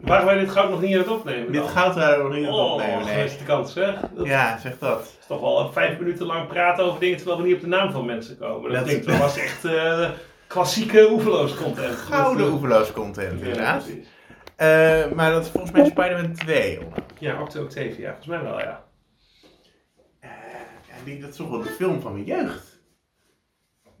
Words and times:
Waren 0.00 0.26
wij 0.26 0.38
dit 0.38 0.50
goud 0.50 0.70
nog 0.70 0.80
niet 0.80 0.92
aan 0.92 0.98
het 0.98 1.08
opnemen? 1.08 1.52
Dit 1.52 1.60
dan? 1.62 1.70
goud 1.70 1.94
waren 1.94 2.16
we 2.18 2.22
nog 2.24 2.32
niet 2.32 2.46
aan 2.46 2.52
het 2.52 2.60
Oh, 2.60 2.72
opnemen, 2.72 3.04
nee. 3.04 3.14
gemiste 3.14 3.44
kans, 3.44 3.72
zeg. 3.72 4.00
Dat 4.14 4.26
Ja, 4.26 4.58
zeg 4.58 4.78
dat. 4.78 5.00
is 5.20 5.26
toch 5.26 5.40
wel 5.40 5.72
vijf 5.72 5.98
minuten 5.98 6.26
lang 6.26 6.46
praten 6.48 6.84
over 6.84 7.00
dingen 7.00 7.16
terwijl 7.16 7.38
we 7.40 7.46
niet 7.46 7.54
op 7.54 7.60
de 7.60 7.66
naam 7.66 7.90
van 7.92 8.06
mensen 8.06 8.38
komen. 8.38 8.70
Dat, 8.70 8.78
Dat- 8.78 8.88
klinkt, 8.88 9.06
dat 9.10 9.16
was 9.18 9.38
echt 9.38 9.64
eh, 9.64 10.10
klassieke 10.46 11.08
oeverloos 11.10 11.54
content. 11.54 11.94
Gouden 11.94 12.46
eh, 12.46 12.52
oeverloos 12.52 12.92
content, 12.92 13.40
ja, 13.40 13.46
inderdaad. 13.46 13.84
precies. 13.84 14.08
Eh, 14.56 15.12
maar 15.14 15.30
dat 15.32 15.44
is 15.44 15.50
volgens 15.50 15.72
mij 15.72 15.84
Spider-Man 15.84 16.32
2. 16.34 16.76
hoor. 16.78 16.92
Ja, 17.18 17.40
Octo 17.40 17.62
Octavia, 17.62 18.06
volgens 18.06 18.26
mij 18.26 18.42
wel, 18.42 18.58
ja. 18.60 18.84
Eh, 20.20 20.30
ja, 20.88 20.94
die- 21.04 21.20
dat 21.20 21.30
is 21.30 21.36
toch 21.36 21.50
wel 21.50 21.62
de 21.62 21.68
film 21.68 22.00
van 22.00 22.12
mijn 22.12 22.24
jeugd. 22.24 22.78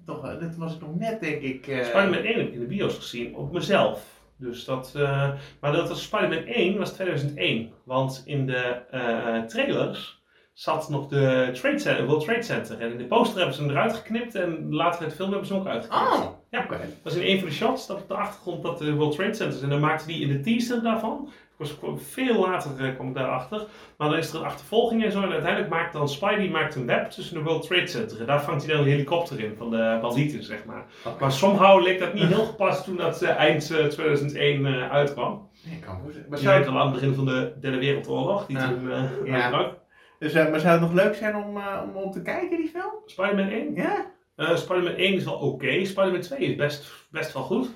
Toch, 0.06 0.20
dat 0.38 0.56
was 0.56 0.74
ik 0.74 0.80
nog 0.80 0.94
net, 0.98 1.20
denk 1.20 1.42
ik. 1.42 1.64
Spider-Man 1.64 2.14
1 2.24 2.38
heb 2.38 2.46
ik 2.46 2.52
in 2.52 2.60
de 2.60 2.66
bios 2.66 2.94
gezien, 2.96 3.34
op 3.34 3.52
mezelf. 3.52 4.00
Dus 4.40 4.64
dat, 4.64 4.92
eh, 4.96 5.30
maar 5.60 5.72
dat 5.72 5.88
was 5.88 6.02
Spider-Man 6.02 6.42
1 6.46 6.78
was 6.78 6.92
2001. 6.92 7.72
Want 7.84 8.22
in 8.24 8.46
de 8.46 8.82
eh, 8.90 9.38
trailers 9.42 10.18
zat 10.52 10.88
nog 10.88 11.06
de 11.08 11.50
Trade 11.52 11.78
Center, 11.78 12.06
World 12.06 12.24
Trade 12.24 12.42
Center. 12.42 12.80
En 12.80 12.90
in 12.92 12.98
de 12.98 13.04
poster 13.04 13.36
hebben 13.36 13.54
ze 13.54 13.60
hem 13.62 13.70
eruit 13.70 13.92
geknipt 13.94 14.34
en 14.34 14.74
later 14.74 15.00
in 15.00 15.06
het 15.06 15.16
film 15.16 15.28
hebben 15.30 15.46
ze 15.46 15.52
hem 15.52 15.62
ook 15.62 15.68
uitgeknipt. 15.68 16.12
Oh, 16.12 16.30
Ja. 16.50 16.58
oké. 16.64 16.78
Dat 16.78 16.88
was 17.02 17.14
in 17.14 17.22
een 17.30 17.38
van 17.38 17.48
de 17.48 17.54
shots 17.54 17.86
dat 17.86 18.00
op 18.02 18.08
de 18.08 18.14
achtergrond 18.14 18.62
dat 18.62 18.78
de 18.78 18.94
World 18.94 19.14
Trade 19.16 19.34
Center 19.34 19.56
is. 19.56 19.62
En 19.62 19.68
dan 19.68 19.80
maakte 19.80 20.06
die 20.06 20.20
in 20.20 20.28
de 20.28 20.40
teaser 20.40 20.82
daarvan. 20.82 21.28
Was 21.60 21.76
veel 21.96 22.40
later 22.40 22.70
eh, 22.86 22.94
kwam 22.94 23.08
ik 23.08 23.14
daarachter. 23.14 23.66
Maar 23.96 24.08
dan 24.08 24.18
is 24.18 24.32
er 24.32 24.38
een 24.38 24.44
achtervolging 24.44 25.04
en 25.04 25.12
zo. 25.12 25.22
En 25.22 25.30
uiteindelijk 25.32 25.70
maakt 25.72 25.92
dan 25.92 26.08
Spidey 26.08 26.48
maakt 26.48 26.74
een 26.74 26.86
web 26.86 27.10
tussen 27.10 27.34
de 27.34 27.42
World 27.42 27.66
Trade 27.66 27.86
Center. 27.86 28.20
En 28.20 28.26
daar 28.26 28.42
vangt 28.42 28.64
hij 28.66 28.74
dan 28.74 28.82
een 28.84 28.90
helikopter 28.90 29.40
in 29.40 29.54
van 29.58 29.70
de 29.70 29.98
bandieten, 30.00 30.42
zeg 30.42 30.64
maar. 30.64 30.84
Maar 31.20 31.32
somehow 31.32 31.82
leek 31.82 31.98
dat 31.98 32.14
niet 32.14 32.26
heel 32.26 32.44
gepast 32.44 32.84
toen 32.84 32.96
dat 32.96 33.22
eh, 33.22 33.36
eind 33.36 33.70
eh, 33.70 33.84
2001 33.84 34.66
eh, 34.66 34.90
uitkwam. 34.90 35.48
Nee, 35.64 35.78
kan 35.78 35.98
voorstellen. 36.02 36.28
Maar 36.30 36.38
zou, 36.38 36.66
al 36.66 36.78
aan 36.78 36.86
het 36.86 36.94
begin 36.94 37.14
van 37.14 37.24
de 37.26 37.52
derde 37.60 37.78
wereldoorlog, 37.78 38.46
die 38.46 38.56
toen 38.56 38.90
eh 38.92 39.02
Ja. 39.24 39.72
dus, 40.18 40.32
eh, 40.32 40.50
maar 40.50 40.60
zou 40.60 40.72
het 40.72 40.80
nog 40.80 40.92
leuk 40.92 41.14
zijn 41.14 41.36
om, 41.36 41.56
eh, 41.56 41.80
om, 41.84 41.96
om 42.02 42.10
te 42.10 42.22
kijken, 42.22 42.56
die 42.56 42.68
film? 42.68 42.92
Spider-Man 43.06 43.48
1. 43.48 43.74
Ja? 43.74 44.06
Eh, 44.36 44.56
Spider-Man 44.56 44.94
1 44.94 45.14
is 45.14 45.24
wel 45.24 45.34
oké. 45.34 45.84
Spider-Man 45.84 46.20
2 46.20 46.38
is 46.38 46.56
best, 46.56 47.06
best 47.10 47.32
wel 47.32 47.42
goed. 47.42 47.68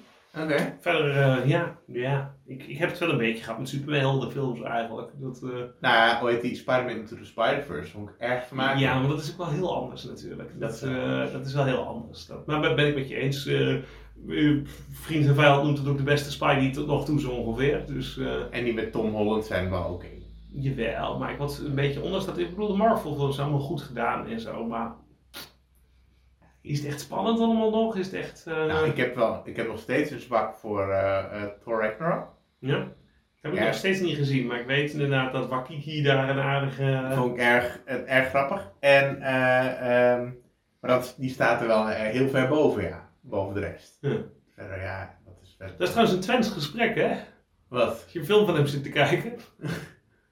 Oké. 0.42 0.76
Verder, 0.80 1.10
eh, 1.16 1.48
ja, 1.48 1.76
ja. 1.86 2.34
Ik, 2.46 2.62
ik 2.66 2.78
heb 2.78 2.88
het 2.90 2.98
wel 2.98 3.10
een 3.10 3.18
beetje 3.18 3.42
gehad 3.44 3.58
met 3.58 3.68
superheldenfilms 3.68 4.60
eigenlijk. 4.62 5.10
Dat, 5.14 5.36
eh, 5.42 5.48
Nou 5.80 5.94
ja, 5.94 6.26
heet 6.26 6.42
die 6.42 6.54
Spider-Man 6.54 6.96
Into 6.96 7.16
the 7.16 7.24
Spider-Verse? 7.24 7.90
Vond 7.90 8.08
ik 8.08 8.14
erg 8.18 8.46
vermakelijk. 8.46 8.80
ja, 8.80 8.98
maar 9.00 9.08
dat 9.08 9.20
is 9.22 9.30
ook 9.30 9.36
wel 9.38 9.48
heel 9.50 9.74
anders 9.76 10.04
natuurlijk. 10.04 10.60
Dat, 10.60 10.70
Dat, 10.80 10.90
eh, 10.90 11.32
dat 11.32 11.46
is 11.46 11.54
wel 11.54 11.64
heel 11.64 11.86
anders. 11.86 12.26
Dat, 12.26 12.46
maar 12.46 12.60
ben 12.60 12.76
ben 12.76 12.86
ik 12.88 12.94
met 12.94 13.08
je 13.08 13.16
eens. 13.16 13.46
eh, 13.46 13.74
eh, 14.28 14.64
Vriend 14.90 15.26
en 15.26 15.34
vijand 15.34 15.62
noemt 15.64 15.78
het 15.78 15.88
ook 15.88 15.96
de 15.96 16.02
beste 16.02 16.30
Spidey 16.30 16.72
tot 16.72 16.86
nog 16.86 17.04
toe 17.04 17.20
zo 17.20 17.30
ongeveer. 17.30 17.86
Dus 17.86 18.18
eh, 18.18 18.34
En 18.50 18.64
die 18.64 18.74
met 18.74 18.92
Tom 18.92 19.10
Holland 19.14 19.44
zijn 19.44 19.70
wel 19.70 19.92
oké. 19.92 20.06
jawel. 20.52 21.18
Maar 21.18 21.32
ik 21.32 21.38
was 21.38 21.58
een 21.58 21.74
beetje 21.74 22.02
ondanks 22.02 22.26
dat 22.26 22.38
ik 22.38 22.50
bedoel, 22.50 22.68
de 22.68 22.76
Marvel 22.76 23.14
films 23.16 23.34
zijn 23.34 23.46
allemaal 23.48 23.66
goed 23.66 23.82
gedaan 23.82 24.26
en 24.26 24.40
zo. 24.40 24.64
Maar 24.66 24.92
is 26.64 26.78
het 26.78 26.86
echt 26.88 27.00
spannend 27.00 27.40
allemaal 27.40 27.70
nog? 27.70 27.96
Is 27.96 28.06
het 28.06 28.14
echt... 28.14 28.46
eh, 28.46 28.64
Nou, 28.66 28.88
ik 28.88 28.96
heb, 28.96 29.14
wel, 29.14 29.42
ik 29.44 29.56
heb 29.56 29.66
nog 29.66 29.78
steeds 29.78 30.10
een 30.10 30.20
zwak 30.20 30.54
voor 30.56 30.90
eh, 30.90 31.44
Thor 31.64 31.80
Ragnarok. 31.82 32.28
Ja? 32.58 32.78
Dat 32.78 32.86
heb 33.40 33.52
ik 33.52 33.58
Ja. 33.58 33.64
nog 33.64 33.74
steeds 33.74 34.00
niet 34.00 34.16
gezien. 34.16 34.46
Maar 34.46 34.60
ik 34.60 34.66
weet 34.66 34.92
inderdaad 34.92 35.32
dat 35.32 35.48
Wakiki 35.48 36.02
daar 36.02 36.28
een 36.28 36.38
aardige... 36.40 37.06
Dat 37.08 37.18
vond 37.18 37.32
ik 37.34 37.38
erg, 37.40 37.80
erg 37.84 38.28
grappig. 38.28 38.70
En, 38.80 39.22
ehm, 39.22 40.22
maar 40.80 40.90
dat, 40.90 41.14
die 41.18 41.30
staat 41.30 41.60
er 41.60 41.66
wel 41.66 41.86
heel 41.88 42.28
ver 42.28 42.48
boven, 42.48 42.82
ja. 42.82 43.10
Boven 43.20 43.54
de 43.54 43.60
rest. 43.60 43.98
Ja. 44.00 44.16
Verder, 44.54 44.80
ja, 44.80 45.18
dat 45.24 45.34
is 45.42 45.54
vet. 45.58 45.68
Dat 45.78 45.80
is 45.80 45.88
trouwens 45.90 46.16
een 46.16 46.22
Twents 46.22 46.48
gesprek, 46.50 46.94
hè? 46.94 47.16
Wat? 47.68 47.88
Als 47.88 48.12
je 48.12 48.18
een 48.18 48.24
film 48.24 48.46
van 48.46 48.54
hem 48.54 48.66
zit 48.66 48.82
te 48.82 48.88
kijken. 48.88 49.32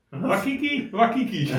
Wakiki, 0.09 0.89
Wakiki. 0.91 1.51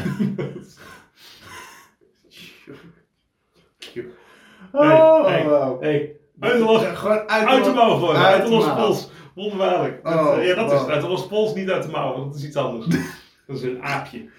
Oh, 4.76 5.26
hey, 5.26 5.48
wow. 5.48 5.82
hey, 5.82 6.16
uit 6.40 6.58
de 6.58 6.64
losse, 6.64 6.86
Gewoon 6.96 7.30
uit, 7.30 7.48
uit 7.48 7.64
de 7.64 7.72
mouw 7.72 7.94
gewoon, 7.94 8.16
uit 8.16 8.26
uit 8.26 8.44
de 8.44 8.50
de 8.50 8.56
losse 8.56 8.70
mouw. 8.70 8.86
pols. 8.86 9.10
Wonderbaarlijk. 9.36 10.04
Dat, 10.04 10.14
Oh, 10.14 10.38
eh, 10.38 10.48
ja, 10.48 10.56
dat 10.56 10.72
is 10.72 10.80
het. 10.80 10.90
Uit 10.90 11.02
de 11.02 11.08
losse 11.08 11.28
pols, 11.28 11.54
niet 11.54 11.72
uit 11.72 11.84
de 11.84 11.90
mouw, 11.90 12.14
want 12.14 12.26
dat 12.32 12.36
is 12.42 12.48
iets 12.48 12.56
anders. 12.56 12.86
dat 13.48 13.56
is 13.58 13.62
een 13.64 13.84
aapje. 13.84 14.30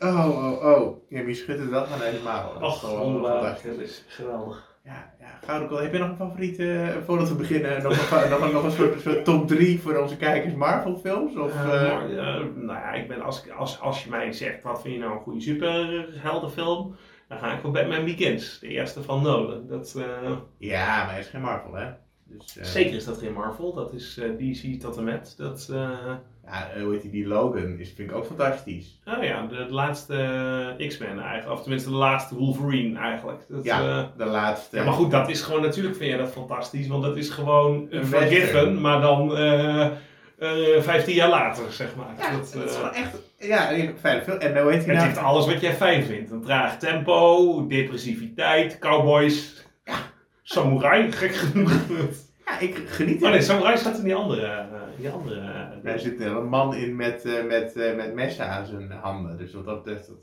Oh, 0.00 0.28
oh, 0.28 0.64
oh. 0.64 0.96
Ja, 1.08 1.18
maar 1.18 1.28
je 1.28 1.34
schudt 1.34 1.60
het 1.60 1.70
wel 1.70 1.86
van 1.86 2.00
helemaal. 2.00 2.52
Dat 2.60 2.74
is 2.74 2.82
Och, 2.82 2.98
wonderbaarlijk. 2.98 3.62
Dat 3.64 3.78
is 3.78 4.04
geweldig. 4.08 4.70
Ja, 4.84 5.12
ja, 5.20 5.26
Gouden. 5.46 5.82
Heb 5.82 5.92
je 5.92 5.98
nog 5.98 6.08
een 6.08 6.16
favoriete, 6.16 6.72
eh, 6.72 6.88
voordat 7.06 7.28
we 7.28 7.34
beginnen, 7.34 7.82
nog 7.82 7.92
een, 8.22 8.30
nog 8.30 8.40
een, 8.40 8.52
nog 8.52 8.64
een 8.64 8.70
soort, 8.70 9.00
soort 9.00 9.24
top 9.24 9.48
3 9.48 9.80
voor 9.80 9.96
onze 9.96 10.16
kijkers 10.16 10.54
Marvel 10.54 10.96
films? 10.96 11.36
Of, 11.36 11.52
Eh, 11.54 11.98
nou 12.54 12.78
ja, 12.78 12.92
ik 12.92 13.08
ben, 13.08 13.22
als, 13.22 13.44
als, 13.58 13.80
als 13.80 14.04
je 14.04 14.10
mij 14.10 14.32
zegt, 14.32 14.62
wat 14.62 14.82
vind 14.82 14.94
je 14.94 15.00
nou 15.00 15.12
een 15.12 15.20
goede 15.20 15.40
superheldenfilm? 15.40 16.96
Dan 17.32 17.40
ga 17.40 17.52
ik 17.54 17.60
voor 17.60 17.70
Batman 17.70 18.04
Begins, 18.04 18.58
de 18.58 18.68
eerste 18.68 19.02
van 19.02 19.22
Nolan. 19.22 19.66
Dat, 19.68 19.94
eh, 19.98 20.32
ja, 20.58 20.96
maar 21.04 21.10
hij 21.10 21.20
is 21.20 21.26
geen 21.26 21.40
Marvel, 21.40 21.74
hè? 21.74 21.86
Dus, 22.24 22.56
eh, 22.56 22.64
Zeker 22.64 22.94
is 22.94 23.04
dat 23.04 23.18
geen 23.18 23.32
Marvel, 23.32 23.74
dat 23.74 23.92
is 23.92 24.18
eh, 24.18 24.28
DC 24.38 24.80
tot 24.80 24.96
en 24.96 25.04
met. 25.04 25.34
Dat, 25.36 25.68
eh, 25.72 25.90
Ja, 26.46 26.80
hoe 26.82 26.92
heet 26.92 27.02
die, 27.02 27.10
die 27.10 27.26
Logan, 27.26 27.78
is, 27.78 27.92
vind 27.96 28.10
ik 28.10 28.16
ook 28.16 28.26
fantastisch. 28.26 29.00
oh 29.06 29.22
ja, 29.24 29.46
de, 29.46 29.66
de 29.66 29.72
laatste 29.72 30.74
X-Men 30.88 31.18
eigenlijk, 31.20 31.50
of 31.58 31.60
tenminste 31.62 31.88
de 31.90 31.94
laatste 31.96 32.34
Wolverine 32.34 32.98
eigenlijk. 32.98 33.40
Dat, 33.48 33.64
Ja, 33.64 33.80
eh, 33.80 34.04
de 34.16 34.24
laatste. 34.24 34.76
ja, 34.76 34.84
maar 34.84 34.92
goed, 34.92 35.10
dat 35.10 35.28
is 35.28 35.40
gewoon, 35.42 35.62
natuurlijk 35.62 35.96
vind 35.96 36.10
je 36.10 36.16
dat 36.16 36.32
fantastisch, 36.32 36.86
want 36.86 37.02
dat 37.02 37.16
is 37.16 37.30
gewoon 37.30 37.86
een 37.90 38.06
Forgiven, 38.06 38.80
maar 38.80 39.00
dan 39.00 39.36
eh 39.36 39.84
eh 40.38 40.82
15 40.82 41.14
jaar 41.14 41.28
later, 41.28 41.72
zeg 41.72 41.96
maar. 41.96 42.14
Ja, 42.18 42.30
dat, 42.36 42.52
dat 42.54 42.70
is 42.70 42.76
wel 42.80 42.92
echt, 42.92 43.16
ja, 43.42 43.68
film. 44.22 44.38
En 44.38 44.62
hoe 44.62 44.70
heet 44.72 44.80
die 44.80 44.88
Het 44.88 44.96
nou? 44.96 44.98
heeft 45.06 45.16
alles 45.18 45.46
wat 45.46 45.60
jij 45.60 45.72
fijn 45.74 46.04
vindt. 46.04 46.30
Een 46.30 46.42
traag 46.42 46.78
tempo, 46.78 47.66
depressiviteit, 47.66 48.78
cowboys, 48.78 49.66
samurai, 50.42 51.12
gek 51.12 51.34
genoeg. 51.34 51.72
Ja, 52.46 52.58
ik 52.58 52.82
geniet 52.86 53.22
Oh 53.22 53.30
nee, 53.30 53.40
samurai 53.42 53.76
staat 53.76 53.98
in 53.98 54.04
die 54.04 54.14
andere. 54.14 54.46
eh, 54.46 54.64
die 54.96 55.08
andere 55.10 55.40
eh, 55.40 55.84
Daar 55.84 55.98
zit 55.98 56.20
een 56.20 56.48
man 56.48 56.74
in 56.74 56.96
met, 56.96 57.24
eh, 57.24 57.44
met, 57.44 57.76
eh, 57.76 57.96
met 57.96 58.14
messen 58.14 58.48
aan 58.48 58.66
zijn 58.66 58.90
handen. 58.90 59.36
Dus 59.38 59.54
wat 59.54 59.64
dat 59.64 59.82
betreft, 59.84 60.06
dat 60.08 60.20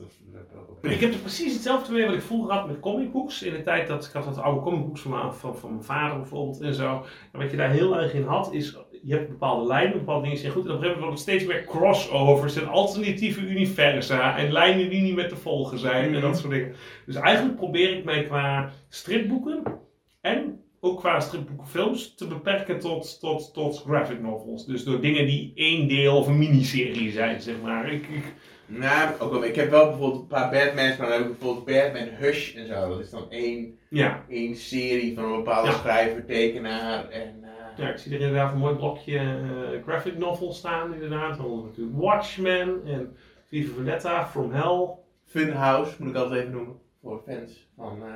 dat 0.81 0.91
Ik 0.91 0.99
heb 0.99 1.13
er 1.13 1.19
precies 1.19 1.53
hetzelfde 1.53 1.93
mee 1.93 2.05
wat 2.05 2.13
ik 2.15 2.21
vroeger 2.21 2.53
had 2.53 2.67
met 2.67 2.79
comicbooks. 2.79 3.43
In 3.43 3.53
de 3.53 3.61
tijd 3.63 3.87
dat 3.87 4.05
ik 4.05 4.11
had 4.11 4.23
dat 4.23 4.37
oude 4.37 4.61
comicbooks 4.61 5.01
van, 5.01 5.11
mijn- 5.11 5.33
van, 5.33 5.55
van 5.55 5.69
mijn 5.69 5.83
vader 5.83 6.17
bijvoorbeeld 6.17 6.61
en 6.61 6.73
zo. 6.73 7.05
En 7.31 7.39
wat 7.39 7.51
je 7.51 7.57
daar 7.57 7.69
heel 7.69 7.97
erg 7.97 8.13
in 8.13 8.23
had 8.23 8.53
is, 8.53 8.77
je 9.03 9.13
hebt 9.13 9.27
bepaalde 9.29 9.67
lijnen, 9.67 9.97
bepaalde 9.97 10.23
dingen 10.23 10.37
zijn 10.37 10.51
goed. 10.51 10.65
En 10.65 10.69
op 10.69 10.75
een 10.75 10.81
gegeven 10.81 11.01
moment 11.01 11.19
steeds 11.19 11.45
meer 11.45 11.63
crossovers 11.65 12.55
en 12.55 12.67
alternatieve 12.67 13.41
universa. 13.41 14.37
En 14.37 14.51
lijnen 14.51 14.89
die 14.89 15.01
niet 15.01 15.15
meer 15.15 15.29
te 15.29 15.35
volgen 15.35 15.79
zijn 15.79 16.03
en 16.05 16.11
Mhm. 16.11 16.21
dat 16.21 16.37
soort 16.37 16.51
dingen. 16.53 16.75
Dus 17.05 17.15
eigenlijk 17.15 17.57
probeer 17.57 17.97
ik 17.97 18.03
mij 18.03 18.23
qua 18.23 18.71
stripboeken 18.89 19.63
en 20.21 20.59
ook 20.79 20.99
qua 20.99 21.19
stripboekenfilms 21.19 22.15
te 22.15 22.27
beperken 22.27 22.79
tot, 22.79 23.19
tot, 23.19 23.53
tot 23.53 23.83
graphic 23.87 24.21
novels. 24.21 24.65
Dus 24.65 24.83
door 24.83 25.01
dingen 25.01 25.25
die 25.25 25.51
één 25.55 25.87
deel 25.87 26.17
of 26.17 26.27
een 26.27 26.37
miniserie 26.37 27.11
zijn, 27.11 27.41
zeg 27.41 27.55
maar. 27.63 27.91
Ik, 27.93 28.07
ik, 28.07 28.23
Nou, 28.65 29.09
ook 29.19 29.31
wel, 29.31 29.43
ik 29.43 29.55
heb 29.55 29.69
wel 29.69 29.87
bijvoorbeeld 29.89 30.21
een 30.21 30.27
paar 30.27 30.49
Batmans, 30.51 30.97
maar 30.97 31.07
dan 31.09 31.17
heb 31.21 31.29
ik 31.31 31.37
bijvoorbeeld 31.39 31.65
Batman 31.65 32.15
Hush 32.17 32.55
en 32.55 32.67
zo. 32.67 32.89
Dat 32.89 32.99
is 32.99 33.09
dan 33.09 33.25
één, 33.29 33.77
ja, 33.89 34.25
één 34.29 34.55
serie 34.55 35.15
van 35.15 35.23
een 35.23 35.35
bepaalde 35.35 35.67
Ja. 35.69 35.73
schrijver, 35.77 36.25
tekenaar 36.25 37.09
en... 37.09 37.43
Ja, 37.79 37.89
ik 37.89 37.97
zie 37.97 38.13
er 38.15 38.19
inderdaad 38.21 38.51
een 38.53 38.57
mooi 38.59 38.75
blokje 38.75 39.17
eh, 39.17 39.83
graphic 39.85 40.17
novel 40.17 40.53
staan, 40.53 40.93
inderdaad. 40.93 41.37
Dan 41.37 41.63
natuurlijk 41.65 41.97
Watchmen 41.97 42.81
en 42.85 43.15
Viva 43.47 43.73
Vendetta, 43.73 44.25
From 44.27 44.51
Hell. 44.51 44.87
Funhouse, 45.25 45.95
moet 45.99 46.09
ik 46.09 46.15
altijd 46.15 46.39
even 46.39 46.51
noemen, 46.51 46.75
voor 47.01 47.21
fans 47.25 47.69
van... 47.75 48.03
eh 48.03 48.13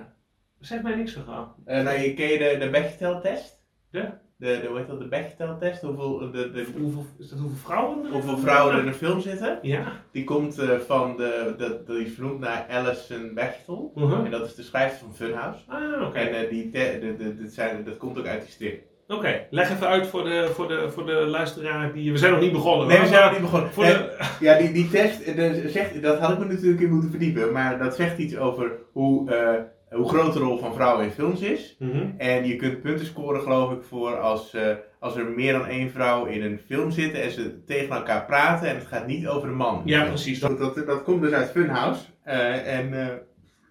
Zeg 0.59 0.81
mij 0.81 0.95
niks 0.95 1.13
van 1.13 1.23
gaan. 1.23 1.53
eh, 1.65 1.83
nou, 1.83 1.97
je 1.99 2.13
ken 2.13 2.27
je 2.27 2.37
de, 2.37 2.57
de 2.65 2.69
Bechdel-test? 2.69 3.61
De? 3.91 4.09
De, 4.37 4.59
de, 4.61 4.67
hoe 4.67 4.77
heet 4.77 4.87
dat, 4.87 4.99
de 4.99 5.07
Bechdel-test? 5.07 5.81
Hoeveel, 5.81 6.17
de, 6.31 6.51
de, 6.51 6.65
Hoeveel, 6.77 7.05
is 7.19 7.29
dat 7.29 7.39
hoeveel 7.39 7.57
vrouwen? 7.57 8.05
er- 8.05 8.11
hoeveel 8.11 8.37
vrouwen 8.37 8.79
in 8.79 8.87
een 8.87 8.93
film 8.93 9.19
zitten? 9.21 9.59
Ja. 9.61 9.91
Die 10.11 10.23
komt 10.23 10.55
van 10.87 11.17
de, 11.17 11.53
de, 11.57 11.83
die 11.85 12.05
is 12.05 12.13
vernoemd 12.13 12.39
naar 12.39 12.65
Alison 12.69 13.33
Bechtel. 13.33 13.91
Uh-huh. 13.95 14.25
En 14.25 14.31
dat 14.31 14.45
is 14.45 14.55
de 14.55 14.63
schrijver 14.63 14.97
van 14.99 15.15
Funhouse. 15.15 15.59
Ah, 15.67 16.07
oké. 16.07 16.17
En 16.19 16.49
die 16.49 16.69
te- 16.69 17.15
de, 17.17 17.35
de, 17.35 17.47
zijn, 17.47 17.83
dat 17.83 17.97
komt 17.97 18.17
ook 18.19 18.25
uit 18.25 18.41
die 18.41 18.51
strip. 18.51 18.83
Oké, 19.15 19.45
leg 19.49 19.71
even 19.71 19.87
uit 19.87 20.07
voor 20.07 20.23
de, 20.23 20.49
voor, 20.53 20.67
de, 20.67 20.91
voor 20.91 21.05
de 21.05 21.13
luisteraar 21.13 21.93
die... 21.93 22.11
We 22.11 22.17
zijn 22.17 22.31
nog 22.31 22.41
niet 22.41 22.51
begonnen. 22.51 22.87
Nee, 22.87 22.99
we 22.99 23.05
zijn 23.07 23.21
nog 23.23 23.31
niet 23.31 23.41
begonnen. 23.41 23.71
Voor 23.71 23.83
Nee, 23.83 23.93
de, 23.93 24.15
Ja, 24.39 24.57
die, 24.57 24.71
die 24.71 24.89
test, 24.89 25.21
eh, 25.21 25.35
de- 25.35 25.69
zegt, 25.69 26.01
dat 26.01 26.19
had 26.19 26.31
ik 26.31 26.37
me 26.39 26.45
natuurlijk 26.45 26.81
in 26.81 26.89
moeten 26.91 27.09
verdiepen. 27.09 27.51
Maar 27.51 27.77
dat 27.79 27.95
zegt 27.95 28.17
iets 28.17 28.37
over 28.37 28.71
hoe, 28.91 29.31
eh, 29.31 29.97
hoe 29.97 30.09
groot 30.09 30.33
de 30.33 30.39
rol 30.39 30.57
van 30.57 30.73
vrouwen 30.73 31.05
in 31.05 31.11
films 31.11 31.41
is. 31.41 31.75
Mhm. 31.79 32.05
En 32.17 32.45
je 32.47 32.55
kunt 32.55 32.81
punten 32.81 33.05
scoren, 33.05 33.41
geloof 33.41 33.71
ik, 33.71 33.83
voor 33.83 34.19
als, 34.19 34.53
eh, 34.53 34.61
als 34.99 35.15
er 35.15 35.25
meer 35.25 35.53
dan 35.53 35.65
één 35.65 35.91
vrouw 35.91 36.25
in 36.25 36.41
een 36.43 36.59
film 36.67 36.91
zitten 36.91 37.21
en 37.21 37.31
ze 37.31 37.63
tegen 37.65 37.95
elkaar 37.95 38.25
praten 38.25 38.67
en 38.69 38.75
het 38.75 38.87
gaat 38.87 39.07
niet 39.07 39.27
over 39.27 39.47
de 39.47 39.53
man. 39.55 39.81
Ja, 39.85 40.03
precies. 40.05 40.39
Dat, 40.39 40.59
dat, 40.59 40.75
dat 40.75 41.03
komt 41.03 41.21
dus 41.21 41.31
uit 41.31 41.49
Funhouse. 41.51 42.01
Eh, 42.23 42.77
en 42.77 42.93
eh, 43.01 43.07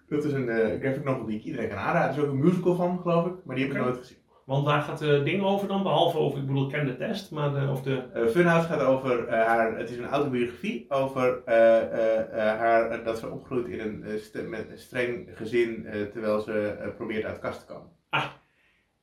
dat 0.09 0.23
is 0.23 0.31
een 0.33 0.49
eh, 0.49 0.79
graphic 0.79 1.03
novel 1.03 1.25
die 1.25 1.37
ik 1.37 1.43
iedereen 1.43 1.69
kan 1.69 1.77
aanraden. 1.77 2.09
Er 2.11 2.17
is 2.17 2.23
ook 2.23 2.31
een 2.31 2.43
musical 2.43 2.75
van, 2.75 2.99
geloof 3.01 3.25
ik, 3.25 3.33
maar 3.45 3.55
die 3.55 3.65
heb 3.65 3.73
ik 3.75 3.81
nooit 3.81 3.97
gezien. 3.97 4.17
Want 4.45 4.65
waar 4.65 4.81
gaat 4.81 4.99
het 4.99 5.25
ding 5.25 5.43
over 5.43 5.67
dan? 5.67 5.83
Behalve 5.83 6.17
over, 6.17 6.39
ik 6.39 6.45
bedoel, 6.45 6.63
ik 6.65 6.71
ken 6.71 6.85
de 6.85 6.97
test, 6.97 7.31
maar 7.31 7.53
de, 7.53 7.67
of 7.71 7.81
de... 7.81 8.03
Eh, 8.13 8.25
Funhouse 8.27 8.67
gaat 8.67 8.81
over 8.81 9.27
eh, 9.27 9.45
haar, 9.45 9.77
het 9.77 9.89
is 9.89 9.97
een 9.97 10.07
autobiografie 10.07 10.85
over 10.89 11.41
eh, 11.45 11.77
eh, 11.81 12.19
eh, 12.19 12.59
haar, 12.59 12.89
eh, 12.89 13.05
dat 13.05 13.19
ze 13.19 13.29
opgroeit 13.29 13.67
in 13.67 13.79
een 13.79 14.03
eh, 14.03 14.17
st- 14.19 14.47
met 14.47 14.69
een 14.71 14.77
streng 14.77 15.29
gezin 15.35 15.85
eh, 15.85 16.01
terwijl 16.01 16.39
ze 16.41 16.67
eh, 16.67 16.87
probeert 16.95 17.25
uit 17.25 17.35
de 17.35 17.41
kast 17.41 17.59
te 17.59 17.73
komen. 17.73 17.89
Ah. 18.09 18.25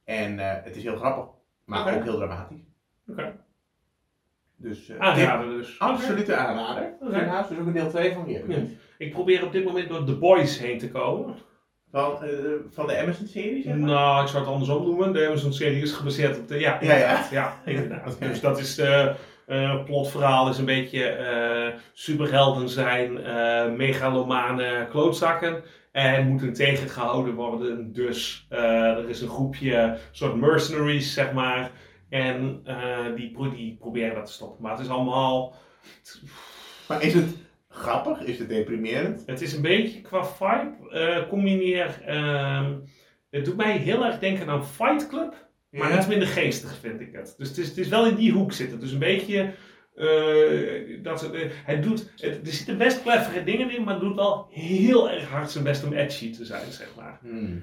En 0.04 0.38
eh, 0.38 0.64
het 0.64 0.76
is 0.76 0.82
heel 0.82 0.96
grappig, 0.96 1.24
maar 1.64 1.96
ook 1.96 2.02
heel 2.02 2.16
dramatisch. 2.16 2.64
Oké. 3.08 3.36
Dus 4.56 4.88
eh, 4.88 4.98
Aanraden 4.98 5.50
dus. 5.56 5.78
absolute 5.78 6.36
aanrader. 6.36 6.94
Oké. 7.00 7.12
Funhouse, 7.18 7.48
dus 7.48 7.58
ook 7.58 7.66
een 7.66 7.72
deel 7.72 7.88
2 7.88 8.12
van 8.12 8.24
hier. 8.24 8.50
Ja. 8.50 8.58
Ik 8.98 9.12
probeer 9.12 9.44
op 9.44 9.52
dit 9.52 9.64
moment 9.64 9.88
door 9.88 10.04
The 10.04 10.16
Boys 10.18 10.58
heen 10.58 10.78
te 10.78 10.90
komen. 10.90 11.34
Van, 11.90 12.22
eh, 12.24 12.28
van 12.70 12.86
de 12.86 12.98
Amazon-serie, 12.98 13.62
zeg 13.62 13.74
maar? 13.74 13.88
Nou, 13.88 14.22
ik 14.22 14.28
zou 14.28 14.42
het 14.42 14.52
andersom 14.52 14.82
noemen. 14.84 15.12
De 15.12 15.26
Amazon-serie 15.26 15.82
is 15.82 15.92
gebaseerd 15.92 16.38
op 16.38 16.48
de... 16.48 16.58
Ja, 16.58 16.78
Ja, 16.80 16.94
ja. 16.94 16.94
inderdaad. 16.94 17.30
Ja, 17.30 17.60
inderdaad. 17.64 18.14
Oké. 18.14 18.28
Dus 18.28 18.40
dat 18.40 18.58
is 18.58 18.74
de... 18.74 19.14
eh, 19.46 19.84
plotverhaal 19.84 20.48
is 20.48 20.58
een 20.58 20.64
beetje 20.64 21.04
eh, 21.04 21.74
superhelden 21.92 22.68
zijn 22.68 23.12
megalomane 23.76 24.86
klootzakken 24.90 25.62
en 25.92 26.26
moeten 26.28 26.52
tegengehouden 26.52 27.34
worden. 27.34 27.92
Dus 27.92 28.46
er 28.48 29.08
is 29.08 29.20
een 29.20 29.28
groepje 29.28 29.98
soort 30.10 30.34
mercenaries, 30.36 31.12
zeg 31.14 31.32
maar. 31.32 31.70
En 32.08 32.62
die, 33.16 33.30
pro- 33.30 33.50
die 33.50 33.76
proberen 33.80 34.14
dat 34.14 34.26
te 34.26 34.32
stoppen. 34.32 34.62
Maar 34.62 34.72
het 34.72 34.80
is 34.80 34.88
allemaal... 34.88 35.54
Maar 36.88 37.02
is 37.02 37.14
het 37.14 37.36
grappig? 37.72 38.20
Is 38.22 38.38
het 38.38 38.48
deprimerend? 38.48 39.22
Het 39.26 39.40
is 39.40 39.52
een 39.52 39.62
beetje 39.62 40.00
qua 40.00 40.24
vibe. 40.24 40.90
eh 40.90 41.28
combineer... 41.28 42.02
ehm, 42.06 42.74
het 43.30 43.44
doet 43.44 43.56
mij 43.56 43.76
heel 43.76 44.04
erg 44.04 44.18
denken 44.18 44.48
aan 44.48 44.66
Fight 44.66 45.08
Club. 45.08 45.48
Maar 45.70 45.90
Ja? 45.90 45.96
iets 45.96 46.06
minder 46.06 46.28
geestig 46.28 46.78
vind 46.80 47.00
ik 47.00 47.12
het. 47.12 47.34
Dus 47.38 47.48
het 47.48 47.58
is, 47.58 47.68
het 47.68 47.78
is 47.78 47.88
wel 47.88 48.06
in 48.06 48.14
die 48.14 48.32
hoek 48.32 48.52
zitten. 48.52 48.80
Dus 48.80 48.92
een 48.92 48.98
beetje. 48.98 49.52
eh, 49.94 51.02
dat 51.02 51.30
eh, 51.32 51.50
het 51.64 51.82
doet, 51.82 52.12
het, 52.16 52.46
er 52.46 52.52
zitten 52.52 52.78
best 52.78 53.02
clevere 53.02 53.44
dingen 53.44 53.70
in, 53.70 53.84
maar 53.84 53.94
het 53.94 54.02
doet 54.02 54.14
wel 54.16 54.46
heel 54.50 55.10
erg 55.10 55.28
hard 55.28 55.50
zijn 55.50 55.64
best 55.64 55.84
om 55.84 55.92
edgy 55.92 56.32
te 56.32 56.44
zijn, 56.44 56.72
zeg 56.72 56.88
maar. 56.96 57.18
Hmm. 57.22 57.62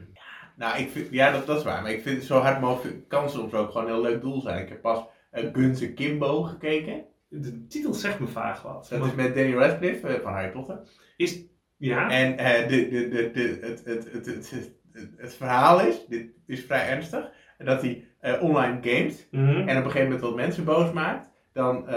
Nou, 0.55 0.79
ik 0.79 0.89
vind, 0.89 1.07
ja, 1.11 1.31
dat, 1.31 1.45
dat 1.45 1.57
is 1.57 1.63
waar. 1.63 1.81
Maar 1.81 1.91
ik 1.91 2.01
vind 2.01 2.23
zo 2.23 2.39
hard 2.39 2.61
mogelijk 2.61 3.07
kan 3.07 3.29
soms 3.29 3.53
ook 3.53 3.71
gewoon 3.71 3.87
een 3.87 3.93
heel 3.93 4.01
leuk 4.01 4.21
doel 4.21 4.41
zijn. 4.41 4.61
Ik 4.63 4.69
heb 4.69 4.81
pas 4.81 5.03
uh, 5.33 5.43
Guns 5.53 5.93
Kimbo 5.93 6.41
gekeken. 6.43 7.05
De 7.29 7.67
titel 7.67 7.93
zegt 7.93 8.19
me 8.19 8.27
vaag 8.27 8.61
wat. 8.61 8.87
Dat 8.89 8.99
Maar 8.99 9.07
is 9.07 9.15
met 9.15 9.35
Danny 9.35 9.53
Radcliffe 9.53 10.07
eh, 10.07 10.21
van 10.21 10.33
Harry 10.33 10.49
Potter. 10.49 10.79
is, 11.17 11.43
ja, 11.77 12.09
En 12.09 12.37
eh, 12.37 12.67
de, 12.67 12.87
de, 12.89 13.07
de, 13.07 13.31
de, 13.31 13.57
het, 13.61 13.85
het, 13.85 14.11
het, 14.11 14.25
het, 14.25 14.49
het, 14.51 15.09
het 15.17 15.33
verhaal 15.35 15.81
is, 15.81 16.05
dit 16.07 16.25
is 16.47 16.63
vrij 16.65 16.87
ernstig, 16.89 17.29
dat 17.57 17.81
hij 17.81 18.05
eh, 18.19 18.41
online 18.41 18.77
gamet 18.81 19.27
mhm. 19.31 19.49
en 19.49 19.61
op 19.61 19.67
een 19.67 19.91
gegeven 19.91 20.03
moment 20.03 20.21
wat 20.21 20.35
mensen 20.35 20.63
boos 20.63 20.91
maakt. 20.91 21.29
Dan 21.53 21.89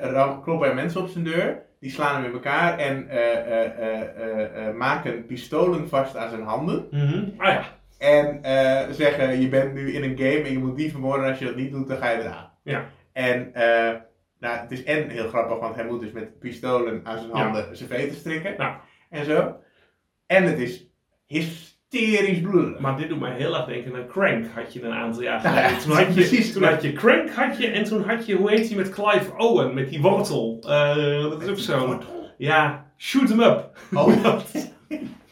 ram- 0.00 0.42
kloppen 0.42 0.68
er 0.68 0.74
mensen 0.74 1.00
op 1.00 1.08
zijn 1.08 1.24
deur, 1.24 1.62
die 1.80 1.90
slaan 1.90 2.14
hem 2.14 2.24
in 2.24 2.32
elkaar 2.32 2.78
en 2.78 3.06
maken 4.76 5.26
pistolen 5.26 5.88
vast 5.88 6.16
aan 6.16 6.30
zijn 6.30 6.42
handen. 6.42 6.86
Mhm. 6.90 7.24
Ah 7.36 7.46
ja, 7.48 7.64
En 7.98 8.40
zeggen, 8.94 9.40
je 9.40 9.48
bent 9.48 9.74
nu 9.74 9.92
in 9.92 10.02
een 10.02 10.16
game 10.18 10.42
en 10.42 10.52
je 10.52 10.58
moet 10.58 10.76
die 10.76 10.90
vermoorden. 10.90 11.28
Als 11.28 11.38
je 11.38 11.44
dat 11.44 11.56
niet 11.56 11.70
doet, 11.70 11.88
dan 11.88 11.96
ga 11.96 12.10
je 12.10 12.20
eraan. 12.20 12.50
Ja. 12.62 12.84
En 13.12 13.54
eh, 13.54 13.94
nou, 14.40 14.58
het 14.58 14.70
is 14.70 14.84
en 14.84 15.08
heel 15.08 15.28
grappig, 15.28 15.58
want 15.58 15.74
hij 15.74 15.84
moet 15.86 16.00
dus 16.00 16.12
met 16.12 16.38
pistolen 16.38 17.00
aan 17.04 17.18
zijn 17.18 17.30
Ja. 17.30 17.42
handen 17.42 17.76
zijn 17.76 17.88
veten 17.88 18.16
strikken. 18.16 18.54
Ja. 18.58 18.80
En 19.10 19.24
zo. 19.24 19.56
En 20.26 20.44
het 20.44 20.58
is 20.58 20.86
hysterisch 21.26 22.40
bloedig. 22.40 22.78
maar 22.80 22.96
dit 22.96 23.08
doet 23.08 23.20
mij 23.20 23.32
heel 23.36 23.56
erg 23.56 23.64
denken 23.66 23.94
aan 23.96 24.06
Crank, 24.06 24.46
had 24.54 24.72
je 24.72 24.82
een 24.82 24.92
aantal 24.92 25.22
jaar 25.22 25.42
Nou 25.42 25.56
geleden. 25.56 25.72
ja, 25.76 25.78
toen 25.84 25.92
had 25.96 26.06
je, 26.06 26.12
precies. 26.12 26.52
toen 26.52 26.62
had 26.62 26.82
je 26.82 26.92
Crank, 26.92 27.30
had 27.30 27.58
je, 27.58 27.66
en 27.66 27.84
toen 27.84 28.02
had 28.02 28.26
je, 28.26 28.34
hoe 28.36 28.50
heet 28.50 28.68
hij 28.68 28.76
met 28.76 28.88
Clive 28.90 29.36
Owen, 29.36 29.74
met 29.74 29.88
die 29.88 30.00
wortel. 30.00 30.58
Eh, 30.62 31.22
dat 31.22 31.42
is 31.42 31.48
ook 31.48 31.58
zo. 31.58 32.00
Ja, 32.38 32.90
shoot 32.96 33.28
him 33.28 33.40
up. 33.40 33.78
Oh, 33.94 34.08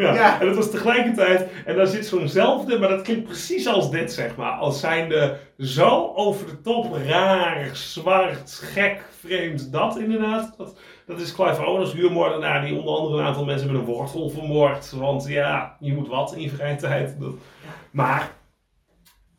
Ja, 0.00 0.14
Ja. 0.14 0.40
en 0.40 0.46
dat 0.46 0.56
was 0.56 0.70
tegelijkertijd, 0.70 1.46
en 1.64 1.76
daar 1.76 1.86
zit 1.86 2.06
zo'nzelfde, 2.06 2.78
maar 2.78 2.88
dat 2.88 3.02
klinkt 3.02 3.24
precies 3.24 3.66
als 3.66 3.90
dit, 3.90 4.12
zeg 4.12 4.36
maar. 4.36 4.50
Als 4.52 4.80
zijnde 4.80 5.36
zo 5.58 6.12
over 6.14 6.46
de 6.46 6.60
top, 6.60 6.96
raar, 7.06 7.68
zwart, 7.72 8.60
gek, 8.72 9.02
vreemd, 9.20 9.72
dat 9.72 9.98
inderdaad. 9.98 10.54
Dat, 10.56 10.78
dat 11.06 11.20
is 11.20 11.34
Clive 11.34 11.64
Owen 11.66 11.80
als 11.80 11.92
huurmoordenaar 11.92 12.62
die 12.64 12.78
onder 12.78 12.94
andere 12.94 13.18
een 13.20 13.26
aantal 13.26 13.44
mensen 13.44 13.72
met 13.72 13.80
een 13.80 13.86
wortel 13.86 14.28
vermoordt. 14.30 14.90
Want 14.92 15.26
ja, 15.28 15.76
je 15.80 15.92
moet 15.94 16.08
wat 16.08 16.34
in 16.34 16.42
je 16.42 16.50
vrije 16.50 16.76
tijd. 16.76 17.20
Dat- 17.20 17.34
Maar 17.90 18.30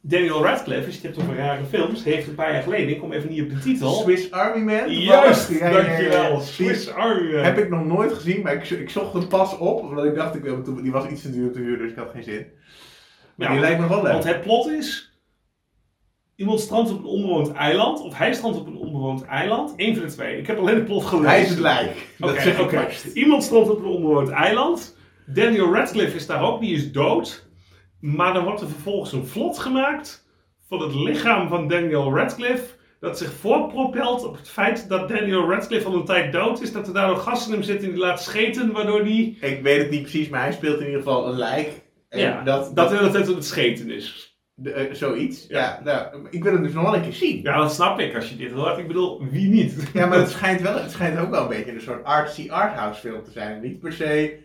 Daniel 0.03 0.43
Radcliffe, 0.43 0.85
je 0.89 0.93
het 0.93 1.01
hebt 1.01 1.17
over 1.19 1.35
rare 1.35 1.63
films, 1.65 2.03
heeft 2.03 2.27
een 2.27 2.35
paar 2.35 2.53
jaar 2.53 2.63
geleden, 2.63 2.89
ik 2.89 2.99
kom 2.99 3.11
even 3.11 3.29
niet 3.29 3.41
op 3.41 3.49
de 3.49 3.59
titel. 3.59 3.91
Swiss 3.91 4.31
Army 4.31 4.63
Man? 4.63 4.89
Juist, 4.99 5.49
Ja, 5.49 5.57
ja, 5.57 5.69
ja, 5.69 5.81
ja. 5.81 5.87
dankjewel. 5.87 6.39
Swiss 6.39 6.89
Army 6.89 7.33
Man. 7.33 7.43
Heb 7.43 7.57
ik 7.57 7.69
nog 7.69 7.85
nooit 7.85 8.13
gezien, 8.13 8.41
maar 8.41 8.53
ik, 8.53 8.69
ik 8.69 8.89
zocht 8.89 9.13
hem 9.13 9.27
pas 9.27 9.57
op. 9.57 9.79
Omdat 9.81 10.05
ik 10.05 10.15
dacht, 10.15 10.35
ik, 10.35 10.43
wil- 10.43 10.81
die 10.81 10.91
was 10.91 11.07
iets 11.09 11.21
te 11.21 11.31
duur 11.31 11.51
te 11.51 11.59
huren, 11.59 11.77
dus 11.79 11.91
ik 11.91 11.97
had 11.97 12.09
geen 12.13 12.23
zin. 12.23 12.45
Maar 13.35 13.49
die 13.51 13.59
lijkt 13.59 13.79
me 13.79 13.87
wel 13.87 14.03
leuk. 14.03 14.11
Want 14.11 14.23
het 14.23 14.41
plot 14.41 14.67
is: 14.67 15.19
iemand 16.35 16.59
strandt 16.59 16.91
op 16.91 16.97
een 16.99 17.05
onbewoond 17.05 17.51
eiland, 17.51 17.99
of 18.01 18.17
hij 18.17 18.33
strandt 18.33 18.57
op 18.57 18.67
een 18.67 18.77
onbewoond 18.77 19.25
eiland. 19.25 19.73
Eén 19.75 19.95
van 19.95 20.05
de 20.05 20.11
twee. 20.11 20.37
Ik 20.37 20.47
heb 20.47 20.57
alleen 20.57 20.75
het 20.75 20.85
plot 20.85 21.05
gelezen. 21.05 21.29
Hij 21.29 21.41
is 21.41 21.49
het 21.49 21.59
lijk. 21.59 22.07
Dat 22.17 22.41
zeg 22.41 22.59
ik. 22.59 23.13
Iemand 23.13 23.43
strandt 23.43 23.69
op 23.69 23.77
een 23.79 23.85
onbewoond 23.85 24.29
eiland. 24.29 24.97
Daniel 25.25 25.73
Radcliffe 25.73 26.15
is 26.15 26.25
daar 26.27 26.43
ook, 26.43 26.61
die 26.61 26.75
is 26.75 26.91
dood. 26.91 27.49
Maar 28.01 28.33
dan 28.33 28.43
wordt 28.43 28.61
er 28.61 28.67
vervolgens 28.69 29.11
een 29.11 29.25
vlot 29.27 29.59
gemaakt 29.59 30.27
van 30.67 30.81
het 30.81 30.93
lichaam 30.95 31.47
van 31.47 31.67
Daniel 31.67 32.15
Radcliffe. 32.17 32.79
Dat 32.99 33.17
zich 33.17 33.31
voortpropelt 33.33 34.25
op 34.25 34.37
het 34.37 34.49
feit 34.49 34.89
dat 34.89 35.09
Daniel 35.09 35.49
Radcliffe 35.49 35.87
al 35.87 35.93
een 35.95 36.05
tijd 36.05 36.31
dood 36.33 36.61
is. 36.61 36.71
Dat 36.71 36.87
er 36.87 36.93
daar 36.93 37.07
nog 37.07 37.23
gas 37.23 37.45
in 37.47 37.53
hem 37.53 37.63
zit 37.63 37.83
en 37.83 37.89
die 37.89 37.97
laat 37.99 38.21
scheten, 38.23 38.71
waardoor 38.71 39.03
die. 39.03 39.37
Ik 39.41 39.61
weet 39.61 39.77
het 39.81 39.89
niet 39.89 40.01
precies, 40.01 40.29
maar 40.29 40.41
hij 40.41 40.51
speelt 40.51 40.79
in 40.79 40.85
ieder 40.85 40.97
geval 41.01 41.27
een 41.27 41.37
lijk. 41.37 41.81
En 42.09 42.19
Ja, 42.19 42.43
dat, 42.43 42.75
Dat 42.75 42.89
tijd 42.89 43.27
aan 43.27 43.35
het 43.35 43.45
scheten 43.45 43.89
is. 43.91 44.35
de- 44.55 44.71
eh, 44.71 44.93
zoiets. 44.93 45.45
Ja. 45.47 45.59
Ja. 45.59 45.81
nou, 46.11 46.27
ik 46.29 46.43
wil 46.43 46.53
hem 46.53 46.63
dus 46.63 46.73
nog 46.73 46.83
wel 46.83 46.95
een 46.95 47.01
keer 47.01 47.13
zien. 47.13 47.41
Ja, 47.41 47.57
dat 47.57 47.73
snap 47.73 47.99
ik 47.99 48.15
als 48.15 48.29
je 48.29 48.35
dit 48.35 48.51
hoort. 48.51 48.77
Ik 48.77 48.87
bedoel, 48.87 49.21
wie 49.31 49.49
niet? 49.49 49.89
Ja, 49.93 50.05
maar 50.05 50.17
het 50.17 50.29
schijnt, 50.29 50.61
wel, 50.61 50.75
het 50.81 50.91
schijnt 50.91 51.19
ook 51.19 51.29
wel 51.29 51.41
een 51.41 51.47
beetje 51.47 51.71
een 51.73 51.81
soort 51.81 52.03
artsy 52.03 52.49
arthouse 52.49 52.99
film 52.99 53.23
te 53.23 53.31
zijn. 53.31 53.61
Niet 53.61 53.79
per 53.79 53.93
se 53.93 54.37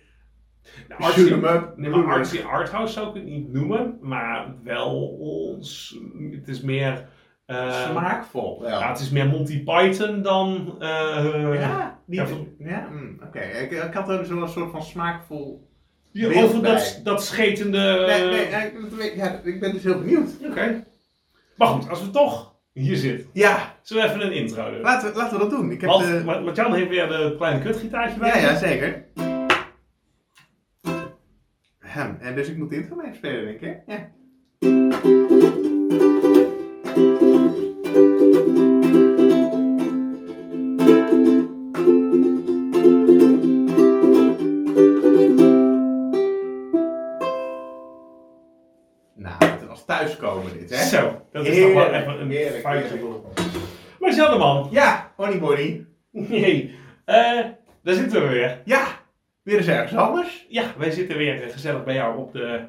Nou, 0.89 1.03
shoot 1.03 1.13
artsy, 1.13 1.33
'em 1.33 1.45
up. 1.45 1.73
nee, 1.77 1.91
maar 1.91 2.05
artsy 2.19 2.41
arthouse 2.43 2.93
zou 2.93 3.09
ik 3.09 3.15
het 3.15 3.25
niet 3.25 3.53
noemen, 3.53 3.99
maar 4.01 4.55
wel, 4.65 4.97
ons- 5.19 5.99
het 6.33 6.49
is 6.49 6.61
meer, 6.61 7.09
eh, 7.47 7.91
Smaakvol. 7.91 8.67
Ja, 8.67 8.89
het 8.89 8.99
is 9.01 9.11
meer 9.11 9.27
Monty 9.27 9.65
Python 9.65 10.23
dan, 10.23 10.77
eh, 10.81 10.89
Ja, 11.61 11.99
niet, 12.07 12.19
Ja, 12.19 12.25
ja, 12.25 12.27
van- 12.27 12.49
mm, 12.93 13.21
oké. 13.27 13.41
Ik, 13.41 13.71
ik 13.71 13.93
had 13.95 14.09
er 14.09 14.25
zo'n 14.27 14.49
soort 14.49 14.71
van 14.71 14.83
smaakvol... 14.83 15.69
ja, 16.13 16.29
beeld 16.29 16.43
over 16.45 16.63
dat, 16.63 16.75
bij. 16.75 17.01
dat 17.05 17.25
schetende, 17.25 18.05
Nee, 18.07 18.25
nee, 18.25 18.49
ja, 18.51 18.63
ik- 18.63 18.81
dat 18.83 18.95
weet- 18.95 19.15
ja, 19.15 19.41
ik 19.45 19.61
ben 19.61 19.73
dus 19.73 19.83
heel 19.83 19.99
benieuwd. 19.99 20.31
oké. 20.51 20.85
Maar 21.57 21.69
goed, 21.69 21.89
als 21.91 22.03
we 22.05 22.11
toch 22.11 22.55
hier 22.73 22.97
zitten, 22.97 23.27
Ja, 23.33 23.75
zullen 23.83 24.03
we 24.03 24.09
even 24.09 24.27
een 24.27 24.33
intro 24.33 24.71
doen. 24.71 24.81
laten 24.81 25.11
we, 25.13 25.17
laten 25.19 25.33
we 25.39 25.43
dat 25.43 25.51
doen. 25.51 25.71
Ik 25.71 25.81
heb 25.81 25.91
Want 25.91 26.05
de... 26.07 26.23
Martjan 26.25 26.75
heeft 26.75 26.89
weer 26.89 27.09
de 27.09 27.35
kleine 27.37 27.61
kutgitaartje 27.63 28.19
bij. 28.19 28.29
Ja, 28.29 28.37
ja, 28.51 28.57
zeker. 28.57 29.05
Hem. 31.97 32.17
En 32.21 32.35
dus 32.35 32.49
ik 32.49 32.57
moet 32.57 32.71
de 32.71 32.77
intro 32.77 32.97
mee 32.97 33.15
spelen, 33.15 33.45
denk 33.45 33.61
ik. 33.61 33.83
Ja. 33.87 34.09
Nou, 49.15 49.39
thuiskomen 49.87 50.53
dit, 50.59 50.71
hè? 50.71 50.85
Zo, 50.85 51.23
dat 51.33 51.47
is 51.47 51.61
toch 51.61 51.73
wel 51.73 51.93
even 51.93 52.21
een 52.21 52.31
heerlijk, 52.31 52.61
feitje. 52.61 52.99
de 53.99 54.37
man, 54.39 54.69
Ja, 54.71 55.13
Honeybody. 55.17 55.85
nee, 56.11 56.75
eh, 57.05 57.45
daar 57.83 57.95
zitten 57.95 58.23
we 58.23 58.29
weer. 58.29 58.61
Ja, 58.65 58.96
weer 59.47 59.57
eens 59.57 59.67
ergens 59.67 60.01
anders. 60.01 60.47
Ja, 60.49 60.65
wij 60.79 60.91
zitten 60.91 61.17
weer 61.17 61.49
gezellig 61.51 61.85
bij 61.85 61.95
jou 61.95 62.19
op 62.19 62.33
de, 62.33 62.61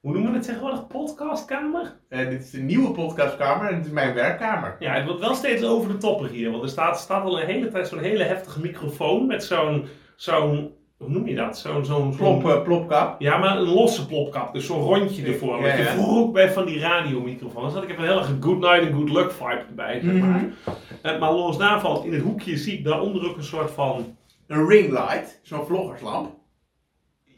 hoe 0.00 0.12
noemen 0.12 0.30
we 0.30 0.36
het 0.36 0.46
tegenwoordig, 0.46 0.86
podcastkamer? 0.86 1.96
Eh, 2.08 2.28
dit 2.28 2.42
is 2.42 2.50
de 2.50 2.60
nieuwe 2.60 2.90
podcastkamer 2.90 3.68
en 3.68 3.76
dit 3.76 3.86
is 3.86 3.92
mijn 3.92 4.14
werkkamer. 4.14 4.76
Ja, 4.78 4.92
het 4.94 5.04
wordt 5.04 5.20
wel 5.20 5.34
steeds 5.34 5.64
over 5.64 5.88
de 5.90 5.96
toppen 5.96 6.28
hier, 6.28 6.50
want 6.50 6.62
er 6.62 6.68
staat, 6.68 7.00
staat 7.00 7.24
al 7.24 7.40
een 7.40 7.46
hele 7.46 7.68
tijd 7.68 7.88
zo'n 7.88 7.98
hele 7.98 8.22
heftige 8.24 8.60
microfoon 8.60 9.26
met 9.26 9.44
zo'n, 9.44 9.84
zo'n, 10.16 10.70
hoe 10.96 11.08
noem 11.08 11.26
je 11.28 11.34
dat? 11.34 11.58
Zo'n, 11.58 11.84
zo'n, 11.84 12.16
Plop, 12.16 12.44
eh, 12.48 12.62
plopkap. 12.62 13.20
ja, 13.20 13.38
maar 13.38 13.56
een 13.56 13.62
losse 13.68 14.06
plopkap, 14.06 14.54
dus 14.54 14.66
zo'n 14.66 14.82
rondje 14.82 15.26
ervoor. 15.26 15.56
Ja, 15.56 15.62
Wat 15.62 15.76
je 15.76 15.82
ja. 15.82 15.90
vroeger 15.90 16.16
ook 16.22 16.32
bij 16.32 16.50
van 16.52 16.66
die 16.66 16.80
radiomicrofoons 16.80 17.74
had. 17.74 17.82
Ik 17.82 17.88
heb 17.88 17.98
een 17.98 18.08
een 18.08 18.42
good 18.42 18.58
night 18.58 18.82
and 18.82 18.94
good 18.94 19.10
luck 19.10 19.30
vibe 19.32 19.64
erbij, 19.68 20.00
zeg 20.00 20.12
maar. 20.12 20.40
Mhm. 20.40 20.50
Eh, 21.02 21.18
maar 21.20 21.32
los 21.32 21.58
daarvan, 21.58 22.04
in 22.04 22.12
het 22.12 22.22
hoekje 22.22 22.56
zie 22.56 22.78
ik 22.78 22.84
daaronder 22.84 23.28
ook 23.28 23.36
een 23.36 23.44
soort 23.44 23.70
van, 23.70 24.16
Een 24.52 24.68
ringlight, 24.68 25.40
zo'n 25.42 25.66
vloggerslamp. 25.66 26.40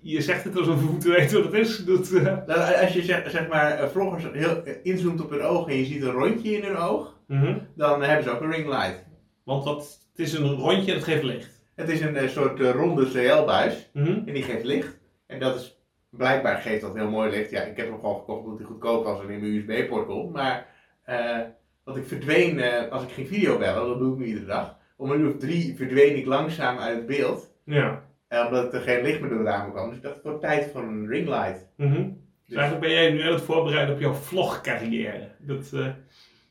je 0.00 0.20
zegt 0.22 0.44
het 0.44 0.56
alsof 0.56 0.80
we 0.80 0.90
moeten 0.90 1.10
weten 1.10 1.42
wat 1.42 1.52
het 1.52 1.60
is. 1.66 1.84
Dat, 1.84 2.10
eh, 2.12 2.22
Nou, 2.46 2.74
als 2.82 2.92
je 2.92 3.02
zeg, 3.02 3.30
zeg 3.30 3.48
maar 3.48 3.70
eh, 3.78 3.88
vloggers 3.88 4.24
heel 4.32 4.62
eh, 4.64 4.74
inzoomt 4.82 5.20
op 5.22 5.30
hun 5.30 5.42
oog 5.42 5.68
en 5.68 5.76
je 5.76 5.84
ziet 5.84 6.02
een 6.02 6.10
rondje 6.10 6.50
in 6.56 6.64
hun 6.64 6.76
oog, 6.76 7.18
mhm. 7.26 7.58
dan 7.74 8.02
hebben 8.02 8.24
ze 8.24 8.30
ook 8.30 8.40
een 8.40 8.50
ring 8.50 8.68
light. 8.68 9.04
Want 9.44 9.64
wat, 9.64 9.98
het 10.10 10.26
is 10.26 10.32
een 10.32 10.54
rondje 10.54 10.90
en 10.90 10.96
het 10.96 11.06
geeft 11.06 11.22
licht. 11.22 11.62
Het 11.74 11.88
is 11.88 12.00
een 12.00 12.28
soort 12.28 12.60
ronde 12.60 13.04
CL-buis 13.10 13.90
Mhm. 13.92 14.10
en 14.26 14.34
die 14.34 14.42
geeft 14.42 14.64
licht. 14.64 14.98
En 15.26 15.38
dat 15.40 15.54
is, 15.60 15.78
blijkbaar 16.10 16.56
geeft 16.58 16.80
dat 16.80 16.94
heel 16.94 17.10
mooi 17.10 17.30
licht. 17.30 17.50
Ja, 17.50 17.62
ik 17.62 17.76
heb 17.76 17.86
hem 17.88 17.98
gewoon 18.00 18.18
gekocht 18.18 18.42
omdat 18.42 18.58
hij 18.58 18.66
goedkoop 18.66 19.04
was 19.04 19.20
en 19.20 19.30
in 19.30 19.40
mijn 19.40 19.52
USB-poort 19.52 20.06
kon. 20.06 20.30
Maar, 20.32 20.66
eh 21.04 21.38
want 21.84 21.96
ik 21.96 22.06
verdween, 22.06 22.62
als 22.90 23.02
ik 23.02 23.10
ging 23.10 23.28
video 23.28 23.58
bellen, 23.58 23.88
dat 23.88 23.98
doe 23.98 24.12
ik 24.12 24.18
nu 24.18 24.24
iedere 24.24 24.46
dag. 24.46 24.76
Om 24.96 25.10
een 25.10 25.20
uur 25.20 25.28
of 25.34 25.36
drie 25.38 25.74
verdween 25.76 26.16
ik 26.16 26.26
langzaam 26.26 26.78
uit 26.78 26.96
het 26.96 27.06
beeld. 27.06 27.52
Ja. 27.64 28.02
eh, 28.28 28.44
omdat 28.46 28.74
er 28.74 28.80
geen 28.80 29.02
licht 29.02 29.20
meer 29.20 29.30
door 29.30 29.38
de 29.38 29.44
ramen 29.44 29.72
kwam. 29.72 29.88
Dus 29.88 29.96
ik 29.96 30.02
dacht, 30.02 30.14
het 30.14 30.24
wordt 30.24 30.40
tijd 30.40 30.70
voor 30.72 30.82
een 30.82 31.08
ring 31.08 31.28
light. 31.28 31.66
Mhm. 31.76 31.92
Dus- 31.92 32.02
Dus 32.46 32.56
eigenlijk 32.56 32.86
ben 32.86 32.94
jij 33.02 33.10
nu 33.12 33.22
aan 33.22 33.32
het 33.32 33.42
voorbereiden 33.42 33.94
op 33.94 34.00
jouw 34.00 34.12
vlogcarrière. 34.12 35.28
Dat, 35.38 35.70
eh, 35.74 35.86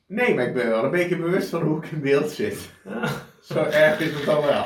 Nee, 0.07 0.33
maar 0.35 0.45
ik 0.47 0.53
ben 0.53 0.67
wel 0.69 0.83
een 0.83 0.91
beetje 0.91 1.17
bewust 1.17 1.49
van 1.49 1.61
hoe 1.61 1.77
ik 1.83 1.91
in 1.91 2.01
beeld 2.01 2.29
zit. 2.31 2.69
ah. 2.85 3.11
Zo 3.41 3.63
erg 3.63 3.99
is 3.99 4.13
het 4.13 4.25
dan 4.25 4.41
wel. 4.45 4.65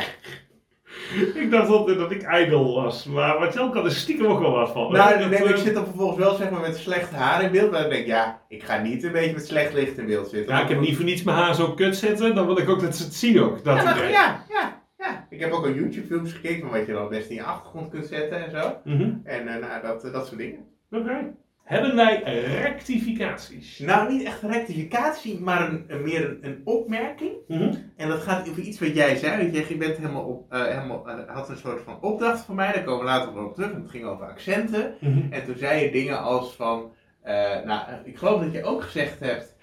ik 1.43 1.51
dacht 1.51 1.69
altijd 1.69 1.97
dat 1.97 2.11
ik 2.11 2.27
idol 2.41 2.81
was, 2.81 3.05
maar 3.05 3.39
wat 3.39 3.53
jou 3.53 3.71
kan 3.71 3.85
er 3.85 3.91
stiekem 3.91 4.25
ook 4.25 4.39
wel 4.39 4.51
wat 4.51 4.71
van. 4.71 4.91
Nou, 4.91 5.09
Dat, 5.19 5.29
nee, 5.29 5.39
ik 5.39 5.45
eh, 5.55 5.57
zit 5.57 5.73
dan 5.73 5.85
vervolgens 5.85 6.17
wel 6.17 6.35
zeg 6.35 6.49
maar, 6.49 6.61
met 6.61 6.77
slecht 6.77 7.11
haar 7.11 7.43
in 7.43 7.51
beeld. 7.51 7.71
Maar 7.71 7.81
dan 7.81 7.89
denk 7.89 8.01
ik, 8.01 8.07
ja, 8.07 8.41
ik 8.47 8.63
ga 8.63 8.77
niet 8.81 9.03
een 9.03 9.11
beetje 9.11 9.33
met 9.33 9.47
slecht 9.47 9.73
licht 9.73 9.97
in 9.97 10.05
beeld 10.05 10.29
zitten. 10.29 10.55
Ja, 10.55 10.61
ik 10.61 10.69
heb 10.69 10.79
niet 10.79 10.95
voor 10.95 11.05
niets 11.05 11.23
mijn 11.23 11.37
haar 11.37 11.55
zo 11.55 11.71
kut 11.73 11.95
zitten, 11.97 12.35
dan 12.35 12.45
wil 12.45 12.57
ik 12.57 12.69
ook 12.69 12.81
dat 12.81 12.95
ze 12.95 13.03
het 13.03 13.13
zien 13.13 13.41
ook. 13.41 13.63
Dat 13.63 13.77
Ja, 13.77 13.83
maar- 13.83 14.09
ja, 14.11 14.43
ja, 14.49 14.81
ja. 14.97 15.27
Ik 15.29 15.39
heb 15.39 15.51
ook 15.51 15.65
al 15.65 15.71
YouTube-films 15.71 16.33
gekeken 16.33 16.61
van 16.61 16.77
wat 16.77 16.85
je 16.87 16.93
dan 16.93 17.09
best 17.09 17.29
in 17.29 17.35
je 17.35 17.43
achtergrond 17.43 17.89
kunt 17.89 18.05
zetten 18.05 18.45
en 18.45 18.51
zo. 18.51 18.75
Mhm. 18.83 19.11
En 19.23 19.47
eh, 19.47 19.61
nou, 19.61 19.81
dat, 19.81 20.13
dat 20.13 20.27
soort 20.27 20.37
dingen. 20.39 20.59
Oké. 20.91 21.33
Hebben 21.67 21.95
wij 21.95 22.23
rectificaties? 22.61 23.79
Nou, 23.79 24.11
niet 24.13 24.23
echt 24.23 24.41
een 24.43 24.51
rectificatie, 24.51 25.39
maar 25.39 25.69
een, 25.69 25.83
een- 25.87 26.01
meer 26.03 26.29
een, 26.29 26.37
een 26.41 26.61
opmerking. 26.63 27.31
Mhm. 27.47 27.73
En 27.95 28.07
dat 28.09 28.19
gaat 28.19 28.49
over 28.49 28.61
iets 28.61 28.79
wat 28.79 28.95
jij 28.95 29.15
zei. 29.15 29.41
Want 29.41 29.55
jij 29.55 29.65
je 29.69 29.77
bent 29.77 29.97
helemaal 29.97 30.23
op, 30.25 30.51
eh, 30.53 30.65
helemaal, 30.65 31.07
eh, 31.09 31.15
had 31.27 31.49
een 31.49 31.57
soort 31.57 31.81
van 31.81 32.01
opdracht 32.01 32.41
van 32.45 32.55
mij. 32.55 32.71
Daar 32.73 32.83
komen 32.83 32.99
we 33.05 33.11
later 33.11 33.43
op 33.45 33.55
terug. 33.55 33.71
En 33.71 33.81
het 33.81 33.89
ging 33.89 34.05
over 34.05 34.25
accenten. 34.25 34.93
Mhm. 34.99 35.21
En 35.33 35.45
toen 35.45 35.57
zei 35.57 35.83
je 35.83 35.91
dingen 35.91 36.21
als 36.21 36.55
van, 36.55 36.91
eh, 37.21 37.33
nou, 37.65 37.81
ik 38.03 38.17
geloof 38.17 38.41
dat 38.43 38.53
je 38.53 38.63
ook 38.63 38.83
gezegd 38.83 39.19
hebt, 39.19 39.55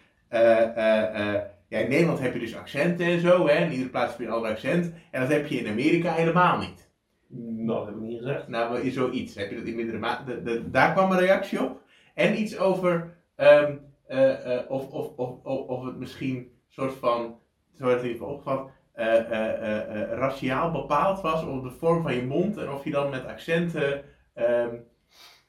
ja, 1.69 1.79
in 1.79 1.89
Nederland 1.89 2.21
heb 2.21 2.33
je 2.35 2.41
dus 2.41 2.57
accenten 2.57 3.07
en 3.07 3.21
zo, 3.21 3.47
hè, 3.49 3.65
in 3.65 3.71
iedere 3.71 3.91
plaats 3.91 4.11
heb 4.11 4.21
je 4.21 4.27
een 4.27 4.33
ander 4.33 4.51
accent, 4.51 4.93
en 5.11 5.21
dat 5.21 5.31
heb 5.31 5.47
je 5.47 5.57
in 5.59 5.71
Amerika 5.71 6.13
helemaal 6.13 6.59
niet. 6.59 6.93
Nou, 7.29 7.67
dat 7.79 7.87
heb 7.87 7.95
ik 7.95 8.01
niet 8.01 8.19
gezegd. 8.19 8.49
Nou, 8.49 8.91
zoiets, 8.91 9.35
heb 9.35 9.51
je 9.51 9.57
dat 9.57 9.65
in 9.67 9.75
mindere 9.77 9.99
mate, 9.99 10.63
daar 10.71 10.93
kwam 10.93 11.11
een 11.13 11.19
reactie 11.19 11.63
op. 11.63 11.83
En 12.15 12.41
iets 12.41 12.59
over 12.59 13.17
eh, 14.09 14.59
of, 14.69 14.91
of, 14.91 15.09
of, 15.17 15.31
of, 15.43 15.67
of 15.67 15.85
het 15.85 15.97
misschien 15.97 16.53
soort 16.69 16.95
van, 16.95 17.39
zo 17.79 17.85
werd 17.85 17.97
het 17.97 18.05
in 18.07 18.13
ieder 18.13 18.27
geval 18.27 18.35
opgevat, 18.35 18.71
eh, 18.93 20.13
raciaal 20.13 20.71
bepaald 20.71 21.21
was 21.21 21.45
op 21.45 21.63
de 21.63 21.71
vorm 21.71 22.03
van 22.03 22.15
je 22.15 22.23
mond 22.23 22.57
en 22.57 22.71
of 22.71 22.85
je 22.85 22.91
dan 22.91 23.11
met 23.11 23.27
accenten... 23.27 24.05
ehm, 24.35 24.75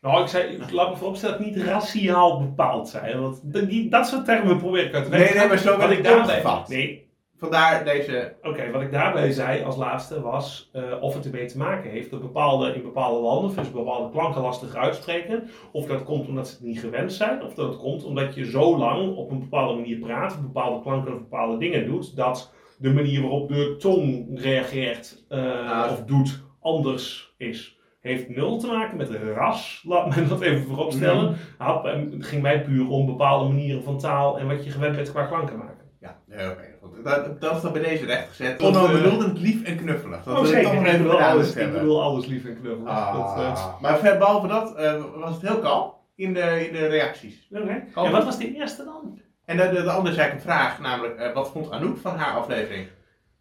Nou, 0.01 0.21
ik 0.21 0.27
zei, 0.27 0.59
laat 0.71 0.89
me 0.89 0.97
vooropstellen 0.97 1.37
dat 1.37 1.45
het 1.45 1.55
niet 1.55 1.65
raciaal 1.65 2.39
bepaald 2.39 2.89
zijn. 2.89 3.21
Want 3.21 3.39
dat, 3.43 3.69
die, 3.69 3.89
dat 3.89 4.07
soort 4.07 4.25
termen 4.25 4.57
probeer 4.57 4.85
ik 4.85 4.93
uit 4.93 5.09
weg 5.09 5.19
Nee, 5.19 5.27
te 5.31 5.37
nee, 5.37 5.47
maar 5.47 5.57
zo 5.57 5.77
werd 5.77 5.91
ik 5.91 5.99
ik 5.99 6.17
opgevat. 6.17 6.67
Nee, 6.67 7.04
Vandaar 7.37 7.83
deze. 7.85 8.35
Oké, 8.41 8.71
wat 8.71 8.81
ik 8.81 8.91
daarbij 8.91 9.31
zei 9.31 9.63
als 9.63 9.75
laatste 9.75 10.21
was 10.21 10.69
eh, 10.73 10.83
of 11.01 11.13
het 11.13 11.25
ermee 11.25 11.45
te 11.45 11.57
maken 11.57 11.89
heeft 11.91 12.11
dat 12.11 12.21
bepaalde, 12.21 12.73
in 12.73 12.81
bepaalde 12.81 13.19
landen 13.21 13.55
dus 13.55 13.71
bepaalde 13.71 14.09
klanken 14.11 14.41
lastiger 14.41 14.79
uitspreken. 14.79 15.49
Of 15.71 15.85
dat 15.85 16.03
komt 16.03 16.27
omdat 16.27 16.47
ze 16.47 16.53
het 16.55 16.63
niet 16.63 16.79
gewend 16.79 17.13
zijn. 17.13 17.43
Of 17.43 17.53
dat 17.53 17.67
het 17.67 17.77
komt 17.77 18.03
omdat 18.05 18.35
je 18.35 18.45
zo 18.49 18.77
lang 18.77 19.15
op 19.15 19.31
een 19.31 19.39
bepaalde 19.39 19.73
manier 19.79 19.97
praat, 19.99 20.41
bepaalde 20.41 20.81
klanken 20.81 21.13
of 21.13 21.19
bepaalde 21.19 21.57
dingen 21.57 21.85
doet, 21.85 22.15
dat 22.15 22.53
de 22.77 22.93
manier 22.93 23.21
waarop 23.21 23.47
de 23.49 23.75
tong 23.79 24.27
reageert 24.41 25.25
eh, 25.29 25.69
Ah. 25.83 25.91
of 25.91 26.03
doet 26.05 26.43
anders 26.61 27.33
is. 27.37 27.79
Heeft 27.99 28.29
nul 28.29 28.57
te 28.57 28.67
maken 28.67 28.97
met 28.97 29.09
ras, 29.09 29.83
laat 29.87 30.15
me 30.15 30.27
dat 30.27 30.41
even 30.41 30.63
vooropstellen. 30.67 31.35
Had- 31.57 31.83
Het 31.83 32.25
ging 32.25 32.41
mij 32.41 32.61
puur 32.63 32.89
om 32.89 33.05
bepaalde 33.05 33.47
manieren 33.53 33.83
van 33.83 33.97
taal 33.97 34.39
en 34.39 34.47
wat 34.47 34.63
je 34.65 34.69
gewend 34.71 34.95
bent 34.95 35.11
qua 35.11 35.25
klanken 35.25 35.57
maken. 35.57 35.83
Ja, 35.99 36.51
oké. 36.51 36.73
Dat, 37.03 37.41
dat 37.41 37.55
is 37.55 37.61
dan 37.61 37.71
bij 37.71 37.81
deze 37.81 38.05
rechtgezet. 38.05 38.57
Tot, 38.59 38.73
Tot 38.73 38.85
eh, 38.85 38.91
bedoeld 38.91 39.39
lief 39.39 39.63
en 39.63 39.75
knuffelig. 39.77 40.23
Dat 40.23 40.37
Oh, 40.37 40.45
zeker. 40.45 40.63
toch 40.63 40.73
nog 40.73 40.81
Ik 40.83 40.87
even 40.87 41.03
bedoel, 41.03 41.21
alles, 41.21 41.55
ik 41.55 41.71
bedoel 41.73 42.01
alles 42.03 42.25
lief 42.25 42.45
en 42.45 42.57
knuffelig. 42.61 42.93
Dat, 42.93 43.35
eh, 43.37 43.51
Ah, 43.53 43.81
maar 43.81 43.97
ver- 43.97 44.17
behalve 44.17 44.47
dat 44.47 44.75
eh, 44.75 44.93
was 45.15 45.33
het 45.33 45.41
heel 45.41 45.59
kalm 45.59 45.93
in 46.15 46.33
de, 46.33 46.67
in 46.67 46.73
de 46.73 46.85
reacties. 46.87 47.47
Oké. 47.51 47.83
En 47.95 48.11
wat 48.11 48.23
was 48.23 48.37
de 48.37 48.53
eerste 48.55 48.83
dan? 48.83 49.19
En 49.45 49.57
de, 49.57 49.69
de, 49.69 49.83
de 49.83 49.91
andere 49.91 50.15
zei 50.15 50.27
ik 50.27 50.33
een 50.33 50.41
vraag, 50.41 50.79
namelijk 50.79 51.15
eh, 51.19 51.33
wat 51.33 51.49
vond 51.51 51.71
Anouk 51.71 51.97
van 51.97 52.15
haar 52.17 52.35
aflevering? 52.37 52.87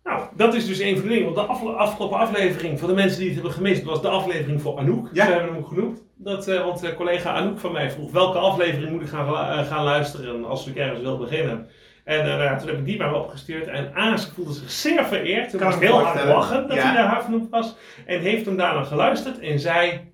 Nou, 0.04 0.22
dat 0.36 0.54
is 0.54 0.66
dus 0.66 0.78
een 0.78 0.94
van 0.98 1.02
de 1.02 1.08
dingen. 1.14 1.24
Want 1.34 1.36
de 1.36 1.52
afle- 1.52 1.72
afgelopen 1.72 2.18
aflevering, 2.18 2.78
voor 2.78 2.88
de 2.88 2.94
mensen 2.94 3.18
die 3.18 3.26
het 3.26 3.34
hebben 3.36 3.52
gemist, 3.54 3.82
was 3.82 4.02
de 4.02 4.08
aflevering 4.08 4.62
voor 4.62 4.78
Anouk. 4.78 5.08
Ja. 5.12 5.26
We 5.26 5.32
hebben 5.32 5.52
hem 5.54 5.62
ook 5.62 5.68
genoemd. 5.68 6.02
Dat, 6.16 6.48
eh, 6.48 6.64
want 6.64 6.82
eh, 6.82 6.94
collega 6.96 7.32
Anouk 7.34 7.58
van 7.58 7.72
mij 7.72 7.90
vroeg 7.90 8.10
welke 8.12 8.38
aflevering 8.38 8.90
moet 8.90 9.00
ik 9.02 9.08
gaan, 9.08 9.64
gaan 9.64 9.84
luisteren 9.84 10.44
als 10.44 10.66
ik 10.66 10.76
ergens 10.76 11.00
wil 11.00 11.18
beginnen. 11.18 11.68
En 12.04 12.20
eh, 12.20 12.26
nou 12.26 12.42
ja, 12.42 12.56
toen 12.56 12.68
heb 12.68 12.78
ik 12.78 12.84
die 12.84 12.98
maar 12.98 13.14
opgestuurd. 13.14 13.66
En 13.66 13.94
Aas 13.94 14.30
voelde 14.34 14.52
zich 14.52 14.70
zeer 14.70 15.04
vereerd. 15.04 15.50
Toen 15.50 15.60
was 15.60 15.78
heel 15.78 16.00
hard 16.04 16.24
lachen 16.24 16.68
dat 16.68 16.76
Ja. 16.76 16.82
hij 16.82 16.92
naar 16.92 17.06
haar 17.06 17.22
vernoemd 17.22 17.50
was. 17.50 17.76
En 18.06 18.20
heeft 18.20 18.46
hem 18.46 18.56
daarna 18.56 18.82
geluisterd 18.82 19.38
en 19.38 19.58
zei... 19.58 20.12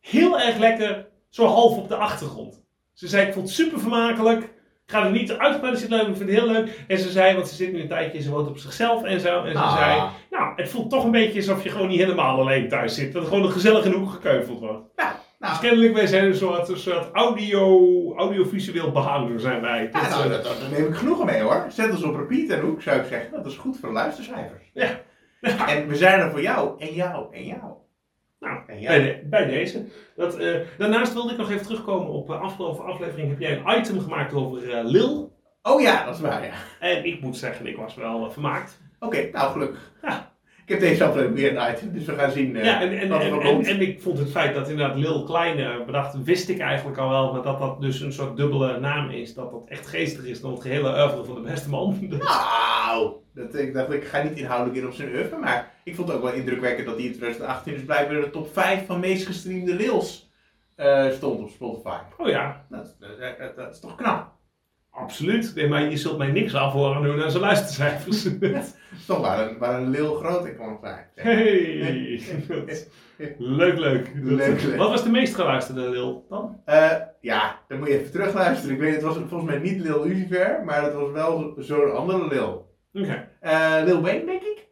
Heel 0.00 0.40
erg 0.40 0.56
lekker, 0.56 1.06
zo 1.28 1.46
half 1.46 1.76
op 1.76 1.88
de 1.88 1.96
achtergrond. 1.96 2.62
Ze 2.92 3.08
zei, 3.08 3.26
ik 3.26 3.32
vond 3.32 3.46
het 3.46 3.54
super 3.56 3.80
vermakelijk. 3.80 4.42
Ik 4.44 4.92
ga 4.92 5.04
er 5.04 5.10
niet 5.10 5.28
zitten, 5.28 5.88
maar 5.98 6.00
ik 6.08 6.16
vind 6.16 6.18
het 6.18 6.38
heel 6.38 6.46
leuk. 6.46 6.84
En 6.88 6.98
ze 6.98 7.10
zei, 7.10 7.34
want 7.34 7.48
ze 7.48 7.54
zit 7.54 7.72
nu 7.72 7.80
een 7.80 7.88
tijdje, 7.88 8.20
ze 8.22 8.30
woont 8.30 8.48
op 8.48 8.58
zichzelf 8.58 9.02
en 9.04 9.20
zo. 9.20 9.42
En 9.44 9.52
ze 9.52 9.58
Ah. 9.58 9.76
zei, 9.76 10.00
nou, 10.30 10.52
het 10.56 10.68
voelt 10.68 10.90
toch 10.90 11.04
een 11.04 11.10
beetje 11.10 11.38
alsof 11.38 11.62
je 11.62 11.70
gewoon 11.70 11.88
niet 11.88 11.98
helemaal 12.00 12.38
alleen 12.40 12.68
thuis 12.68 12.94
zit. 12.94 13.12
Dat 13.12 13.22
er 13.22 13.28
gewoon 13.28 13.50
gezellig 13.50 13.84
in 13.84 13.90
de 13.90 13.96
hoek 13.96 14.10
gekeuveld 14.10 14.58
wordt. 14.60 14.88
Nou, 15.38 15.52
Dus 15.52 15.60
kennelijk, 15.68 15.94
wij 15.94 16.06
zijn 16.06 16.24
een 16.24 16.34
soort, 16.36 16.68
een 16.68 16.76
soort 16.76 17.08
audio, 17.12 17.80
audiovisueel 18.16 18.92
behouder 18.92 19.40
zijn 19.40 19.60
wij. 19.60 19.88
ja, 19.92 20.08
nou 20.08 20.24
eh, 20.24 20.30
dat, 20.30 20.44
dat- 20.44 20.60
daar 20.60 20.70
neem 20.70 20.86
ik 20.88 20.94
genoegen 20.94 21.26
mee 21.26 21.40
hoor. 21.40 21.64
Zet 21.68 21.90
ons 21.90 22.02
op 22.02 22.16
repeat 22.16 22.48
en 22.48 22.58
Anouk 22.58 22.82
zou 22.82 22.98
ik 23.00 23.06
zeggen. 23.06 23.32
Dat 23.32 23.46
is 23.46 23.56
goed 23.56 23.78
voor 23.78 23.88
de 23.88 23.94
luistercijfers. 23.94 24.70
Ja. 24.72 24.88
En 25.66 25.86
we 25.88 25.96
zijn 25.96 26.20
er 26.20 26.30
voor 26.30 26.42
jou 26.42 26.80
en 26.80 26.94
jou 26.94 27.34
en 27.34 27.44
jou. 27.44 27.72
Nou, 28.40 28.58
En 28.66 28.80
jou. 28.80 28.96
bij, 29.00 29.02
de- 29.20 29.26
bij 29.28 29.46
deze. 29.46 29.84
Dat, 30.16 30.38
eh, 30.38 30.54
daarnaast 30.78 31.12
wilde 31.12 31.32
ik 31.32 31.38
nog 31.38 31.50
even 31.50 31.66
terugkomen 31.66 32.08
op 32.12 32.26
de 32.26 32.34
afgelopen 32.34 32.84
aflevering. 32.84 33.28
Heb 33.28 33.40
jij 33.40 33.56
een 33.64 33.78
item 33.78 34.00
gemaakt 34.00 34.32
over 34.34 34.84
Lil? 34.84 35.34
Oh 35.62 35.80
ja, 35.80 36.04
dat 36.04 36.14
is 36.14 36.20
waar 36.20 36.44
ja. 36.44 36.52
En 36.80 37.04
ik 37.04 37.20
moet 37.20 37.36
zeggen, 37.36 37.66
ik 37.66 37.76
was 37.76 37.94
wel 37.94 38.30
vermaakt. 38.30 38.80
Oké, 39.00 39.28
nou 39.32 39.52
gelukkig. 39.52 39.92
Ja. 40.02 40.34
Ik 40.66 40.72
heb 40.72 40.80
deze 40.80 41.04
aflevering 41.04 41.38
weer 41.38 41.56
een 41.56 41.72
item, 41.72 41.92
dus 41.92 42.04
we 42.04 42.14
gaan 42.14 42.30
zien 42.30 42.56
eh, 42.56 42.64
ja, 42.64 42.80
en, 42.80 42.98
en, 42.98 43.08
wat 43.08 43.22
er 43.22 43.40
en, 43.40 43.64
en, 43.64 43.80
ik 43.80 44.00
vond 44.02 44.18
het 44.18 44.30
feit 44.30 44.54
dat 44.54 44.68
inderdaad 44.68 44.96
Lil 44.96 45.24
Kleine 45.24 45.82
bedacht, 45.84 46.22
wist 46.24 46.48
ik 46.48 46.58
eigenlijk 46.58 46.98
al 46.98 47.08
wel, 47.08 47.32
maar 47.32 47.42
dat 47.42 47.58
dat 47.58 47.80
dus 47.80 48.00
een 48.00 48.12
soort 48.12 48.36
dubbele 48.36 48.80
naam 48.80 49.10
is. 49.10 49.34
Dat 49.34 49.50
dat 49.50 49.62
echt 49.68 49.86
geestig 49.86 50.24
is 50.24 50.40
dan 50.40 50.50
het 50.52 50.60
gehele 50.62 50.88
oeuvre 51.02 51.24
van 51.24 51.34
de 51.34 51.40
beste 51.40 51.68
man. 51.68 51.98
Nou, 52.86 53.12
dat, 53.34 53.54
ik 53.54 53.74
dacht, 53.74 53.92
ik 53.92 54.04
ga 54.04 54.22
niet 54.22 54.38
inhoudelijk 54.38 54.76
in 54.78 54.86
op 54.86 54.92
zijn 54.92 55.14
oeuvre, 55.14 55.38
maar 55.38 55.72
ik 55.84 55.94
vond 55.94 56.08
het 56.08 56.16
ook 56.16 56.22
wel 56.22 56.32
indrukwekkend 56.32 56.86
dat 56.86 56.96
hij 56.96 57.04
in 57.04 57.10
2018 57.12 57.72
dus 57.72 57.84
blijkbaar 57.84 58.16
in 58.16 58.22
de 58.22 58.30
top 58.30 58.52
5 58.52 58.86
van 58.86 59.00
meest 59.00 59.26
gestreamde 59.26 59.74
Lils 59.74 60.30
eh, 60.76 61.10
stond 61.10 61.40
op 61.40 61.48
Spotify. 61.50 61.96
Oh 62.16 62.28
ja, 62.28 62.66
Dat, 62.70 62.96
dat, 63.00 63.38
dat- 63.38 63.56
dat 63.56 63.72
is 63.72 63.80
toch 63.80 63.94
knap? 63.94 64.25
Absoluut. 64.96 65.52
Nee, 65.54 65.68
maar 65.68 65.90
je 65.90 65.96
zult 65.96 66.18
mij 66.18 66.30
niks 66.30 66.54
afhoren 66.54 67.02
doen 67.02 67.22
aan 67.22 67.30
zijn 67.30 67.42
luistercijfers. 67.42 68.28
Toch 69.06 69.20
waar 69.58 69.74
een, 69.80 69.90
Lil 69.90 70.14
groot 70.14 70.46
in 70.46 70.56
kan 70.56 70.78
zijn. 70.82 71.06
Hey, 71.14 72.20
leuk, 73.38 73.78
leuk. 73.78 74.10
Leuk, 74.14 74.62
leuk. 74.62 74.76
Wat 74.76 74.88
was 74.90 75.02
de 75.02 75.10
meest 75.10 75.34
geluisterde 75.34 75.88
Lil 75.90 76.26
dan? 76.28 76.60
Eh, 76.64 76.90
ja, 77.20 77.60
dan 77.68 77.78
moet 77.78 77.88
je 77.88 77.98
even 77.98 78.10
terugluisteren. 78.12 78.74
Ik 78.74 78.80
weet, 78.80 78.94
het 78.94 79.02
was 79.02 79.16
volgens 79.28 79.50
mij 79.50 79.58
niet 79.58 79.80
Lil 79.80 80.04
Lucifer, 80.06 80.62
maar 80.64 80.82
het 80.82 80.94
was 80.94 81.10
wel 81.10 81.54
zo- 81.56 81.62
zo'n 81.62 81.96
andere 81.96 82.28
Lil. 82.28 82.74
Oké. 82.92 83.28
Eh, 83.40 83.76
Lil 83.84 84.02
Wayne, 84.02 84.24
denk 84.24 84.42
ik? 84.42 84.66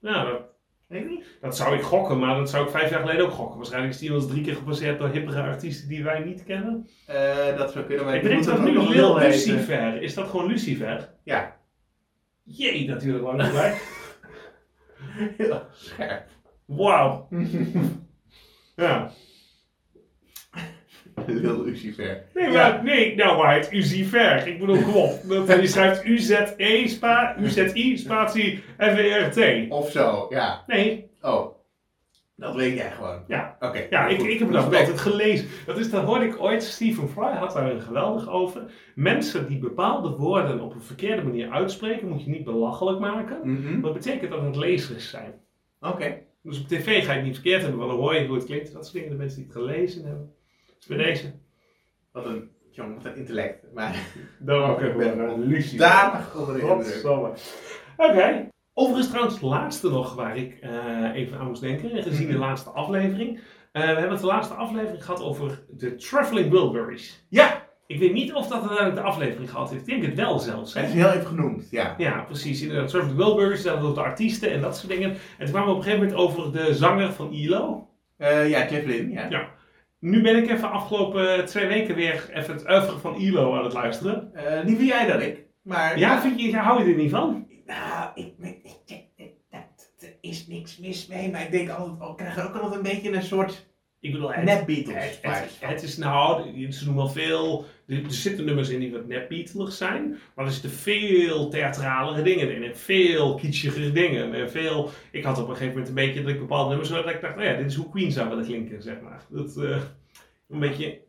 Nou, 0.00 0.30
dat, 0.30 0.42
Weet 0.90 1.02
ik 1.02 1.08
niet. 1.08 1.24
dat 1.40 1.56
zou 1.56 1.76
ik 1.76 1.82
gokken, 1.82 2.18
maar 2.18 2.36
dat 2.36 2.50
zou 2.50 2.64
ik 2.64 2.70
vijf 2.70 2.90
jaar 2.90 3.00
geleden 3.00 3.24
ook 3.24 3.30
gokken. 3.30 3.56
Waarschijnlijk 3.56 3.92
is 3.94 3.98
die 4.00 4.08
wel 4.10 4.18
eens 4.18 4.28
drie 4.28 4.42
keer 4.42 4.54
gepasseerd 4.56 4.98
door 4.98 5.08
hippere 5.08 5.42
artiesten 5.42 5.88
die 5.88 6.04
wij 6.04 6.18
niet 6.24 6.44
kennen. 6.44 6.88
Eh, 7.06 7.56
dat 7.56 7.72
zou 7.72 7.84
kunnen, 7.84 8.04
maar 8.04 8.16
ik 8.16 8.22
denk 8.22 8.44
dat 8.44 8.64
nu 8.64 8.72
nog 8.72 8.88
Lil. 8.88 9.18
Lucifer. 9.18 10.02
Is 10.02 10.14
dat 10.14 10.28
gewoon 10.28 10.46
Lucifer? 10.46 11.08
Ja, 11.22 11.56
Jee, 12.42 12.88
natuurlijk 12.88 13.24
lang 13.24 13.42
gelijk. 13.44 13.82
heel 15.36 15.62
scherp. 15.72 16.26
Wauw. 16.64 17.28
Ja. 18.76 19.10
Lil 21.42 21.64
Lucifer. 21.64 22.22
Nee, 22.34 22.50
Ja. 22.50 22.68
maar, 22.68 22.84
nee, 22.84 23.14
nou 23.16 23.38
maar 23.38 23.54
het 23.54 23.72
Uziver. 23.72 24.46
Ik 24.46 24.58
bedoel, 24.58 24.82
kom 24.82 24.94
op. 24.94 25.12
Dat, 25.46 25.60
je 25.60 25.66
schrijft 25.66 26.04
U-Z-E, 26.04 26.86
spa, 26.88 27.36
U-Z-I, 27.40 27.96
spatie, 27.98 28.62
F-E-R-T. 28.78 29.70
Of 29.70 29.90
zo, 29.90 30.26
ja. 30.30 30.64
Nee, 30.66 31.08
Oh, 31.22 31.58
Dat 32.36 32.54
weet 32.54 32.76
jij 32.76 32.90
gewoon. 32.90 33.24
Ja. 33.26 33.56
Oké. 33.60 33.86
Ja, 33.90 34.06
ik, 34.06 34.18
goed. 34.18 34.28
ik 34.28 34.38
heb 34.38 34.52
dat 34.52 34.64
altijd 34.64 34.98
gelezen. 34.98 35.48
Dat 35.66 35.78
is, 35.78 35.90
dat 35.90 36.04
hoorde 36.04 36.24
ik 36.24 36.40
ooit, 36.42 36.62
Stephen 36.62 37.08
Fry 37.08 37.32
had 37.32 37.52
daar 37.52 37.70
een 37.70 37.80
geweldig 37.80 38.28
over. 38.28 38.62
Mensen 38.94 39.48
die 39.48 39.58
bepaalde 39.58 40.08
woorden 40.10 40.60
op 40.60 40.74
een 40.74 40.82
verkeerde 40.82 41.22
manier 41.22 41.50
uitspreken, 41.50 42.08
moet 42.08 42.24
je 42.24 42.30
niet 42.30 42.44
belachelijk 42.44 42.98
maken. 42.98 43.38
Mhm. 43.42 43.80
Dat 43.80 43.92
betekent 43.92 44.30
dat 44.30 44.42
het 44.42 44.56
lezers 44.56 45.10
zijn. 45.10 45.32
Oké. 45.80 46.18
Dus 46.42 46.60
op 46.60 46.68
tv 46.68 47.04
ga 47.04 47.10
je 47.12 47.16
het 47.18 47.26
niet 47.26 47.34
verkeerd 47.34 47.60
hebben, 47.62 47.78
want 47.78 47.90
dan 47.90 48.00
hoor 48.00 48.14
je 48.14 48.26
hoe 48.26 48.36
het 48.36 48.44
klinkt. 48.44 48.72
Dat 48.72 48.82
soort 48.84 48.94
dingen, 48.94 49.10
de 49.10 49.16
mensen 49.16 49.36
die 49.38 49.46
het 49.46 49.56
gelezen 49.56 50.04
hebben. 50.04 50.32
Dus 50.80 50.96
bij 50.96 50.96
deze. 51.06 51.32
Wat 52.12 52.26
een, 52.26 52.50
jongen, 52.70 52.94
wat 52.94 53.04
een 53.04 53.16
intellect. 53.16 53.64
Maar 53.74 53.94
Dan 54.38 54.62
ook 54.70 54.80
Ik 54.80 54.96
ben 54.96 55.18
een 55.18 55.40
lucie. 55.46 55.78
danig 55.78 56.34
onder 56.36 56.54
de 56.54 56.60
indruk. 56.60 56.76
Godsamme. 56.86 57.30
Oké. 57.96 58.48
Overigens 58.74 59.08
trouwens 59.08 59.34
het 59.34 59.44
laatste 59.44 59.88
nog 59.90 60.14
waar 60.14 60.36
ik 60.36 60.58
eh, 60.60 61.14
even 61.14 61.38
aan 61.38 61.46
moest 61.46 61.60
denken, 61.62 62.02
gezien 62.02 62.26
de 62.26 62.32
Mhm. 62.32 62.42
laatste 62.42 62.70
aflevering. 62.70 63.40
Eh, 63.72 63.82
we 63.82 63.88
hebben 63.88 64.10
het 64.10 64.20
de 64.20 64.26
laatste 64.26 64.54
aflevering 64.54 65.04
gehad 65.04 65.22
over 65.22 65.64
de 65.70 65.94
Traveling 65.94 66.50
Wilburys. 66.50 67.26
Ja, 67.28 67.68
Ik 67.86 67.98
weet 67.98 68.12
niet 68.12 68.32
of 68.32 68.46
dat 68.48 68.58
uiteindelijk 68.60 68.94
de 68.96 69.02
aflevering 69.02 69.50
gehad 69.50 69.70
heeft. 69.70 69.88
Ik 69.88 69.88
denk 69.88 70.04
het 70.04 70.14
wel 70.26 70.38
zelfs. 70.38 70.74
hè? 70.74 70.80
het 70.80 70.88
is 70.88 70.94
heel 70.96 71.10
even 71.10 71.26
genoemd. 71.26 71.70
Ja. 71.70 71.94
Ja, 71.98 72.20
precies. 72.22 72.62
Inderdaad, 72.62 72.88
Traveling 72.88 73.16
Wilburys, 73.18 73.62
dat 73.62 73.80
over 73.80 73.94
de 73.94 74.00
artiesten 74.00 74.50
en 74.52 74.60
dat 74.60 74.76
soort 74.76 74.92
dingen. 74.92 75.10
En 75.10 75.18
toen 75.44 75.48
kwamen 75.50 75.68
we 75.68 75.74
op 75.74 75.76
een 75.78 75.82
gegeven 75.84 76.06
moment 76.06 76.22
over 76.22 76.52
de 76.52 76.74
zanger 76.74 77.12
van 77.12 77.32
ILO. 77.32 77.88
Eh, 78.16 78.48
ja, 78.48 78.68
Jeff 78.68 78.86
Lynne. 78.86 79.12
Ja. 79.12 79.26
Ja. 79.30 79.48
Nu 80.00 80.22
ben 80.22 80.36
ik 80.36 80.50
even 80.50 80.70
afgelopen 80.70 81.44
twee 81.44 81.66
weken 81.66 81.94
weer 81.94 82.30
even 82.32 82.54
het 82.54 82.68
oeuvre 82.70 82.98
van 82.98 83.14
ILO 83.14 83.56
aan 83.56 83.64
het 83.64 83.72
luisteren. 83.72 84.34
Eh, 84.34 84.64
liever 84.64 84.84
jij 84.84 85.06
dan 85.06 85.20
ik. 85.20 85.44
Maar 85.62 85.98
Ja, 85.98 86.20
vind 86.20 86.40
je, 86.40 86.56
hou 86.56 86.84
je 86.84 86.90
er 86.90 86.98
niet 86.98 87.10
van? 87.10 87.46
Nou, 87.66 88.10
ik, 88.14 88.34
ik, 88.40 88.58
ik, 88.86 89.04
ik- 89.16 89.32
dat- 89.50 89.92
er 89.98 90.16
is 90.20 90.46
niks 90.46 90.78
mis 90.78 91.06
mee, 91.06 91.30
maar 91.30 91.42
ik 91.42 91.50
denk 91.50 91.68
altijd, 91.70 92.00
oh, 92.00 92.10
ik 92.10 92.16
krijg 92.16 92.36
er 92.36 92.44
ook 92.48 92.54
altijd 92.54 92.74
een 92.74 92.92
beetje 92.92 93.12
een 93.12 93.22
soort 93.22 93.69
Ik 94.00 94.12
bedoel, 94.12 94.32
het, 94.32 94.44
net 94.44 94.66
Beatles 94.66 95.18
het, 95.22 95.56
het, 95.60 95.82
is 95.82 95.96
nou, 95.96 96.72
ze 96.72 96.84
doen 96.84 96.96
wel 96.96 97.08
veel, 97.08 97.64
er, 97.86 98.02
zitten 98.08 98.44
nummers 98.44 98.68
in 98.68 98.80
die 98.80 98.92
wat 98.92 99.06
net 99.06 99.28
Beatles 99.28 99.76
zijn, 99.76 100.18
maar 100.34 100.44
er 100.44 100.52
zitten 100.52 100.70
veel 100.70 101.48
theatralere 101.48 102.22
dingen 102.22 102.54
in 102.54 102.62
en 102.62 102.76
veel 102.76 103.34
kitschigere 103.34 103.92
dingen 103.92 104.34
en 104.34 104.50
veel, 104.50 104.90
ik 105.10 105.24
had 105.24 105.38
op 105.38 105.48
een 105.48 105.56
gegeven 105.56 105.72
moment 105.72 105.88
een 105.88 105.94
beetje 105.94 106.22
dat 106.22 106.32
ik 106.32 106.38
bepaalde 106.38 106.68
nummers 106.68 106.90
hoorde 106.90 107.04
dat 107.04 107.14
ik 107.14 107.20
dacht, 107.20 107.36
oh 107.36 107.42
ja, 107.42 107.56
dit 107.56 107.66
is 107.66 107.74
hoe 107.74 107.88
Queen 107.88 108.12
zou 108.12 108.28
willen 108.28 108.44
klinken, 108.44 108.82
zeg 108.82 109.00
maar. 109.00 109.22
Dat, 109.28 109.56
eh, 109.56 109.80
een 110.48 110.60
beetje, 110.60 111.00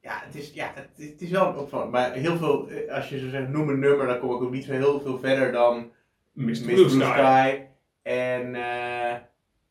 Ja, 0.00 0.22
het 0.24 0.34
is, 0.34 0.52
ja, 0.54 0.72
het, 0.74 1.08
het 1.10 1.22
is 1.22 1.30
wel 1.30 1.52
opvallend, 1.52 1.90
maar 1.90 2.12
heel 2.12 2.36
veel, 2.36 2.68
eh, 2.68 2.94
als 2.94 3.08
je 3.08 3.18
zo 3.18 3.28
zegt, 3.28 3.48
noem 3.48 3.68
een 3.68 3.78
nummer, 3.78 4.06
dan 4.06 4.18
kom 4.18 4.34
ik 4.34 4.42
ook 4.42 4.52
niet 4.52 4.64
zo 4.64 4.72
heel 4.72 5.00
veel 5.00 5.18
verder 5.18 5.52
dan 5.52 5.90
Mr. 6.32 6.62
Blue. 6.64 6.88
Sky. 6.88 7.58
En 8.02 8.54
eh, 8.54 9.16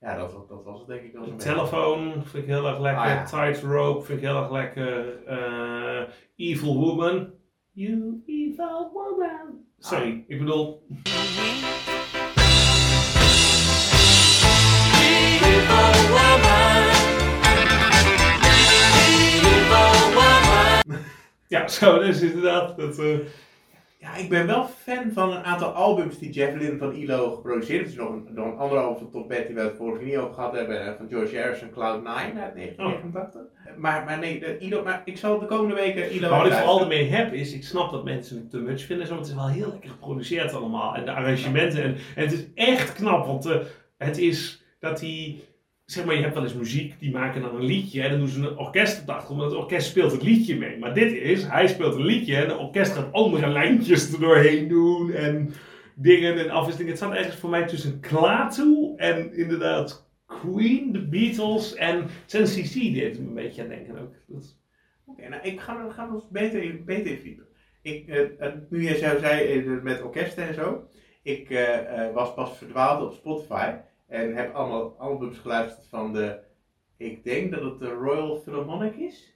ja, 0.07 0.17
dat, 0.17 0.33
was- 0.33 0.47
dat 0.47 0.63
was 0.63 0.79
het 0.79 0.87
denk 0.87 1.01
ik 1.01 1.13
wel. 1.13 1.35
Telefoon 1.35 2.11
vind 2.25 2.43
ik 2.43 2.49
heel 2.49 2.67
erg 2.67 2.79
lekker, 2.79 3.01
Ah, 3.03 3.09
ja. 3.09 3.23
Tightrope 3.23 4.05
vind 4.05 4.19
ik 4.21 4.25
heel 4.25 4.37
erg 4.41 4.51
lekker, 4.51 5.23
eh, 5.25 6.01
Evil 6.35 6.75
Woman. 6.79 7.29
You 7.71 8.23
evil 8.25 8.89
woman. 8.93 9.65
Sorry, 9.79 10.23
ik 10.27 10.39
bedoel, 10.39 10.85
ja, 21.47 21.67
zo, 21.67 21.93
dat 21.99 22.07
is 22.07 22.21
inderdaad, 22.21 22.77
dat, 22.77 22.99
eh, 22.99 23.17
Ja, 24.07 24.15
ik 24.15 24.29
ben 24.29 24.47
wel 24.47 24.65
fan 24.65 25.11
van 25.11 25.31
een 25.31 25.43
aantal 25.43 25.69
albums 25.71 26.17
die 26.19 26.31
Jeff 26.31 26.55
Lynne 26.55 26.77
van 26.77 26.93
ILO 26.93 27.31
geproduceerd 27.35 27.79
heeft. 27.79 27.91
Is 27.91 27.97
nog 27.97 28.09
een, 28.09 28.27
nog 28.33 28.45
een 28.45 28.57
ander 28.57 28.77
album 28.77 28.97
van 28.97 29.11
Tom 29.11 29.27
Petty 29.27 29.53
waar 29.53 29.63
we 29.63 29.69
het 29.69 29.77
vorige 29.77 29.97
keer 29.97 30.07
niet 30.07 30.17
over 30.17 30.33
gehad 30.33 30.53
hebben. 30.53 30.85
eh, 30.85 30.93
Van 30.97 31.07
George 31.09 31.37
Harrison, 31.39 31.69
Cloud 31.71 32.03
9 32.03 32.17
uit 32.41 32.55
1989. 32.55 33.41
Maar, 33.77 34.03
maar 34.05 34.19
nee, 34.19 34.39
de 34.39 34.57
ILO, 34.57 34.83
maar 34.83 35.01
ik 35.05 35.17
zal 35.17 35.39
de 35.39 35.45
komende 35.45 35.75
weken 35.75 36.11
ILO 36.11 36.29
Maar 36.29 36.37
wat 36.37 36.47
ik 36.47 36.53
vooral 36.53 36.81
ermee 36.81 37.09
heb 37.09 37.33
is, 37.33 37.53
ik 37.53 37.63
snap 37.63 37.91
dat 37.91 38.03
mensen 38.03 38.37
het 38.37 38.49
te 38.49 38.57
much 38.57 38.81
vinden, 38.81 39.07
zo, 39.07 39.11
maar 39.13 39.21
het 39.21 39.31
is 39.31 39.35
wel 39.37 39.47
heel 39.49 39.69
lekker 39.71 39.89
geproduceerd 39.89 40.53
allemaal. 40.53 40.95
En 40.95 41.05
de 41.05 41.11
arrangementen, 41.11 41.83
en, 41.83 41.95
en 42.15 42.23
het 42.23 42.31
is 42.33 42.45
echt 42.53 42.93
knap, 42.93 43.25
want 43.25 43.45
eh, 43.45 43.57
het 43.97 44.17
is 44.17 44.63
dat 44.79 44.99
die, 44.99 45.43
zeg 45.87 46.05
maar, 46.05 46.15
je 46.15 46.21
hebt 46.21 46.33
wel 46.33 46.43
eens 46.43 46.53
muziek, 46.53 46.99
die 46.99 47.11
maken 47.11 47.41
dan 47.41 47.55
een 47.55 47.63
liedje 47.65 48.01
en 48.03 48.09
dan 48.09 48.19
doen 48.19 48.27
ze 48.27 48.39
een 48.39 48.57
orkest 48.57 48.99
op 48.99 49.05
de 49.05 49.11
achtergrond, 49.13 49.41
het 49.51 49.59
orkest 49.59 49.87
speelt 49.87 50.11
het 50.11 50.23
liedje 50.23 50.57
mee. 50.57 50.77
Maar 50.77 50.93
dit 50.93 51.11
is, 51.11 51.43
hij 51.43 51.67
speelt 51.67 51.95
een 51.95 52.05
liedje 52.05 52.35
en 52.35 52.49
het 52.49 52.57
orkest 52.57 52.91
gaat 52.93 53.13
andere 53.13 53.47
lijntjes 53.47 54.13
er 54.13 54.19
doorheen 54.19 54.67
doen 54.67 55.11
en 55.13 55.53
dingen 55.95 56.37
en 56.37 56.49
afwisselingen. 56.49 56.91
Het 56.93 57.01
staat 57.01 57.13
ergens 57.15 57.35
voor 57.35 57.49
mij 57.49 57.67
tussen 57.67 57.99
Klaatu 57.99 58.93
en 58.97 59.33
inderdaad 59.33 60.09
Queen, 60.25 60.91
de 60.91 61.07
Beatles 61.07 61.75
en 61.75 62.05
Sensi 62.25 62.61
C 62.63 62.93
deed 62.93 63.19
me 63.19 63.27
een 63.27 63.33
beetje 63.33 63.61
aan 63.61 63.67
denken 63.69 63.99
ook. 63.99 64.13
Oké, 65.05 65.29
nou, 65.29 65.41
ik 65.43 65.59
ga, 65.59 65.87
we 65.87 65.93
gaan 65.93 66.13
ons 66.13 66.23
beter, 66.29 66.63
in- 66.63 66.85
beter 66.85 67.11
in. 67.25 67.41
Ik, 67.81 68.07
eh, 68.07 68.21
eh, 68.39 68.53
nu 68.69 68.83
jij 68.83 68.95
zo 68.95 69.19
zei 69.19 69.47
eh, 69.47 69.83
met 69.83 70.01
orkesten 70.03 70.47
en 70.47 70.53
zo. 70.53 70.87
Ik 71.23 71.49
was 72.13 72.33
pas 72.33 72.57
verdwaald 72.57 73.03
op 73.03 73.13
Spotify. 73.13 73.71
En 74.07 74.35
heb 74.35 74.55
allemaal 74.55 74.95
albums 74.99 75.37
geluisterd 75.37 75.87
van 75.89 76.13
de. 76.13 76.37
Ik 76.97 77.23
denk 77.23 77.51
dat 77.51 77.61
het 77.63 77.79
de 77.79 77.89
Royal 77.89 78.37
Philharmonic 78.43 78.95
is. 78.95 79.33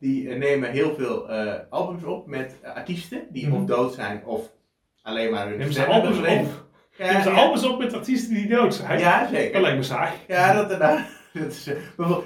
Die 0.00 0.30
eh, 0.30 0.38
nemen 0.38 0.70
heel 0.70 0.94
veel 0.94 1.28
eh, 1.30 1.54
albums 1.70 2.04
op 2.04 2.26
met 2.26 2.56
eh, 2.62 2.74
artiesten 2.74 3.26
die 3.30 3.46
Mhm. 3.46 3.56
of 3.56 3.64
dood 3.64 3.94
zijn 3.94 4.24
of 4.24 4.50
alleen 5.02 5.30
maar 5.30 5.48
hun 5.48 5.58
Neem 5.58 5.72
ze 5.72 5.84
albums 5.86 6.18
op. 6.18 6.24
Ja, 6.98 7.22
ze 7.22 7.28
ja. 7.30 7.36
albums 7.36 7.64
op 7.66 7.78
met 7.78 7.94
artiesten 7.94 8.34
die 8.34 8.48
dood 8.48 8.74
zijn. 8.74 8.98
Ja, 8.98 9.20
Dat 9.20 9.30
zeker. 9.30 9.60
lijkt 9.60 9.76
me 9.76 9.82
saai. 9.82 10.10
Ja, 10.28 10.54
dat, 10.54 10.68
dat, 10.68 10.80
dat 11.32 11.46
is, 11.52 11.70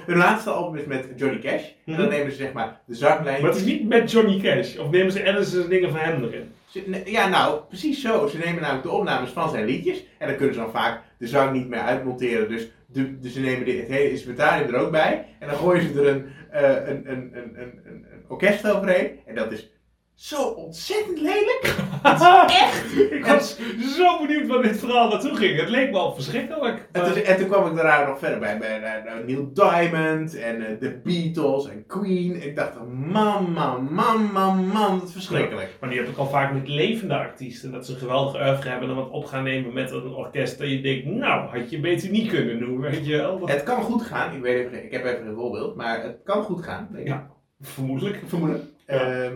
hun 0.05 0.17
laatste 0.17 0.49
album 0.49 0.79
is 0.79 0.85
met 0.85 1.07
Johnny 1.15 1.39
Cash. 1.39 1.63
En 1.85 1.93
dan 1.93 2.01
Mhm. 2.05 2.09
nemen 2.09 2.31
ze 2.31 2.37
zeg 2.37 2.53
maar 2.53 2.81
de 2.85 2.95
zaklijn. 2.95 3.41
Maar 3.41 3.49
het 3.51 3.59
is 3.59 3.65
niet 3.65 3.87
met 3.87 4.11
Johnny 4.11 4.39
Cash. 4.41 4.77
Of 4.77 4.89
nemen 4.89 5.11
ze 5.11 5.23
Edison's 5.23 5.67
dingen 5.67 5.89
van 5.89 5.99
hem 5.99 6.23
erin. 6.23 6.51
Ze- 6.65 7.01
Ja, 7.05 7.27
nou, 7.27 7.59
precies 7.67 8.01
zo. 8.01 8.27
Ze 8.27 8.37
nemen 8.37 8.61
namelijk 8.61 8.83
de 8.83 8.91
opnames 8.91 9.29
van 9.29 9.49
zijn 9.49 9.65
liedjes. 9.65 10.03
En 10.17 10.27
dan 10.27 10.35
kunnen 10.37 10.55
ze 10.55 10.61
dan 10.61 10.71
vaak 10.71 11.01
de 11.17 11.27
zang 11.27 11.53
niet 11.53 11.67
meer 11.67 11.79
uitmonteren. 11.79 12.49
Dus, 12.49 12.71
de, 12.85 13.19
dus 13.19 13.33
ze 13.33 13.39
nemen 13.39 13.65
dit, 13.65 13.79
het 13.79 13.87
hele 13.87 14.09
instrumentarium 14.09 14.73
er 14.73 14.79
ook 14.79 14.91
bij. 14.91 15.25
En 15.39 15.47
dan 15.47 15.57
gooien 15.57 15.93
ze 15.93 16.01
er 16.01 16.07
een, 16.07 16.25
eh, 16.51 16.87
een, 16.87 17.11
een, 17.11 17.31
een, 17.33 17.59
een, 17.59 17.79
een, 17.85 18.05
een 18.11 18.23
orkest 18.27 18.69
overheen. 18.69 19.19
En 19.25 19.35
dat 19.35 19.51
is 19.51 19.74
zo 20.15 20.41
ontzettend 20.47 21.19
lelijk. 21.21 21.75
Echt? 22.47 22.99
Ik 23.11 23.25
was 23.25 23.57
zo 23.97 24.21
benieuwd 24.21 24.47
waar 24.47 24.61
dit 24.61 24.79
verhaal 24.79 25.09
naartoe 25.09 25.35
ging. 25.35 25.59
Het 25.59 25.69
leek 25.69 25.91
me 25.91 25.97
al 25.97 26.13
verschrikkelijk. 26.13 26.87
En, 26.91 27.03
toen, 27.03 27.23
en 27.23 27.37
toen 27.37 27.47
kwam 27.47 27.67
ik 27.67 27.75
daarna 27.75 28.07
nog 28.07 28.19
verder 28.19 28.39
bij, 28.39 28.57
bij 28.57 29.01
Neil 29.25 29.53
Diamond 29.53 30.35
en 30.39 30.61
eh, 30.67 30.79
de 30.79 30.99
Beatles 31.03 31.67
en 31.69 31.85
Queen. 31.85 32.43
Ik 32.43 32.55
dacht, 32.55 32.73
man, 32.93 33.51
man, 33.51 33.93
man, 33.93 34.23
man, 34.33 34.67
man, 34.67 34.99
dat 34.99 35.07
is 35.07 35.13
verschrikkelijk. 35.13 35.69
Maar 35.79 35.89
die 35.89 35.99
heb 35.99 36.07
ik 36.09 36.17
al 36.17 36.29
vaak 36.29 36.53
met 36.53 36.67
levende 36.67 37.15
artiesten. 37.17 37.71
Dat 37.71 37.85
ze 37.85 37.91
een 37.91 37.97
geweldige 37.99 38.37
oeuvre 38.49 38.69
hebben 38.69 38.89
en 38.89 38.95
wat 38.95 39.09
op 39.09 39.25
gaan 39.25 39.43
nemen 39.43 39.73
met 39.73 39.91
een 39.91 40.07
orkest. 40.13 40.57
Dat 40.59 40.69
je 40.69 40.81
denkt, 40.81 41.05
nou, 41.05 41.57
had 41.57 41.69
je 41.69 41.79
beter 41.79 42.09
niet 42.09 42.29
kunnen 42.29 42.59
doen, 42.59 42.79
weet 42.81 43.05
je 43.05 43.17
wel. 43.17 43.39
Dat- 43.39 43.49
Het 43.49 43.63
kan 43.63 43.81
goed 43.81 44.01
gaan. 44.03 44.35
Ik, 44.35 44.41
weet 44.41 44.65
even, 44.65 44.85
ik 44.85 44.91
heb 44.91 45.05
even 45.05 45.27
een 45.27 45.35
voorbeeld, 45.35 45.75
maar 45.75 46.03
het 46.03 46.17
kan 46.23 46.43
goed 46.43 46.63
gaan. 46.63 46.87
Denk 46.91 47.03
ik. 47.07 47.13
Ja. 47.13 47.29
Vermoedelijk. 47.61 48.21
Vermoeden. 48.25 48.69
Ja. 48.87 48.93
Ehm, 48.93 49.25
eh, 49.25 49.31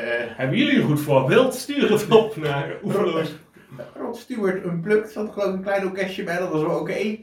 Hebben 0.00 0.58
jullie 0.58 0.76
een 0.76 0.86
goed 0.86 1.00
voorbeeld? 1.00 1.54
Stuur 1.54 1.90
het 1.90 2.10
op 2.10 2.36
naar 2.36 2.76
Oeverloos. 2.82 3.34
Rod 3.94 4.16
Stewart 4.16 4.64
Unplugged 4.64 5.10
zat 5.10 5.32
geloof 5.32 5.48
ik 5.48 5.54
een 5.54 5.62
klein 5.62 5.84
orkestje 5.84 6.24
bij, 6.24 6.38
dat 6.38 6.52
was 6.52 6.62
wel 6.62 6.78
oké. 6.78 7.18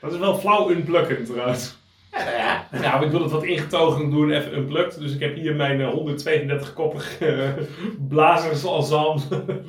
Dat 0.00 0.12
is 0.12 0.18
wel 0.18 0.38
flauw 0.38 0.70
unplukken 0.70 1.24
trouwens. 1.24 1.78
Ja, 2.12 2.24
nou 2.24 2.36
ja. 2.36 2.66
Ja, 2.72 2.92
maar 2.92 3.04
ik 3.04 3.10
wil 3.10 3.22
het 3.22 3.30
wat 3.30 3.44
ingetogen 3.44 4.10
doen, 4.10 4.30
even 4.30 4.56
unplugged. 4.56 5.00
Dus 5.00 5.14
ik 5.14 5.20
heb 5.20 5.34
hier 5.34 5.54
mijn 5.54 5.80
eh, 5.80 5.96
132-koppig 5.96 7.20
uh, 7.20 7.48
blazersensemble. 8.08 9.60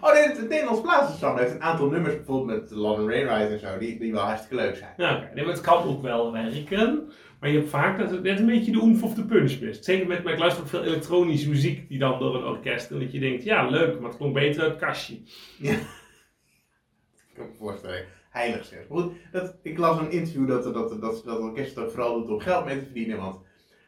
Oh 0.00 0.12
nee, 0.12 0.22
het, 0.22 0.48
Nederlands 0.48 0.80
Blazersensemble 0.80 1.40
heeft 1.40 1.54
een 1.54 1.62
aantal 1.62 1.86
nummers, 1.86 2.16
bijvoorbeeld 2.16 2.60
met 2.60 2.70
London 2.70 3.10
Railroad 3.10 3.50
en 3.50 3.58
zo, 3.58 3.78
die, 3.78 3.98
die 3.98 4.12
wel 4.12 4.22
hartstikke 4.22 4.54
leuk 4.64 4.76
zijn. 4.76 4.92
Ja, 4.96 5.16
oké. 5.16 5.30
Nee, 5.34 5.44
maar 5.44 5.52
het 5.52 5.62
kan 5.62 5.82
ook 5.82 6.02
wel 6.02 6.32
werken. 6.32 7.10
Maar 7.42 7.50
je 7.50 7.56
hebt 7.58 7.70
vaak 7.70 7.98
dat 7.98 8.10
het 8.10 8.22
net 8.22 8.38
een 8.38 8.46
beetje 8.46 8.72
de 8.72 8.82
oenf 8.82 9.02
of 9.02 9.14
de 9.14 9.24
punch 9.24 9.60
mist. 9.60 9.84
Zeker 9.84 10.06
met, 10.06 10.24
maar 10.24 10.32
ik 10.32 10.38
luister 10.38 10.62
ook 10.62 10.68
veel 10.68 10.84
elektronische 10.84 11.48
muziek 11.48 11.88
die 11.88 11.98
dan 11.98 12.18
door 12.18 12.34
een 12.34 12.44
orkest. 12.44 12.90
En 12.90 12.98
dat 12.98 13.12
je 13.12 13.20
denkt, 13.20 13.44
ja 13.44 13.68
leuk, 13.68 14.00
maar 14.00 14.08
het 14.08 14.18
klonk 14.18 14.34
beter 14.34 14.62
uit 14.62 14.70
het 14.70 14.80
kastje. 14.80 15.14
Ik 15.58 15.78
kan 17.34 17.46
me 17.46 17.54
voorstellen. 17.58 18.04
Heilig 18.30 18.64
zeg. 18.64 18.86
Goed, 18.88 19.12
dat, 19.32 19.56
ik 19.62 19.78
las 19.78 19.98
een 19.98 20.10
interview 20.10 20.48
dat, 20.48 20.64
dat, 20.64 20.74
dat, 20.74 21.00
dat, 21.00 21.22
dat 21.24 21.38
orkest 21.38 21.78
ook 21.78 21.90
vooral 21.90 22.20
doet 22.20 22.30
om 22.30 22.40
geld 22.40 22.64
mee 22.64 22.78
te 22.78 22.84
verdienen. 22.84 23.16
Want 23.16 23.36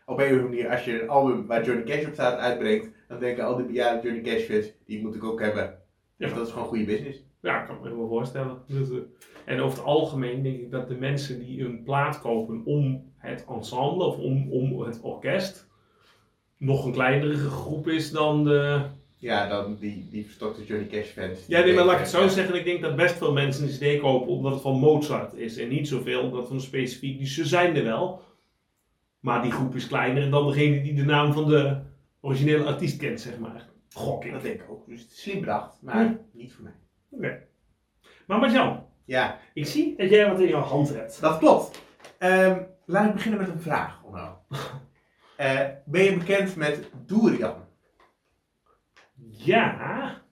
op 0.06 0.18
een 0.18 0.24
of 0.24 0.30
andere 0.30 0.48
manier, 0.48 0.70
als 0.70 0.84
je 0.84 1.02
een 1.02 1.08
album 1.08 1.46
waar 1.46 1.64
Johnny 1.64 1.84
Cash 1.84 2.06
op 2.06 2.12
staat 2.12 2.38
uitbrengt, 2.38 2.90
dan 3.08 3.18
denken 3.18 3.44
al 3.44 3.56
die 3.56 3.66
bejaarde 3.66 4.08
Johnny 4.08 4.22
Cash 4.22 4.42
fans, 4.42 4.72
die 4.86 5.00
moet 5.02 5.14
ik 5.14 5.24
ook 5.24 5.40
hebben. 5.40 5.78
Ja. 6.16 6.26
Dus 6.26 6.34
dat 6.36 6.46
is 6.46 6.52
gewoon 6.52 6.68
goede 6.68 6.84
business. 6.84 7.22
Ja, 7.40 7.60
ik 7.60 7.66
kan 7.66 7.76
me 7.76 7.82
helemaal 7.82 8.08
voorstellen. 8.08 8.62
Dus, 8.66 8.90
eh, 8.90 8.96
en 9.44 9.60
over 9.60 9.78
het 9.78 9.86
algemeen 9.86 10.42
denk 10.42 10.60
ik 10.60 10.70
dat 10.70 10.88
de 10.88 10.96
mensen 10.96 11.38
die 11.38 11.64
een 11.64 11.82
plaat 11.82 12.20
kopen 12.20 12.62
om 12.64 13.12
het 13.24 13.44
ensemble 13.48 14.04
of 14.04 14.16
om, 14.16 14.52
om 14.52 14.80
het 14.80 15.00
orkest 15.02 15.68
nog 16.56 16.84
een 16.84 16.92
kleinere 16.92 17.34
groep 17.36 17.88
is 17.88 18.10
dan 18.10 18.44
de, 18.44 18.80
Ja, 19.16 19.48
dan 19.48 19.76
die, 19.80 20.08
die 20.10 20.24
verstokte 20.24 20.64
Johnny 20.64 20.86
Cash 20.86 21.08
fans. 21.08 21.46
Ja, 21.46 21.60
nee, 21.60 21.74
maar 21.74 21.84
laat 21.84 21.94
ik 21.94 22.00
het 22.00 22.08
zo 22.08 22.28
zeggen. 22.28 22.54
Ik 22.54 22.64
denk 22.64 22.80
dat 22.82 22.96
best 22.96 23.14
veel 23.16 23.32
mensen 23.32 23.64
een 23.68 23.96
CD 23.96 24.00
kopen 24.00 24.28
omdat 24.28 24.52
het 24.52 24.62
van 24.62 24.78
Mozart 24.78 25.34
is. 25.34 25.56
En 25.58 25.68
niet 25.68 25.88
zoveel 25.88 26.22
omdat 26.22 26.48
van 26.48 26.60
specifiek. 26.60 27.18
Dus 27.18 27.34
ze 27.34 27.44
zijn 27.46 27.76
er 27.76 27.84
wel. 27.84 28.22
Maar 29.20 29.42
die 29.42 29.50
groep 29.52 29.74
is 29.74 29.86
kleiner 29.86 30.30
dan 30.30 30.46
degene 30.46 30.82
die 30.82 30.94
de 30.94 31.04
naam 31.04 31.32
van 31.32 31.48
de 31.48 31.76
originele 32.20 32.64
artiest 32.64 32.96
kent, 32.96 33.20
zeg 33.20 33.38
maar. 33.38 33.68
Gok 33.92 34.24
ik. 34.24 34.32
Dat 34.32 34.42
denk 34.42 34.60
ik 34.60 34.70
ook. 34.70 34.86
Dus 34.86 35.00
het 35.00 35.10
is 35.10 35.22
slim 35.22 35.40
bedacht, 35.40 35.78
maar 35.82 36.04
Hm. 36.06 36.12
niet 36.32 36.52
voor 36.52 36.64
mij. 36.64 36.72
Oké. 37.10 37.42
Maar 38.26 38.38
Marjan, 38.38 38.82
Ja, 39.04 39.38
ik 39.54 39.66
zie 39.66 39.94
dat 39.96 40.10
jij 40.10 40.30
wat 40.30 40.40
in 40.40 40.48
jouw 40.48 40.60
hand 40.60 40.94
hebt. 40.94 41.20
dat 41.20 41.38
klopt. 41.38 41.82
Ehm, 42.18 42.60
laat 42.86 43.06
ik 43.06 43.12
beginnen 43.12 43.40
met 43.40 43.48
een 43.48 43.60
vraag, 43.60 44.02
Onno. 44.02 44.38
Eh, 45.36 45.68
ben 45.84 46.02
je 46.02 46.16
bekend 46.16 46.56
met 46.56 46.90
Durian? 47.06 47.64
Ja. 49.30 50.22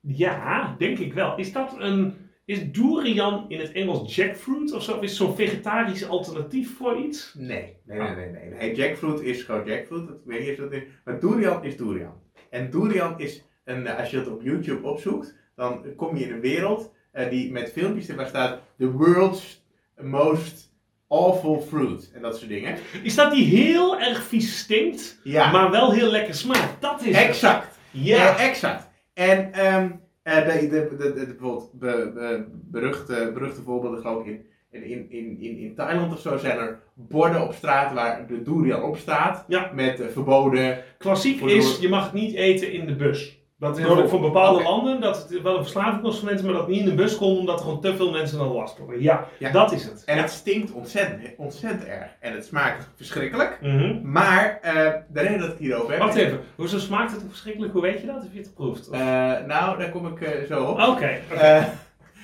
Ja, 0.00 0.74
denk 0.78 0.98
ik 0.98 1.14
wel. 1.14 1.36
Is 1.36 1.52
dat 1.52 1.74
een. 1.78 2.14
Is 2.44 2.72
durian 2.72 3.44
in 3.48 3.60
het 3.60 3.72
Engels 3.72 4.14
jackfruit 4.14 4.72
of 4.72 4.82
zo? 4.82 4.92
Of 4.92 5.02
is 5.02 5.08
het 5.08 5.18
zo'n 5.18 5.36
vegetarisch 5.36 6.08
alternatief 6.08 6.76
voor 6.76 6.98
iets? 6.98 7.34
Nee, 7.38 7.76
nee, 7.84 7.98
nee, 7.98 8.14
nee. 8.14 8.30
nee. 8.30 8.50
nee. 8.50 8.74
Jackfruit 8.74 9.20
is 9.20 9.42
gewoon 9.42 9.66
jackfruit. 9.66 10.08
Dat, 10.08 10.16
weet 10.24 10.50
of 10.50 10.56
dat 10.56 10.72
is. 10.72 10.82
Maar 11.04 11.20
durian 11.20 11.64
is 11.64 11.76
durian. 11.76 12.22
En 12.50 12.70
durian 12.70 13.20
is, 13.20 13.44
een, 13.64 13.86
eh, 13.86 13.98
als 13.98 14.10
je 14.10 14.16
dat 14.16 14.28
op 14.28 14.42
YouTube 14.42 14.86
opzoekt, 14.86 15.36
dan 15.56 15.94
kom 15.96 16.16
je 16.16 16.24
in 16.24 16.32
een 16.32 16.40
wereld 16.40 16.92
eh, 17.10 17.30
die 17.30 17.52
met 17.52 17.72
filmpjes 17.72 18.14
waar 18.14 18.26
staat 18.26 18.62
The 18.78 18.90
world's 18.90 19.64
most 19.96 20.73
awful 21.18 21.60
fruit. 21.68 22.10
En 22.14 22.22
dat 22.22 22.36
soort 22.38 22.48
dingen. 22.50 22.76
Is 23.02 23.14
dat 23.14 23.32
die 23.32 23.44
heel 23.44 24.00
erg 24.00 24.22
vies 24.22 24.58
stinkt, 24.58 25.20
Ja, 25.22 25.50
maar 25.50 25.70
wel 25.70 25.92
heel 25.92 26.10
lekker 26.10 26.34
smaakt? 26.34 26.80
Dat 26.80 27.00
is 27.00 27.16
het. 27.16 27.26
exact. 27.26 27.78
Ja. 27.90 28.16
Ja, 28.16 28.38
exact. 28.38 28.88
En 29.14 29.52
eh, 29.52 29.84
de, 30.22 30.68
de, 30.70 30.96
de, 30.96 31.12
de, 31.12 31.26
bijvoorbeeld 31.26 31.70
be, 31.72 32.10
be- 32.14 32.44
beruchte, 32.50 33.30
beruchte 33.34 33.62
voorbeelden, 33.62 34.00
geloof 34.00 34.26
ik, 34.26 34.40
in, 34.70 34.84
in, 34.84 35.06
in, 35.10 35.36
in, 35.40 35.58
in 35.58 35.74
Thailand 35.74 36.12
of 36.12 36.20
zo 36.20 36.36
zijn 36.36 36.58
er 36.58 36.80
borden 36.94 37.42
op 37.42 37.54
straat 37.54 37.92
waar 37.92 38.26
de 38.26 38.42
durian 38.42 38.82
op 38.82 38.96
staat. 38.96 39.44
Ja. 39.48 39.70
Met 39.74 40.00
eh, 40.00 40.06
verboden. 40.08 40.82
Klassiek 40.98 41.40
is, 41.40 41.78
je 41.80 41.88
mag 41.88 42.04
het 42.04 42.12
niet 42.12 42.34
eten 42.34 42.72
in 42.72 42.86
de 42.86 42.94
bus. 42.96 43.42
Dat 43.58 43.78
is 43.78 43.84
ook 43.86 44.08
van 44.08 44.20
bepaalde 44.20 44.62
landen, 44.62 45.00
dat 45.00 45.16
het 45.28 45.42
wel 45.42 45.56
een 45.56 45.62
verslaving 45.62 46.00
voor 46.14 46.24
mensen, 46.24 46.44
maar 46.46 46.54
dat 46.54 46.62
het 46.66 46.70
niet 46.70 46.80
in 46.80 46.88
de 46.88 46.94
bus 46.94 47.16
komt, 47.16 47.38
omdat 47.38 47.58
er 47.58 47.64
gewoon 47.64 47.80
te 47.80 47.96
veel 47.96 48.10
mensen 48.10 48.38
dan 48.38 48.48
last 48.52 48.78
worden. 48.78 49.02
Ja, 49.02 49.26
Ja. 49.38 49.50
dat 49.50 49.72
is 49.72 49.84
het. 49.84 50.02
En 50.04 50.18
het 50.18 50.30
stinkt 50.30 50.72
ontzettend, 50.72 51.20
ontzettend 51.36 51.84
erg. 51.84 52.10
En 52.20 52.32
het 52.32 52.44
smaakt 52.44 52.88
verschrikkelijk. 52.96 53.58
Mhm. 53.60 54.10
Maar 54.10 54.58
eh, 54.62 54.74
de 55.08 55.20
reden 55.20 55.38
dat 55.38 55.50
ik 55.52 55.58
hierover 55.58 55.90
heb. 55.90 55.98
Wacht 56.00 56.14
even, 56.14 56.40
hoezo 56.56 56.78
smaakt 56.78 57.12
het 57.12 57.22
verschrikkelijk? 57.28 57.72
Hoe 57.72 57.82
weet 57.82 58.00
je 58.00 58.06
dat? 58.06 58.22
Heb 58.22 58.32
je 58.32 58.38
het 58.38 58.48
geproefd? 58.48 58.88
Eh, 58.88 59.00
nou, 59.46 59.78
daar 59.78 59.90
kom 59.90 60.06
ik 60.06 60.20
eh, 60.20 60.42
zo 60.48 60.64
op. 60.64 60.80
Oké, 60.80 61.18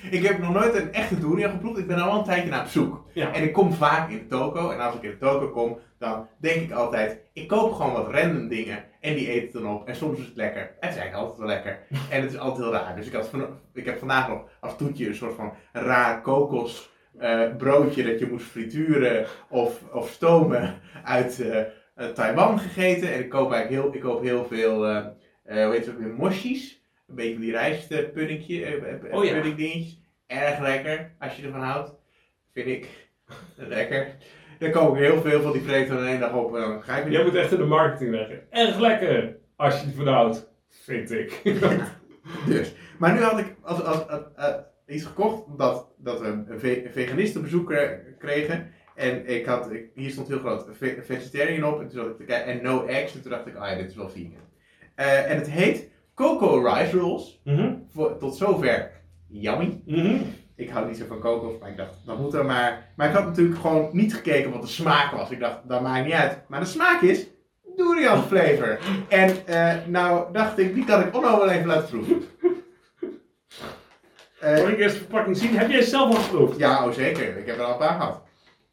ik 0.09 0.27
heb 0.27 0.39
nog 0.39 0.53
nooit 0.53 0.75
een 0.75 0.93
echte 0.93 1.19
durian 1.19 1.51
geproefd. 1.51 1.77
Ik 1.77 1.87
ben 1.87 1.99
al 1.99 2.17
een 2.17 2.23
tijdje 2.23 2.49
naar 2.49 2.61
op 2.61 2.67
zoek. 2.67 3.05
Ja. 3.13 3.33
En 3.33 3.43
ik 3.43 3.53
kom 3.53 3.73
vaak 3.73 4.09
in 4.09 4.17
de 4.17 4.27
toko. 4.27 4.69
En 4.69 4.79
als 4.79 4.95
ik 4.95 5.01
in 5.01 5.09
de 5.09 5.17
toko 5.17 5.49
kom, 5.49 5.77
dan 5.97 6.27
denk 6.37 6.61
ik 6.61 6.71
altijd... 6.71 7.19
Ik 7.33 7.47
koop 7.47 7.73
gewoon 7.73 7.93
wat 7.93 8.11
random 8.11 8.47
dingen. 8.47 8.83
En 8.99 9.15
die 9.15 9.31
eet 9.31 9.41
het 9.41 9.53
dan 9.63 9.73
op. 9.73 9.87
En 9.87 9.95
soms 9.95 10.19
is 10.19 10.25
het 10.25 10.35
lekker. 10.35 10.61
Het 10.61 10.89
is 10.89 10.97
eigenlijk 10.97 11.15
altijd 11.15 11.37
wel 11.37 11.47
lekker. 11.47 11.79
En 12.09 12.21
het 12.21 12.31
is 12.31 12.37
altijd 12.37 12.63
heel 12.63 12.73
raar. 12.73 12.95
Dus 12.95 13.07
ik, 13.07 13.13
had 13.13 13.29
van, 13.29 13.45
ik 13.73 13.85
heb 13.85 13.99
vandaag 13.99 14.29
nog 14.29 14.41
als 14.59 14.77
toetje 14.77 15.07
een 15.07 15.15
soort 15.15 15.35
van 15.35 15.53
raar 15.71 16.21
kokos... 16.21 16.89
eh, 17.19 17.55
broodje 17.57 18.03
dat 18.03 18.19
je 18.19 18.27
moest 18.31 18.45
frituren 18.45 19.25
of, 19.49 19.81
of 19.91 20.09
stomen 20.09 20.79
uit 21.03 21.39
eh, 21.41 21.59
eh, 21.95 22.07
Taiwan 22.13 22.59
gegeten. 22.59 23.13
En 23.13 23.19
ik 23.19 23.29
koop 23.29 23.51
eigenlijk 23.51 23.83
heel, 23.83 23.93
ik 23.95 24.01
koop 24.01 24.21
heel 24.21 24.45
veel, 24.45 24.87
eh, 24.87 25.05
hoe 25.43 25.71
heet 25.73 25.85
het 25.85 25.89
ook 25.95 26.01
weer, 26.01 26.13
moshis. 26.13 26.80
Een 27.11 27.17
beetje 27.17 27.39
die 27.39 27.51
rijstpuddingje, 27.51 28.65
eh, 28.65 28.93
eh, 28.93 29.13
Oh 29.17 29.25
ja. 29.25 29.41
Erg 30.27 30.59
lekker, 30.59 31.11
als 31.19 31.35
je 31.35 31.45
ervan 31.45 31.61
houdt. 31.61 31.95
Vind 32.53 32.67
ik. 32.67 32.87
Lekker. 33.55 34.15
Dan 34.59 34.71
koop 34.71 34.95
ik 34.95 35.01
heel 35.01 35.21
veel 35.21 35.41
van 35.41 35.51
die 35.51 35.61
vreten 35.61 35.97
in 35.97 36.05
één 36.05 36.19
dag 36.19 36.33
op 36.33 36.53
dan 36.53 36.81
ga 36.83 36.97
ik. 36.97 37.11
Jij 37.11 37.23
moet 37.23 37.35
echt 37.35 37.51
in 37.51 37.57
de 37.57 37.63
marketing 37.65 38.11
leggen. 38.11 38.41
Erg 38.49 38.79
lekker, 38.79 39.37
als 39.55 39.79
je 39.79 39.85
het 39.85 39.95
verhoudt, 39.95 40.49
vind 40.69 41.11
ik. 41.11 41.41
Dus. 42.47 42.73
Maar 42.99 43.13
nu 43.13 43.19
had 43.19 43.39
ik 43.39 43.55
als, 43.61 43.83
als, 43.83 44.07
als- 44.07 44.21
eh, 44.35 44.55
iets 44.87 45.05
gekocht 45.05 45.57
dat, 45.57 45.93
dat 45.97 46.19
we 46.19 46.27
een 46.27 46.59
ve- 46.59 46.87
veganistenbezoek 46.91 47.71
eh, 47.71 47.89
kregen. 48.19 48.71
En 48.95 49.27
ik 49.27 49.45
had, 49.45 49.71
ik, 49.71 49.89
hier 49.95 50.09
stond 50.09 50.27
heel 50.27 50.39
groot 50.39 50.65
ve- 50.71 50.97
vegetarian 51.01 51.73
op. 51.73 51.81
En 51.81 51.87
toen 51.87 52.15
ik 52.19 52.27
en 52.29 52.63
no 52.63 52.85
eggs. 52.85 53.13
En 53.15 53.21
toen 53.21 53.31
dacht 53.31 53.47
ik, 53.47 53.55
ah 53.55 53.69
ja, 53.69 53.75
dit 53.75 53.89
is 53.89 53.95
wel 53.95 54.09
vegan. 54.09 54.33
Eh, 54.95 55.31
en 55.31 55.37
het 55.37 55.49
heet 55.51 55.89
Cocoa 56.21 56.73
Rice 56.73 56.97
Rolls. 56.97 57.39
Mhm, 57.43 57.73
Voor, 57.93 58.17
tot 58.17 58.35
zover 58.35 58.91
yummy. 59.27 59.81
mhm. 59.85 60.15
Ik 60.55 60.69
hou 60.69 60.87
niet 60.87 60.97
zo 60.97 61.05
van 61.07 61.19
kokos, 61.19 61.53
maar 61.59 61.69
ik 61.69 61.77
dacht, 61.77 61.93
dat 62.05 62.17
moet 62.19 62.33
er 62.33 62.45
maar. 62.45 62.91
Maar 62.95 63.07
ik 63.09 63.15
had 63.15 63.25
natuurlijk 63.25 63.59
gewoon 63.59 63.89
niet 63.91 64.13
gekeken 64.13 64.51
wat 64.51 64.61
de 64.61 64.67
smaak 64.67 65.11
was. 65.11 65.29
Ik 65.29 65.39
dacht, 65.39 65.57
dat 65.67 65.81
maakt 65.81 66.05
niet 66.05 66.13
uit. 66.13 66.37
Maar 66.47 66.59
de 66.59 66.65
smaak 66.65 67.01
is 67.01 67.27
durian 67.75 68.23
flavor. 68.23 68.79
En 69.09 69.47
eh, 69.47 69.73
nou 69.87 70.31
dacht 70.33 70.57
ik, 70.57 70.73
die 70.73 70.85
kan 70.85 71.01
ik 71.01 71.15
Onno 71.15 71.37
wel 71.37 71.49
even 71.49 71.67
laten 71.67 71.89
proeven. 71.89 72.21
Mag 74.41 74.69
ik 74.69 74.77
eerst 74.79 74.95
de 74.95 75.01
verpakking 75.01 75.37
zien? 75.37 75.57
Heb 75.57 75.69
jij 75.69 75.81
zelf 75.81 76.15
al 76.15 76.21
geproefd? 76.21 76.57
ja, 76.57 76.85
oh 76.85 76.91
zeker. 76.93 77.37
Ik 77.37 77.45
heb 77.45 77.57
er 77.57 77.63
al 77.63 77.71
een 77.71 77.77
paar 77.77 77.99
gehad. 77.99 78.21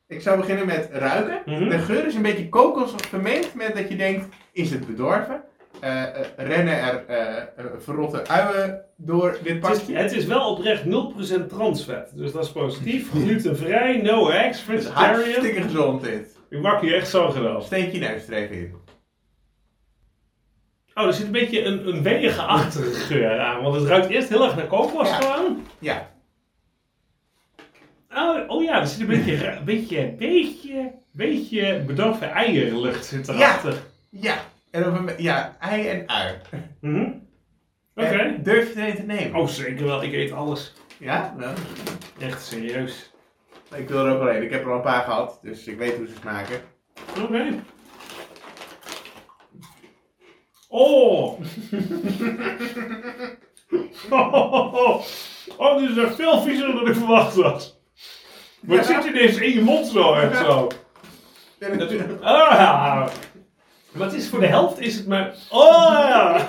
Ik 0.07 0.21
zou 0.21 0.37
beginnen 0.37 0.67
met 0.67 0.89
ruiken. 0.93 1.43
Mhm. 1.47 1.69
De 1.69 1.79
geur 1.79 2.07
is 2.07 2.15
een 2.15 2.23
beetje 2.23 2.49
kokos 2.49 2.95
vermengd 3.09 3.55
met 3.55 3.77
dat 3.77 3.89
je 3.89 3.97
denkt, 3.97 4.27
is 4.53 4.71
het 4.71 4.87
bedorven? 4.87 5.43
Eh, 5.81 6.03
eh, 6.03 6.27
rennen 6.37 6.79
er 6.81 7.05
eh, 7.07 7.64
verrotte 7.79 8.27
uien 8.27 8.81
door 8.97 9.38
dit 9.43 9.61
pakje? 9.61 9.97
het 9.97 10.12
is 10.12 10.25
wel 10.25 10.51
oprecht 10.51 10.85
0% 10.85 11.49
transvet, 11.49 12.12
dus 12.14 12.33
dat 12.33 12.45
is 12.45 12.53
positief. 12.53 13.11
Glutenvrij, 13.23 13.97
no 14.03 14.29
eggs, 14.29 14.61
vegetarian. 14.61 15.23
hartstikke 15.25 15.62
gezond 15.62 16.03
dit. 16.03 16.37
Ik 16.51 16.61
mag 16.61 16.81
hier 16.81 16.95
echt 16.95 17.09
zo 17.09 17.29
gedaan. 17.31 17.62
Steek 17.62 17.93
je 17.93 17.99
neus 17.99 18.27
er 18.29 18.33
even 18.33 18.57
in. 18.57 18.75
Oh, 20.95 21.07
er 21.07 21.12
zit 21.12 21.27
een 21.27 21.33
beetje 21.33 21.64
een, 21.64 21.88
een 21.88 22.03
weeige-achtige 22.03 22.91
geur 22.95 23.41
aan, 23.41 23.62
want 23.62 23.75
het 23.75 23.85
ruikt 23.85 24.09
eerst 24.09 24.29
heel 24.29 24.45
erg 24.45 24.57
naar 24.57 24.67
Ja. 24.71 25.05
gewoon. 25.05 25.67
Ja, 25.79 26.09
Oh, 28.14 28.38
oh 28.51 28.62
ja, 28.62 28.81
er 28.81 28.87
zit 28.87 29.01
een 29.01 29.07
beetje, 29.07 29.47
een 29.57 29.64
beetje, 29.64 30.14
beetje, 30.19 30.93
beetje 31.12 31.83
bedorven 31.87 32.31
eierlucht 32.31 33.05
zit 33.05 33.27
Ja. 33.27 33.33
erachter. 33.35 33.75
ja. 34.11 34.37
En 34.71 34.87
op 34.87 34.95
een, 34.99 35.11
ja, 35.23 35.57
ei 35.61 35.89
en 35.89 36.09
ui. 36.09 36.35
Mhm. 36.81 37.11
Oké. 37.95 38.39
Durf 38.43 38.75
je 38.75 38.81
er 38.81 38.89
een 38.89 38.97
te 38.97 39.03
nemen? 39.03 39.41
Oh, 39.41 39.47
zeker 39.49 39.85
wel. 39.87 40.03
Ik 40.03 40.13
eet 40.13 40.33
alles. 40.33 40.73
Ja? 40.99 41.35
Nou, 41.39 41.57
Echt 42.21 42.45
serieus. 42.45 43.13
ik 43.75 43.89
wil 43.89 44.07
er 44.07 44.13
ook 44.15 44.23
wel 44.23 44.35
een. 44.35 44.43
Ik 44.43 44.51
heb 44.51 44.63
er 44.65 44.71
al 44.71 44.77
een 44.77 44.83
paar 44.83 45.03
gehad, 45.03 45.39
dus 45.43 45.67
ik 45.67 45.79
weet 45.79 45.97
hoe 45.97 46.07
ze 46.07 46.15
smaken. 46.21 46.61
Oké. 47.23 47.55
Oh! 50.69 51.41
oh, 55.57 55.79
dit 55.79 55.91
is 55.91 55.97
echt 55.97 56.15
veel 56.15 56.41
viezer 56.43 56.73
dan 56.73 56.89
ik 56.89 56.95
verwacht 56.95 57.35
had. 57.41 57.77
Het 58.67 58.87
Ja. 58.87 59.01
zit 59.03 59.05
ineens 59.05 59.37
in 59.37 59.51
je 59.53 59.61
mond 59.63 59.87
zo 59.87 60.15
en 60.15 60.37
zo. 60.37 60.69
Het- 61.59 62.21
Ah, 62.23 62.51
ja. 62.59 63.09
Maar 63.99 64.07
het 64.07 64.17
is 64.17 64.29
voor 64.29 64.41
de 64.41 64.47
helft 64.47 64.81
is 64.81 64.95
het 64.95 65.07
maar... 65.07 65.35
Oh 65.51 66.07
ja! 66.09 66.47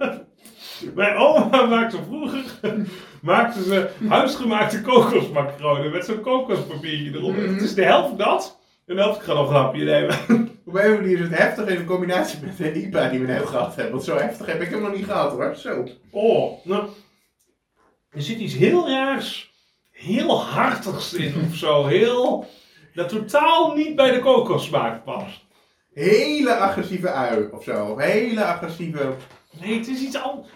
Mijn 0.94 1.16
oma 1.16 1.66
maakte 1.66 1.98
vroeger 2.08 2.44
maakte 3.22 3.62
ze 3.62 3.90
huisgemaakte 4.08 4.80
kokosmacronen 4.80 5.90
met 5.90 6.04
zo'n 6.04 6.20
kokospapiertje 6.20 7.18
erop. 7.18 7.36
Mhm. 7.36 7.52
Het 7.52 7.62
is 7.62 7.74
de 7.74 7.84
helft 7.84 8.18
dat 8.18 8.58
en 8.90 8.96
de 8.96 9.02
helft 9.02 9.18
ik 9.18 9.24
ga 9.24 9.32
nog 9.32 9.48
een 9.48 9.54
hapje 9.54 9.84
nemen. 9.84 10.14
Op 10.64 10.74
een 10.74 10.94
manier 10.94 11.18
is 11.18 11.20
het 11.20 11.38
heftig 11.38 11.68
in 11.68 11.84
combinatie 11.84 12.38
met 12.42 12.56
de 12.56 12.82
IPA 12.82 13.08
die 13.08 13.20
we 13.20 13.26
net 13.26 13.46
gehad 13.46 13.74
hebben. 13.74 13.92
Want 13.92 14.04
zo 14.04 14.16
heftig 14.16 14.46
heb 14.46 14.60
ik 14.60 14.70
hem 14.70 14.82
nog 14.82 14.94
niet 14.94 15.04
gehad 15.04 15.32
hoor. 15.32 15.54
Zo. 15.56 15.84
Oh, 16.10 16.64
nou. 16.64 16.88
Er 18.10 18.22
zit 18.22 18.38
iets 18.38 18.54
heel 18.54 18.88
raars, 18.88 19.52
heel 19.90 20.40
hartigs 20.40 21.14
in 21.14 21.34
of 21.48 21.56
zo. 21.56 21.86
Heel. 21.86 22.46
dat 22.94 23.08
totaal 23.08 23.74
niet 23.74 23.96
bij 23.96 24.10
de 24.10 24.18
kokossmaak 24.20 25.04
past. 25.04 25.44
Hele 25.94 26.54
agressieve 26.54 27.10
ui 27.10 27.48
of 27.52 27.62
zo. 27.64 27.84
Of 27.86 27.98
hele 28.00 28.44
agressieve. 28.44 29.14
Nee, 29.60 29.78
het 29.78 29.88
is 29.88 30.00
iets 30.00 30.22
al. 30.22 30.46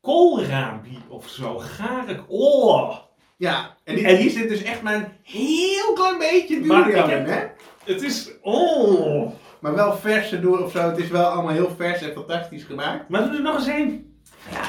Koolrabi 0.00 0.98
of 1.08 1.28
zo. 1.28 1.58
Gare. 1.58 2.24
Oh. 2.28 2.96
Ja, 3.36 3.76
en, 3.84 3.94
die, 3.94 4.06
En- 4.06 4.16
hier 4.16 4.30
zit 4.30 4.48
dus 4.48 4.62
echt 4.62 4.82
maar 4.82 4.94
een 4.94 5.08
heel 5.22 5.92
klein 5.94 6.18
beetje 6.18 6.60
durian 6.60 7.10
in, 7.10 7.24
hè? 7.24 7.42
Het 7.84 8.02
is. 8.02 8.30
Oh. 8.42 9.32
Maar 9.60 9.74
wel 9.74 9.96
verse 9.96 10.40
door 10.40 10.58
of 10.64 10.70
zo. 10.70 10.88
Het 10.88 10.98
is 10.98 11.08
wel 11.08 11.24
allemaal 11.24 11.52
heel 11.52 11.74
vers 11.76 12.02
en 12.02 12.12
fantastisch 12.12 12.64
gemaakt. 12.64 13.08
Maar 13.08 13.24
doe 13.24 13.34
er 13.34 13.42
nog 13.42 13.56
eens 13.56 13.66
een. 13.66 14.18
Ja. 14.52 14.60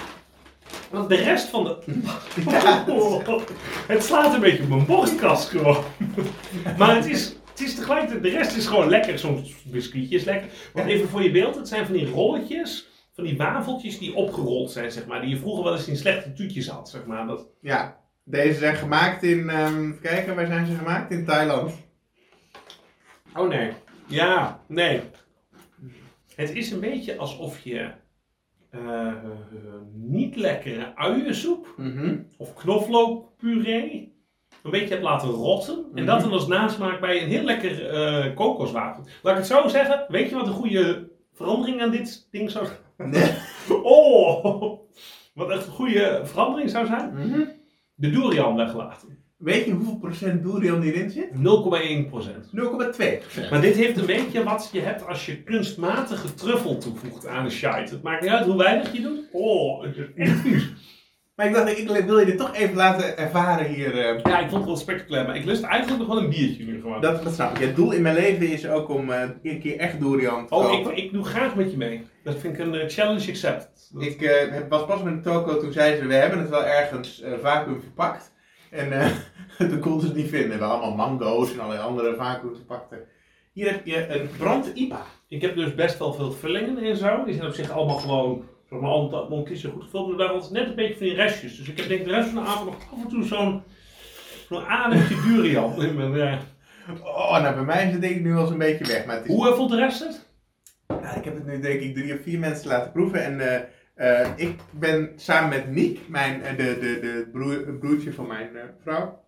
Want 0.90 1.10
de 1.10 1.16
rest 1.16 1.48
van 1.48 1.64
de. 1.64 1.78
Ja. 2.50 2.86
Oh, 2.88 3.26
het 3.88 4.04
slaat 4.04 4.34
een 4.34 4.40
beetje 4.40 4.64
op 4.64 4.70
mijn 4.70 4.86
borstkas 4.86 5.50
gewoon. 5.50 5.84
maar 6.78 6.96
het 6.96 7.06
is, 7.06 7.36
het 7.62 7.69
is 7.69 7.76
tegelijkertijd, 7.76 8.24
de 8.24 8.30
rest 8.30 8.56
is 8.58 8.65
gewoon 8.67 8.89
lekker. 8.89 9.19
Zo'n 9.19 9.45
biscuitje 9.65 10.15
is 10.15 10.24
lekker. 10.24 10.50
Ja. 10.74 10.86
even 10.86 11.08
voor 11.10 11.24
je 11.24 11.32
beeld, 11.32 11.56
het 11.56 11.67
zijn 11.67 11.86
van 11.86 11.95
die 11.95 12.10
rolletjes 12.10 12.89
van 13.13 13.24
die 13.24 13.38
wafeltjes 13.38 14.00
die 14.00 14.15
opgerold 14.15 14.71
zijn, 14.71 14.91
zeg 14.91 15.06
maar. 15.06 15.21
Die 15.21 15.30
je 15.30 15.38
vroeger 15.38 15.63
wel 15.63 15.74
eens 15.74 15.88
in 15.88 15.97
slechte 15.97 16.34
tuutjes 16.34 16.67
had, 16.67 16.89
zeg 16.89 17.06
maar. 17.06 17.28
Dat, 17.28 17.47
Ja, 17.62 18.00
deze 18.24 18.60
zijn 18.60 18.76
gemaakt 18.76 19.24
in, 19.24 19.50
ehm, 19.50 19.78
even 19.89 20.00
kijken, 20.02 20.36
waar 20.36 20.45
zijn 20.47 20.65
ze 20.65 20.76
gemaakt? 20.76 21.12
In 21.12 21.26
Thailand. 21.26 21.74
oh 23.36 23.47
nee. 23.47 23.71
Ja, 24.08 24.63
nee. 24.67 25.02
Het 26.36 26.56
is 26.56 26.71
een 26.71 26.80
beetje 26.80 27.17
alsof 27.17 27.60
je 27.60 27.91
eh, 28.69 29.13
niet 29.93 30.36
lekkere 30.36 30.95
uiensoep 30.95 31.74
Mhm. 31.78 32.17
of 32.38 32.54
knoflookpuree 32.54 34.13
een 34.64 34.72
beetje 34.72 34.90
hebt 34.90 35.04
laten 35.04 35.30
rotten. 35.30 35.76
En 35.76 35.90
Mhm. 36.04 36.06
dat 36.06 36.22
dan 36.22 36.32
als 36.32 36.48
nasmaak 36.48 37.00
bij 37.00 37.22
een 37.22 37.28
heel 37.30 37.44
lekker 37.44 37.90
eh 37.90 38.36
kokoswater. 38.36 39.04
Laat 39.22 39.34
ik 39.34 39.40
het 39.40 39.48
zo 39.48 39.68
zeggen. 39.68 40.06
Weet 40.08 40.30
je 40.30 40.36
wat 40.36 40.48
een 40.48 40.54
goede 40.54 41.10
verandering 41.34 41.82
aan 41.82 41.92
dit 41.92 42.28
ding 42.32 42.52
zou 42.52 42.66
zijn? 42.66 43.10
Nee. 43.10 43.32
Oh! 43.84 44.80
Wat 45.34 45.50
echt 45.50 45.66
een 45.66 45.72
goede 45.72 46.22
verandering 46.24 46.70
zou 46.70 46.86
zijn? 46.86 47.14
Mhm. 47.14 47.40
De 47.96 48.10
durian 48.10 48.56
weggelaten. 48.56 49.08
0,1%. 49.10 49.20
Weet 49.38 49.66
je 49.66 49.72
hoeveel 49.72 49.98
procent 49.98 50.44
durian 50.44 50.82
hierin 50.82 51.10
zit? 51.10 51.30
0,2. 51.34 53.22
Maar 53.50 53.62
dit 53.62 53.76
heeft 53.76 53.98
een 53.98 54.06
beetje 54.06 54.44
wat 54.44 54.70
je 54.74 54.80
hebt 54.80 55.08
als 55.08 55.26
je 55.26 55.44
kunstmatige 55.44 56.34
truffel 56.34 56.78
toevoegt 56.78 57.28
aan 57.28 57.46
een 57.46 57.52
shite. 57.52 57.94
Het 57.94 58.02
maakt 58.02 58.22
niet 58.22 58.32
uit 58.32 58.46
hoe 58.46 58.58
weinig 58.58 58.94
je 58.94 59.02
doet. 59.02 59.20
Oh, 59.32 59.84
het 59.84 59.96
is 59.98 60.06
echt 60.16 60.40
vies. 60.40 60.70
Maar 61.41 61.49
ik 61.49 61.56
dacht, 61.88 61.99
ik 61.99 62.06
wil 62.06 62.19
je 62.19 62.25
dit 62.25 62.38
toch 62.38 62.56
even 62.56 62.75
laten 62.75 63.17
ervaren 63.17 63.65
hier. 63.65 63.99
eh. 63.99 64.19
Ja, 64.23 64.39
ik 64.39 64.49
vond 64.49 64.54
het 64.54 64.65
wel 64.65 64.75
spectaculair, 64.75 65.25
maar 65.25 65.36
ik 65.36 65.45
lust 65.45 65.63
eigenlijk 65.63 65.99
nog 65.99 66.08
wel 66.08 66.17
een 66.23 66.30
biertje 66.30 66.65
nu 66.65 66.82
gewoon. 66.82 67.01
Dat, 67.01 67.23
dat 67.23 67.34
snap 67.34 67.58
ik. 67.58 67.65
Het 67.65 67.75
doel 67.75 67.91
in 67.91 68.01
mijn 68.01 68.15
leven 68.15 68.47
is 68.51 68.67
ook 68.67 68.89
om 68.89 69.12
eh, 69.12 69.21
een 69.43 69.60
keer 69.60 69.77
echt 69.77 69.99
durian 69.99 70.47
te 70.47 70.56
Oh, 70.56 70.73
ik, 70.73 70.88
ik 70.97 71.12
doe 71.13 71.23
graag 71.23 71.56
met 71.56 71.71
je 71.71 71.77
mee. 71.77 72.04
Dat 72.23 72.36
vind 72.36 72.54
ik 72.54 72.60
een 72.65 72.75
eh, 72.75 72.89
challenge 72.89 73.30
accepted. 73.30 73.89
Dat- 73.93 74.04
Ik 74.04 74.65
was 74.69 74.86
pas 74.86 75.04
met 75.04 75.13
een 75.13 75.21
toko 75.21 75.58
toen 75.60 75.71
zei 75.71 75.95
ze, 75.97 76.06
we 76.08 76.13
hebben 76.13 76.39
het 76.39 76.49
wel 76.49 76.65
ergens 76.65 77.23
vacuüm 77.41 77.82
verpakt. 77.82 78.34
En 78.71 78.89
toen 79.69 79.80
konden 79.80 80.01
ze 80.01 80.08
het 80.08 80.15
niet 80.15 80.30
vinden. 80.30 80.45
We 80.47 80.51
hebben 80.65 80.69
allemaal 80.69 81.08
mango's 81.10 81.54
en 81.54 81.60
allerlei 81.60 81.88
andere 81.88 82.15
vacuüm 82.15 82.56
verpakte. 82.56 83.04
Hier 83.54 83.71
heb 83.71 83.86
je 83.86 84.08
een 84.19 84.30
brand 84.38 84.71
IPA. 84.73 85.01
Ik 85.27 85.41
heb 85.41 85.56
dus 85.56 85.75
best 85.75 85.97
wel 85.99 86.13
veel 86.13 86.32
vullingen 86.32 86.77
en 86.77 86.97
zo. 86.97 87.23
Die 87.25 87.34
zijn 87.36 87.47
op 87.47 87.54
zich 87.54 87.71
allemaal 87.71 87.97
gewoon, 87.97 88.43
zeg 88.72 88.80
maar, 88.80 89.30
mondjes 89.30 89.64
goed 89.64 89.84
gevuld. 89.84 90.08
Maar 90.08 90.18
daar 90.18 90.34
was 90.34 90.50
net 90.50 90.68
een 90.68 90.76
beetje 90.76 90.98
van 90.98 91.06
die 91.06 91.16
restjes. 91.16 91.58
Dus 91.58 91.68
ik 91.70 91.78
heb 91.78 91.88
denk 91.88 92.00
ik 92.00 92.06
de 92.08 92.14
rest 92.14 92.30
van 92.30 92.44
de 92.44 92.50
avond 92.50 92.66
nog 92.70 92.92
af 92.92 93.04
en 93.04 93.10
toe 93.10 93.24
zo'n 93.24 93.64
zo'n 94.50 94.66
adempje 94.66 95.22
durian 95.22 95.84
in 95.84 95.96
mijn... 95.96 96.16
eh. 96.16 96.40
Oh, 97.04 97.42
nou 97.42 97.56
bij 97.56 97.64
mij 97.64 97.86
is 97.86 97.92
het 97.92 98.02
denk 98.02 98.16
ik 98.16 98.22
nu 98.22 98.34
wel 98.34 98.42
eens 98.42 98.50
een 98.52 98.58
beetje 98.58 98.86
weg. 98.86 99.06
Maar 99.06 99.16
het 99.16 99.26
is, 99.26 99.32
Hoe 99.36 99.48
eh, 99.50 99.56
voelt 99.56 99.70
de 99.70 99.76
rest 99.76 100.00
het? 100.00 100.30
Nou, 100.88 101.18
ik 101.18 101.24
heb 101.24 101.34
het 101.34 101.46
nu 101.46 101.60
denk 101.60 101.82
ik 101.82 101.96
drie 101.96 102.14
of 102.14 102.22
vier 102.22 102.40
mensen 102.40 102.68
laten 102.68 102.92
proeven. 102.92 103.24
En 103.24 103.40
eh, 103.40 104.22
eh, 104.22 104.30
ik 104.36 104.60
ben 104.72 105.12
samen 105.16 105.50
met 105.50 105.72
Niek, 105.72 106.00
mijn, 106.08 106.42
de, 106.58 106.64
de, 106.80 107.00
de 107.02 107.30
broer, 107.32 107.78
broertje 107.80 108.14
van 108.14 108.28
mijn 108.28 108.50
vrouw, 108.84 109.24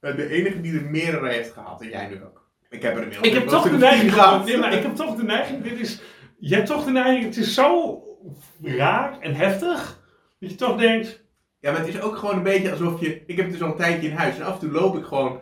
de 0.00 0.28
enige 0.28 0.60
die 0.60 0.78
er 0.78 0.84
meerdere 0.84 1.28
heeft 1.28 1.52
gehad. 1.52 1.82
En 1.82 1.88
jij 1.88 2.08
nu 2.08 2.24
ook. 2.24 2.46
Ik 2.70 2.82
heb 2.82 2.96
er 2.96 3.02
inmiddels 3.02 3.28
Ik 3.28 3.34
heb 3.34 3.46
toch 3.48 3.70
de 3.70 3.76
neiging. 3.76 4.44
Nee, 4.44 4.56
maar 4.56 4.72
ik 4.72 4.82
heb 4.82 4.94
toch 4.94 5.16
de 5.16 5.22
neiging. 5.24 5.62
Dit 5.62 5.80
is. 5.80 6.00
Je 6.38 6.54
hebt 6.54 6.66
toch 6.66 6.84
de 6.84 6.90
neiging. 6.90 7.24
Het 7.24 7.36
is 7.36 7.54
zo 7.54 8.02
raar 8.62 9.20
en 9.20 9.34
heftig. 9.34 10.00
Dat 10.40 10.50
je 10.50 10.56
toch 10.56 10.78
denkt. 10.78 11.26
Ja, 11.60 11.70
maar 11.70 11.80
het 11.80 11.88
is 11.88 12.00
ook 12.00 12.16
gewoon 12.16 12.36
een 12.36 12.42
beetje 12.42 12.70
alsof 12.70 13.00
je... 13.00 13.22
Ik 13.26 13.36
heb 13.36 13.44
het 13.44 13.50
dus 13.50 13.62
al 13.62 13.70
een 13.70 13.76
tijdje 13.76 14.08
in 14.08 14.16
huis. 14.16 14.38
En 14.38 14.44
af 14.44 14.52
en 14.52 14.58
toe 14.58 14.70
loop 14.70 14.96
ik 14.96 15.04
gewoon 15.04 15.40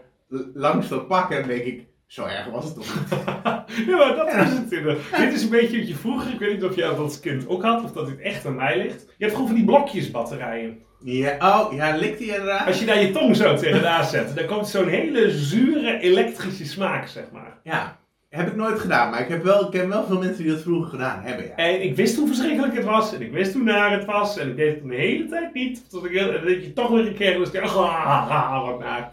langs 0.54 0.88
dat 0.88 1.06
pak 1.06 1.30
en 1.30 1.46
denk 1.46 1.64
ik... 1.64 1.86
Zo 2.06 2.24
erg 2.24 2.46
was 2.46 2.64
het 2.64 2.74
toch 2.74 2.94
niet? 2.94 3.08
ja, 3.88 3.96
maar 3.96 4.16
dat 4.16 4.28
is 4.28 4.52
het. 4.52 4.72
inderdaad. 4.72 5.16
Dit 5.16 5.32
is 5.32 5.42
een 5.42 5.50
beetje 5.50 5.78
wat 5.78 5.88
je 5.88 5.94
vroeger. 5.94 6.32
Ik 6.32 6.38
weet 6.38 6.52
niet 6.52 6.64
of 6.64 6.76
jij 6.76 6.88
dat 6.88 6.98
als 6.98 7.20
kind 7.20 7.48
ook 7.48 7.62
had. 7.62 7.84
Of 7.84 7.92
dat 7.92 8.06
dit 8.06 8.20
echt 8.20 8.46
aan 8.46 8.54
mij 8.54 8.76
ligt. 8.76 9.02
Je 9.02 9.24
hebt 9.24 9.32
gewoon 9.32 9.46
van 9.46 9.56
die 9.56 9.64
blokjes 9.64 10.10
batterijen. 10.10 10.78
Ja, 11.00 11.36
oh, 11.40 11.72
ja, 11.72 11.96
likt 11.96 12.18
hij 12.18 12.28
inderdaad? 12.28 12.66
Als 12.66 12.78
je 12.78 12.86
daar 12.86 13.00
je 13.00 13.10
tong 13.10 13.36
zo 13.36 13.56
tegenaan 13.56 14.04
zet. 14.04 14.36
Dan 14.36 14.46
komt 14.46 14.68
zo'n 14.68 14.88
hele 14.88 15.30
zure 15.30 15.98
elektrische 15.98 16.66
smaak, 16.66 17.08
zeg 17.08 17.24
maar. 17.32 17.58
Ja, 17.62 17.98
heb 18.28 18.46
ik 18.46 18.56
nooit 18.56 18.78
gedaan. 18.78 19.10
Maar 19.10 19.20
ik 19.20 19.28
heb 19.28 19.42
wel, 19.42 19.64
ik 19.64 19.70
ken 19.70 19.88
wel 19.88 20.06
veel 20.06 20.18
mensen 20.18 20.42
die 20.42 20.52
dat 20.52 20.62
vroeger 20.62 20.90
gedaan 20.90 21.22
hebben, 21.22 21.46
ja. 21.46 21.54
En 21.54 21.82
ik 21.82 21.96
wist 21.96 22.16
hoe 22.16 22.26
verschrikkelijk 22.26 22.74
het 22.74 22.84
was. 22.84 23.14
En 23.14 23.22
ik 23.22 23.32
wist 23.32 23.52
hoe 23.52 23.62
naar 23.62 23.92
het 23.92 24.04
was. 24.04 24.38
En 24.38 24.48
ik 24.48 24.56
deed 24.56 24.74
het 24.74 24.88
de 24.88 24.94
hele 24.94 25.26
tijd 25.28 25.54
niet. 25.54 25.90
Tot 25.90 26.04
ik, 26.04 26.14
en 26.14 26.32
dan 26.32 26.44
denk 26.44 26.62
je 26.62 26.72
toch 26.72 26.90
weer 26.90 27.06
een 27.06 27.14
keer. 27.14 27.38
Dus 27.38 27.50
ik 27.50 27.60
dacht, 27.60 27.76
ah, 27.76 28.66
wat 28.66 28.78
naar. 28.78 29.12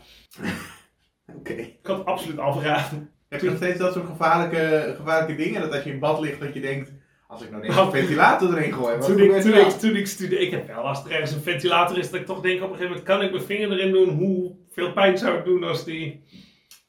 Oké. 1.38 1.54
Ik 1.54 1.78
had 1.84 1.98
het 1.98 2.06
absoluut 2.06 2.40
afraden. 2.40 3.10
Heb 3.30 3.42
je 3.42 3.48
nog 3.48 3.58
steeds 3.58 3.80
dat 3.80 3.94
soort 3.94 4.06
gevaarlijke, 4.06 4.94
gevaarlijke 4.98 5.44
dingen? 5.44 5.62
Dat 5.62 5.74
als 5.74 5.84
je 5.84 5.92
in 5.92 6.00
bad 6.00 6.20
ligt, 6.20 6.40
dat 6.40 6.54
je 6.54 6.62
denkt... 6.62 6.92
Als 7.28 7.42
ik 7.42 7.52
nou 7.52 7.62
deze 7.62 7.90
ventilator 7.92 8.58
erin 8.58 8.74
gooi, 8.74 8.98
wat 8.98 9.06
Toen 9.06 9.20
ik, 9.20 9.42
toen, 9.42 9.54
ik, 9.54 9.70
toen 9.70 9.96
ik 9.96 10.08
studeerde, 10.08 10.46
ik 10.46 10.52
heb 10.52 10.68
wel, 10.68 10.84
als 10.84 11.06
er 11.06 11.12
ergens 11.12 11.32
een 11.32 11.42
ventilator 11.42 11.98
is, 11.98 12.12
dat 12.12 12.20
ik 12.20 12.26
toch 12.26 12.42
denk 12.42 12.56
op 12.56 12.70
een 12.70 12.76
gegeven 12.76 12.88
moment, 12.88 13.06
kan 13.06 13.22
ik 13.22 13.32
mijn 13.32 13.44
vinger 13.44 13.72
erin 13.72 13.92
doen? 13.92 14.10
Hoeveel 14.10 14.94
pijn 14.94 15.18
zou 15.18 15.36
het 15.36 15.46
doen 15.46 15.64
als 15.64 15.86
die... 15.86 16.24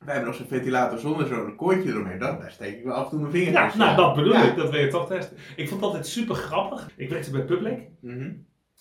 Wij 0.04 0.14
hebben 0.14 0.24
nog 0.30 0.34
zo'n 0.34 0.46
ventilator 0.58 0.98
zonder 0.98 1.26
zo'n 1.26 1.56
koordje 1.56 1.90
eromheen. 1.90 2.18
Dat, 2.18 2.40
daar 2.40 2.50
steek 2.50 2.78
ik 2.78 2.84
wel 2.84 2.94
af 2.94 3.04
en 3.04 3.10
toe 3.10 3.18
mijn 3.20 3.32
vinger 3.32 3.52
Ja, 3.52 3.62
tussen. 3.64 3.80
nou 3.80 3.96
dat 3.96 4.14
bedoel 4.14 4.32
Ja. 4.32 4.42
ik, 4.42 4.56
dat 4.56 4.70
wil 4.70 4.80
je 4.80 4.88
toch 4.88 5.06
testen. 5.06 5.36
Ik 5.56 5.68
vond 5.68 5.80
het 5.80 5.90
altijd 5.90 6.06
super 6.06 6.34
grappig. 6.34 6.90
Ik 6.96 7.08
werkte 7.10 7.30
bij 7.30 7.42
Public. 7.44 7.78
Mhm. 8.00 8.30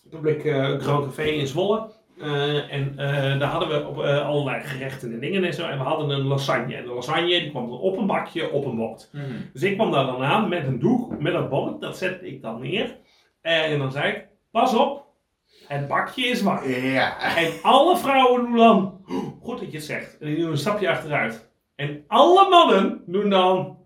Public 0.10 0.44
uh, 0.44 0.80
Grand 0.80 1.06
Café 1.06 1.24
in 1.24 1.48
Zwolle. 1.48 1.90
Eh, 2.20 2.74
en 2.74 2.94
eh, 2.98 3.40
daar 3.40 3.50
hadden 3.50 3.70
we 3.70 3.88
op, 3.88 4.04
eh, 4.04 4.26
allerlei 4.26 4.62
gerechten 4.64 5.14
en 5.14 5.20
dingen 5.20 5.44
en 5.44 5.54
zo. 5.54 5.66
En 5.68 5.78
we 5.78 5.84
hadden 5.84 6.10
een 6.10 6.22
lasagne. 6.26 6.76
En 6.76 6.84
de 6.86 6.94
lasagne 6.94 7.28
die 7.40 7.50
kwam 7.50 7.70
dan 7.70 7.80
op 7.80 7.98
een 7.98 8.08
bakje, 8.08 8.52
op 8.52 8.66
een 8.66 8.76
bord. 8.76 9.10
Mhm. 9.12 9.24
Dus 9.54 9.64
ik 9.64 9.76
kwam 9.76 9.92
daar 9.92 10.06
dan 10.06 10.24
aan 10.24 10.50
met 10.50 10.68
een 10.68 10.80
doek, 10.80 11.20
met 11.20 11.34
een 11.34 11.50
bord. 11.50 11.82
Dat 11.82 11.98
zette 11.98 12.28
ik 12.28 12.42
dan 12.42 12.62
neer. 12.62 12.98
En 13.42 13.80
dan 13.80 13.92
zei 13.92 14.12
ik, 14.12 14.28
pas 14.52 14.76
op, 14.76 15.06
het 15.67 15.88
bakje 15.88 16.26
is 16.26 16.41
warm. 16.41 16.69
Ja. 16.69 17.36
En 17.36 17.52
alle 17.62 17.97
vrouwen 17.97 18.41
doen 18.41 18.56
dan, 18.58 18.97
goed 19.41 19.60
dat 19.60 19.71
je 19.71 19.78
het 19.78 19.86
zegt, 19.86 20.17
en 20.19 20.28
die 20.28 20.38
doen 20.38 20.52
een 20.52 20.58
stapje 20.58 20.89
achteruit. 20.89 21.49
En 21.76 22.04
alle 22.08 22.49
mannen 22.49 23.02
doen 23.06 23.30
dan 23.30 23.78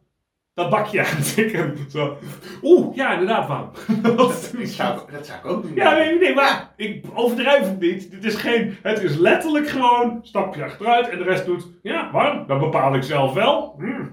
dat 0.53 0.69
bakje 0.69 1.05
aantikken. 1.05 1.77
Zo. 1.89 2.17
Oeh, 2.63 2.95
ja, 2.95 3.11
inderdaad, 3.11 3.47
warm. 3.47 3.69
Dat 4.17 4.51
zou, 4.63 4.97
ik- 4.99 5.11
dat 5.11 5.25
zou 5.25 5.39
ik 5.39 5.45
ook 5.45 5.61
doen. 5.63 5.75
Ja, 5.75 5.93
nee, 5.95 6.19
nee, 6.19 6.33
maar 6.35 6.73
ik 6.75 7.05
overdrijf 7.13 7.59
het 7.63 7.79
niet. 7.79 8.11
Dit 8.11 8.23
is 8.25 8.35
geen, 8.35 8.77
het 8.81 9.03
is 9.03 9.15
letterlijk 9.15 9.67
gewoon 9.69 10.19
stapje 10.21 10.63
achteruit 10.63 11.09
en 11.09 11.17
de 11.17 11.23
rest 11.23 11.45
doet, 11.45 11.67
ja, 11.83 12.11
warm. 12.11 12.47
Dat 12.47 12.59
bepaal 12.59 12.95
ik 12.95 13.03
zelf 13.03 13.33
wel. 13.33 13.75
Mm. 13.77 14.09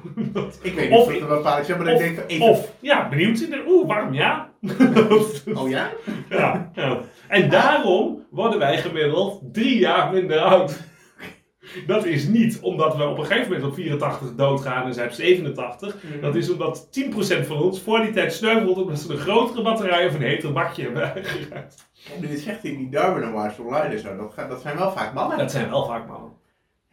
Ik 0.62 0.74
weet 0.74 0.90
niet 0.90 0.98
Of 0.98 1.07
of 1.07 1.12
ik- 1.12 1.20
dat 1.20 1.31
een 1.31 1.37
bepaald 1.37 1.68
is, 1.68 1.77
maar 1.77 1.87
ik 1.87 1.98
denk 1.98 2.14
van... 2.14 2.24
even- 2.27 2.46
of, 2.46 2.72
ja, 2.81 3.09
benieuwd. 3.09 3.48
Oeh, 3.66 3.87
warm, 3.87 4.12
ja. 4.14 4.53
Oh 5.61 5.68
ja? 5.68 5.90
Ja, 6.31 6.70
ja. 6.74 7.00
En 7.29 7.50
daarom 7.50 8.27
worden 8.31 8.59
wij 8.59 8.79
gemiddeld 8.79 9.40
drie 9.53 9.79
jaar 9.79 10.12
minder 10.12 10.38
oud. 10.40 10.81
Dat 11.87 12.05
is 12.05 12.27
niet 12.27 12.59
omdat 12.61 12.96
we 12.96 13.05
op 13.09 13.18
een 13.18 13.24
gegeven 13.24 13.53
moment 13.53 13.68
op 13.68 13.74
84 13.74 14.35
doodgaan 14.35 14.87
en 14.87 14.94
zij 14.94 15.05
op 15.07 15.11
87. 15.12 15.96
Dat 16.20 16.35
is 16.35 16.50
omdat 16.50 16.88
10% 17.42 17.46
van 17.46 17.57
ons 17.62 17.81
voor 17.81 18.00
die 18.00 18.11
tijd 18.11 18.33
sneuvelt 18.33 18.77
omdat 18.79 18.98
ze 18.98 19.12
een 19.12 19.18
grotere 19.18 19.62
batterij 19.62 20.07
of 20.07 20.14
een 20.14 20.22
heter 20.22 20.53
bakje 20.53 20.83
hebben 20.83 21.03
aangeraakt. 21.14 21.88
En 22.14 22.20
nu 22.20 22.37
zegt 22.37 22.62
hij 22.62 22.77
die 22.77 22.88
Darwin 22.90 23.24
Awards 23.29 23.59
online 23.59 23.94
en 23.94 23.98
zo, 24.00 24.16
dat, 24.16 24.33
gaat- 24.35 24.48
dat 24.48 24.61
zijn 24.61 24.77
wel 24.77 24.92
vaak 24.92 25.14
mannen. 25.14 25.38
Dat 25.38 25.50
zijn 25.50 25.70
wel 25.70 25.87
vaak 25.87 26.09
mannen. 26.09 26.31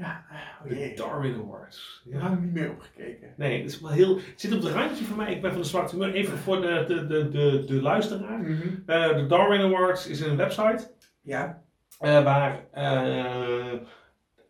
Ja, 0.02 0.26
oh 0.64 0.70
De. 0.70 0.94
Darwin 0.96 1.36
Awards. 1.36 2.02
Daar 2.06 2.22
had 2.22 2.32
ik 2.32 2.40
niet 2.40 2.54
meer 2.54 2.72
opgekeken. 2.72 3.34
Nee, 3.38 3.62
het 3.62 3.72
is 3.72 3.82
wel 3.82 3.92
heel. 3.92 4.16
Het 4.16 4.42
zit 4.42 4.54
op 4.54 4.62
het 4.62 4.74
randje 4.74 5.04
voor 5.04 5.18
mij. 5.18 5.34
Ik 5.34 5.42
ben 5.42 5.52
van 5.52 5.62
de 5.62 5.68
zwarte 5.68 5.96
humeur. 5.96 6.14
Even 6.14 6.38
voor 6.38 6.62
de, 6.62 6.84
de, 6.88 7.08
de, 7.08 7.30
de, 7.30 7.64
de 7.66 7.82
luisteraar. 7.82 8.46
Eh, 8.86 9.16
de 9.16 9.26
Darwin 9.28 9.62
Awards 9.62 10.08
is 10.08 10.20
een 10.20 10.38
website. 10.38 10.92
Ja. 11.22 11.62
Eh, 12.00 12.24
waar 12.24 12.66
eh, 12.72 13.80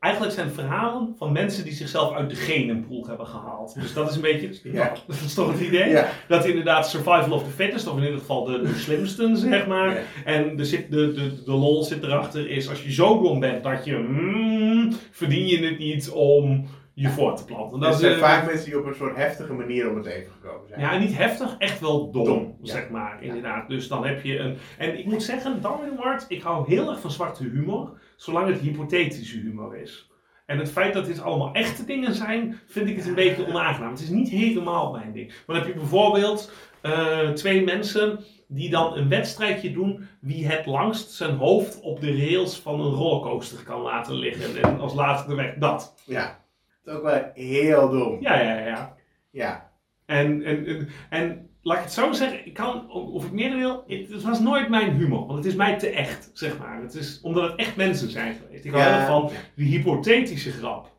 eigenlijk 0.01 0.33
zijn 0.33 0.49
verhalen 0.51 1.15
van 1.17 1.31
mensen 1.31 1.63
die 1.63 1.73
zichzelf 1.73 2.13
uit 2.13 2.29
de 2.29 2.35
genenpool 2.35 3.07
hebben 3.07 3.27
gehaald. 3.27 3.73
Dus 3.73 3.93
dat 3.93 4.09
is 4.09 4.15
een 4.15 4.21
beetje, 4.21 4.69
Ja. 4.73 4.93
dat 5.07 5.15
is 5.15 5.33
toch 5.33 5.51
het 5.51 5.61
idee? 5.61 5.89
Ja. 5.89 6.09
Dat 6.27 6.45
inderdaad 6.45 6.89
survival 6.89 7.31
of 7.31 7.43
the 7.43 7.49
fittest, 7.49 7.87
of 7.87 7.97
in 7.97 8.03
ieder 8.03 8.19
geval 8.19 8.43
de, 8.43 8.61
de 8.61 8.73
slimsten, 8.75 9.37
zeg 9.49 9.67
maar. 9.67 9.89
Ja. 9.89 10.01
En 10.25 10.59
er 10.59 10.65
zit, 10.65 10.91
de, 10.91 11.13
de, 11.13 11.43
de 11.43 11.51
lol 11.51 11.83
zit 11.83 12.03
erachter 12.03 12.49
is, 12.49 12.69
als 12.69 12.83
je 12.83 12.93
zo 12.93 13.21
dom 13.21 13.39
bent 13.39 13.63
dat 13.63 13.85
je, 13.85 13.95
mm, 13.97 14.70
verdien 15.11 15.47
je 15.47 15.65
het 15.65 15.77
niet 15.77 16.09
om 16.09 16.67
je 16.93 17.09
voor 17.09 17.35
te 17.35 17.45
planten. 17.45 17.79
Dat 17.79 17.91
Dat 17.91 17.99
zijn 17.99 18.13
eh, 18.13 18.19
vaak 18.19 18.45
mensen 18.45 18.65
die 18.65 18.79
op 18.79 18.85
een 18.85 18.95
soort 18.95 19.15
heftige 19.15 19.53
manier 19.53 19.89
om 19.89 19.95
het 19.95 20.05
even 20.05 20.31
gekomen 20.31 20.67
zijn. 20.67 20.79
ja, 20.79 20.97
niet 20.97 21.17
heftig, 21.17 21.55
echt 21.57 21.79
wel 21.79 22.11
dom, 22.11 22.25
Dom, 22.25 22.57
ja. 22.61 22.71
zeg 22.71 22.89
maar, 22.89 23.23
inderdaad. 23.23 23.69
Dus 23.69 23.87
dan 23.87 24.05
heb 24.05 24.23
je 24.23 24.37
een... 24.37 24.57
En 24.77 24.99
ik 24.99 25.05
moet 25.05 25.23
zeggen, 25.23 25.61
Darwin 25.61 25.91
Award, 25.97 26.25
ik 26.27 26.41
hou 26.41 26.67
heel 26.67 26.89
erg 26.89 26.99
van 26.99 27.11
zwarte 27.11 27.43
humor, 27.43 27.99
zolang 28.15 28.47
het 28.47 28.59
hypothetische 28.59 29.37
humor 29.37 29.75
is. 29.75 30.09
En 30.45 30.57
het 30.57 30.71
feit 30.71 30.93
dat 30.93 31.05
dit 31.05 31.21
allemaal 31.21 31.53
echte 31.53 31.85
dingen 31.85 32.13
zijn, 32.13 32.59
vind 32.65 32.89
ik 32.89 32.95
het 32.95 33.07
een 33.07 33.13
beetje 33.15 33.47
onaangenaam. 33.47 33.91
Het 33.91 34.01
is 34.01 34.09
niet 34.09 34.29
helemaal 34.29 34.91
mijn 34.91 35.11
ding. 35.11 35.33
Dan 35.45 35.55
heb 35.55 35.67
je 35.67 35.73
bijvoorbeeld 35.73 36.51
eh, 36.81 37.29
twee 37.29 37.63
mensen 37.63 38.23
die 38.53 38.69
dan 38.69 38.97
een 38.97 39.09
wedstrijdje 39.09 39.71
doen 39.71 40.07
wie 40.19 40.47
het 40.47 40.65
langst 40.65 41.11
zijn 41.11 41.35
hoofd 41.35 41.79
op 41.81 42.01
de 42.01 42.17
rails 42.17 42.59
van 42.59 42.79
een 42.79 42.91
rollercoaster 42.93 43.63
kan 43.63 43.81
laten 43.81 44.13
liggen. 44.15 44.63
En 44.63 44.79
als 44.79 44.93
laatste 44.93 45.35
weg 45.35 45.55
dat. 45.57 45.95
Ja. 46.05 46.39
Dat 46.83 46.93
is 46.93 46.99
ook 46.99 47.05
wel 47.05 47.29
heel 47.33 47.89
dom. 47.89 48.21
Ja, 48.21 48.41
ja, 48.41 48.57
ja. 48.67 48.95
Ja. 49.31 49.71
En, 50.05 50.43
en, 50.43 50.65
en, 50.65 50.89
en 51.09 51.49
laat 51.61 51.77
ik 51.77 51.83
het 51.83 51.93
zo 51.93 52.11
zeggen, 52.11 52.45
ik 52.45 52.53
kan, 52.53 52.89
of 52.91 53.25
ik 53.25 53.31
meer 53.31 53.55
wil, 53.57 53.83
het, 53.87 54.21
was 54.21 54.39
nooit 54.39 54.69
mijn 54.69 54.91
humor. 54.91 55.25
Want 55.25 55.37
het 55.37 55.45
is 55.45 55.55
mij 55.55 55.77
te 55.77 55.89
echt, 55.89 56.29
zeg 56.33 56.57
maar. 56.57 56.81
Het 56.81 56.93
is 56.93 57.19
omdat 57.21 57.51
het 57.51 57.59
echt 57.59 57.75
mensen 57.75 58.09
zijn 58.09 58.35
geweest. 58.35 58.65
Ik 58.65 58.71
hou 58.71 58.83
Ja. 58.83 59.05
van 59.05 59.29
die 59.55 59.77
hypothetische 59.77 60.51
grap. 60.51 60.91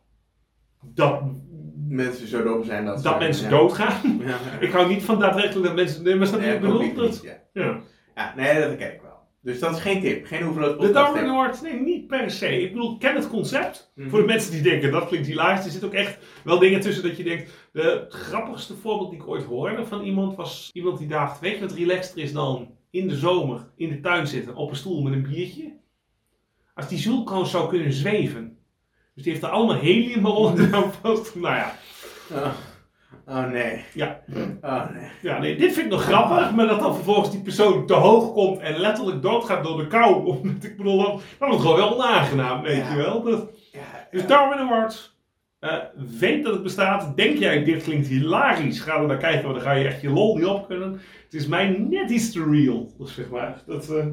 Dat, 0.85 1.21
Mensen 1.93 2.29
zo 2.29 2.43
dom 2.43 2.65
zijn 2.65 2.85
dat, 2.85 3.03
dat 3.03 3.13
ze- 3.13 3.19
mensen 3.19 3.45
ja. 3.45 3.51
doodgaan. 3.51 4.21
Ja. 4.27 4.39
Ik 4.61 4.71
hou 4.73 4.89
niet 4.89 5.03
van 5.03 5.19
daadwerkelijk 5.19 5.67
dat 5.67 5.75
mensen... 5.75 6.03
Nee, 6.05 6.15
maar 6.15 6.27
snap 6.27 6.41
je 6.41 6.47
Nee, 6.47 6.59
bedoel? 6.59 6.81
ik 6.83 6.95
Dat, 6.97 7.05
niet, 7.11 7.23
ja. 7.23 7.63
ja. 7.63 7.81
ja, 8.15 8.33
nee, 8.37 8.61
dat 8.61 8.77
ken 8.77 8.93
ik 8.95 9.01
wel. 9.03 9.11
Dus 9.43 9.59
dat 9.59 9.73
is 9.77 9.81
geen 9.83 10.01
tip. 10.01 10.27
Geen 10.27 10.43
hoeveelheid 10.43 10.81
De 10.81 10.91
Darwin 10.91 11.23
tip. 11.23 11.31
Award, 11.31 11.63
nee, 11.63 11.81
niet 11.81 12.07
per 12.07 12.31
se. 12.31 12.61
Ik 12.63 12.73
bedoel, 12.73 12.99
ken 12.99 13.15
het 13.15 13.29
concept. 13.29 13.93
Mhm. 13.95 14.09
Voor 14.09 14.19
de 14.21 14.27
mensen 14.27 14.53
die 14.53 14.63
denken, 14.63 14.91
dat 14.93 15.07
klinkt 15.09 15.27
hilarisch. 15.27 15.65
Er 15.65 15.71
zitten 15.71 15.89
ook 15.89 15.95
echt 15.95 16.19
wel 16.45 16.59
dingen 16.59 16.81
tussen 16.81 17.03
dat 17.03 17.17
je 17.17 17.23
denkt... 17.25 17.51
De 17.73 18.05
grappigste 18.09 18.75
voorbeeld 18.75 19.11
die 19.11 19.21
ik 19.21 19.29
ooit 19.29 19.45
hoorde 19.45 19.87
van 19.87 20.03
iemand 20.03 20.37
was 20.37 20.71
iemand 20.73 20.99
die 20.99 21.09
dacht... 21.09 21.41
Weet 21.41 21.55
je 21.55 21.61
wat 21.61 21.73
relaxter 21.73 22.23
is 22.23 22.33
dan 22.33 22.71
in 22.91 23.09
de 23.09 23.17
zomer 23.17 23.67
in 23.77 23.89
de 23.89 24.01
tuin 24.01 24.27
zitten 24.27 24.55
op 24.55 24.71
een 24.71 24.77
stoel 24.77 25.03
met 25.03 25.13
een 25.13 25.23
biertje? 25.23 25.73
Als 26.75 26.89
die 26.89 26.99
zoelkoos 26.99 27.51
zou 27.51 27.69
kunnen 27.69 27.93
zweven. 27.93 28.52
Dus 29.15 29.23
die 29.25 29.33
heeft 29.33 29.45
er 29.45 29.51
allemaal 29.51 29.77
heliumballonnen 29.77 30.75
aan 30.75 30.93
vast. 31.03 31.35
Nou 31.35 31.55
ja, 31.55 31.75
Oh. 32.33 32.47
oh 33.27 33.51
nee. 33.51 33.85
Ja. 33.95 34.21
Oh 34.63 34.91
nee. 34.91 35.09
ja 35.23 35.39
nee, 35.39 35.57
dit 35.57 35.73
vind 35.73 35.87
ik 35.87 35.93
nog 35.93 36.03
grappig. 36.03 36.53
Maar 36.55 36.67
dat 36.67 36.81
dan 36.81 36.95
vervolgens 36.95 37.31
die 37.31 37.41
persoon 37.43 37.87
te 37.87 37.95
hoog 37.95 38.33
komt 38.33 38.59
en 38.61 38.77
letterlijk 38.79 39.23
doodgaat 39.23 39.65
door 39.65 39.77
de 39.77 39.87
kou. 39.87 40.15
Omdat 40.31 40.65
ik 40.65 40.77
bedoel, 40.77 40.97
dat, 40.99 41.23
dat 41.39 41.49
wordt 41.49 41.61
gewoon 41.61 41.77
wel 41.77 41.95
onaangenaam, 41.95 42.63
weet 42.63 42.77
Ja. 42.77 42.91
je 42.91 42.97
wel. 42.97 43.23
Dat, 43.23 43.49
Ja, 43.73 43.81
Dus. 44.11 44.27
Darwin 44.27 44.59
Awards. 44.59 45.17
eh, 45.61 45.77
weet 46.19 46.45
dat 46.45 46.53
het 46.53 46.63
bestaat. 46.63 47.17
Denk 47.17 47.39
jij, 47.39 47.65
dit 47.65 47.83
klinkt 47.83 48.07
hilarisch. 48.07 48.81
Ga 48.81 48.97
er 49.01 49.07
naar 49.07 49.17
kijken, 49.17 49.43
want 49.43 49.55
dan 49.55 49.65
ga 49.65 49.73
je 49.73 49.87
echt 49.87 50.01
je 50.01 50.11
lol 50.11 50.37
niet 50.37 50.47
op 50.47 50.67
kunnen. 50.67 50.93
Het 51.25 51.35
is 51.35 51.47
mij 51.47 51.69
net 51.91 52.11
iets 52.11 52.33
te 52.33 52.45
real. 52.51 52.93
Dus 52.99 53.15
zeg 53.15 53.31
maar. 53.31 53.63
Dat, 53.67 53.91
eh, 53.91 54.07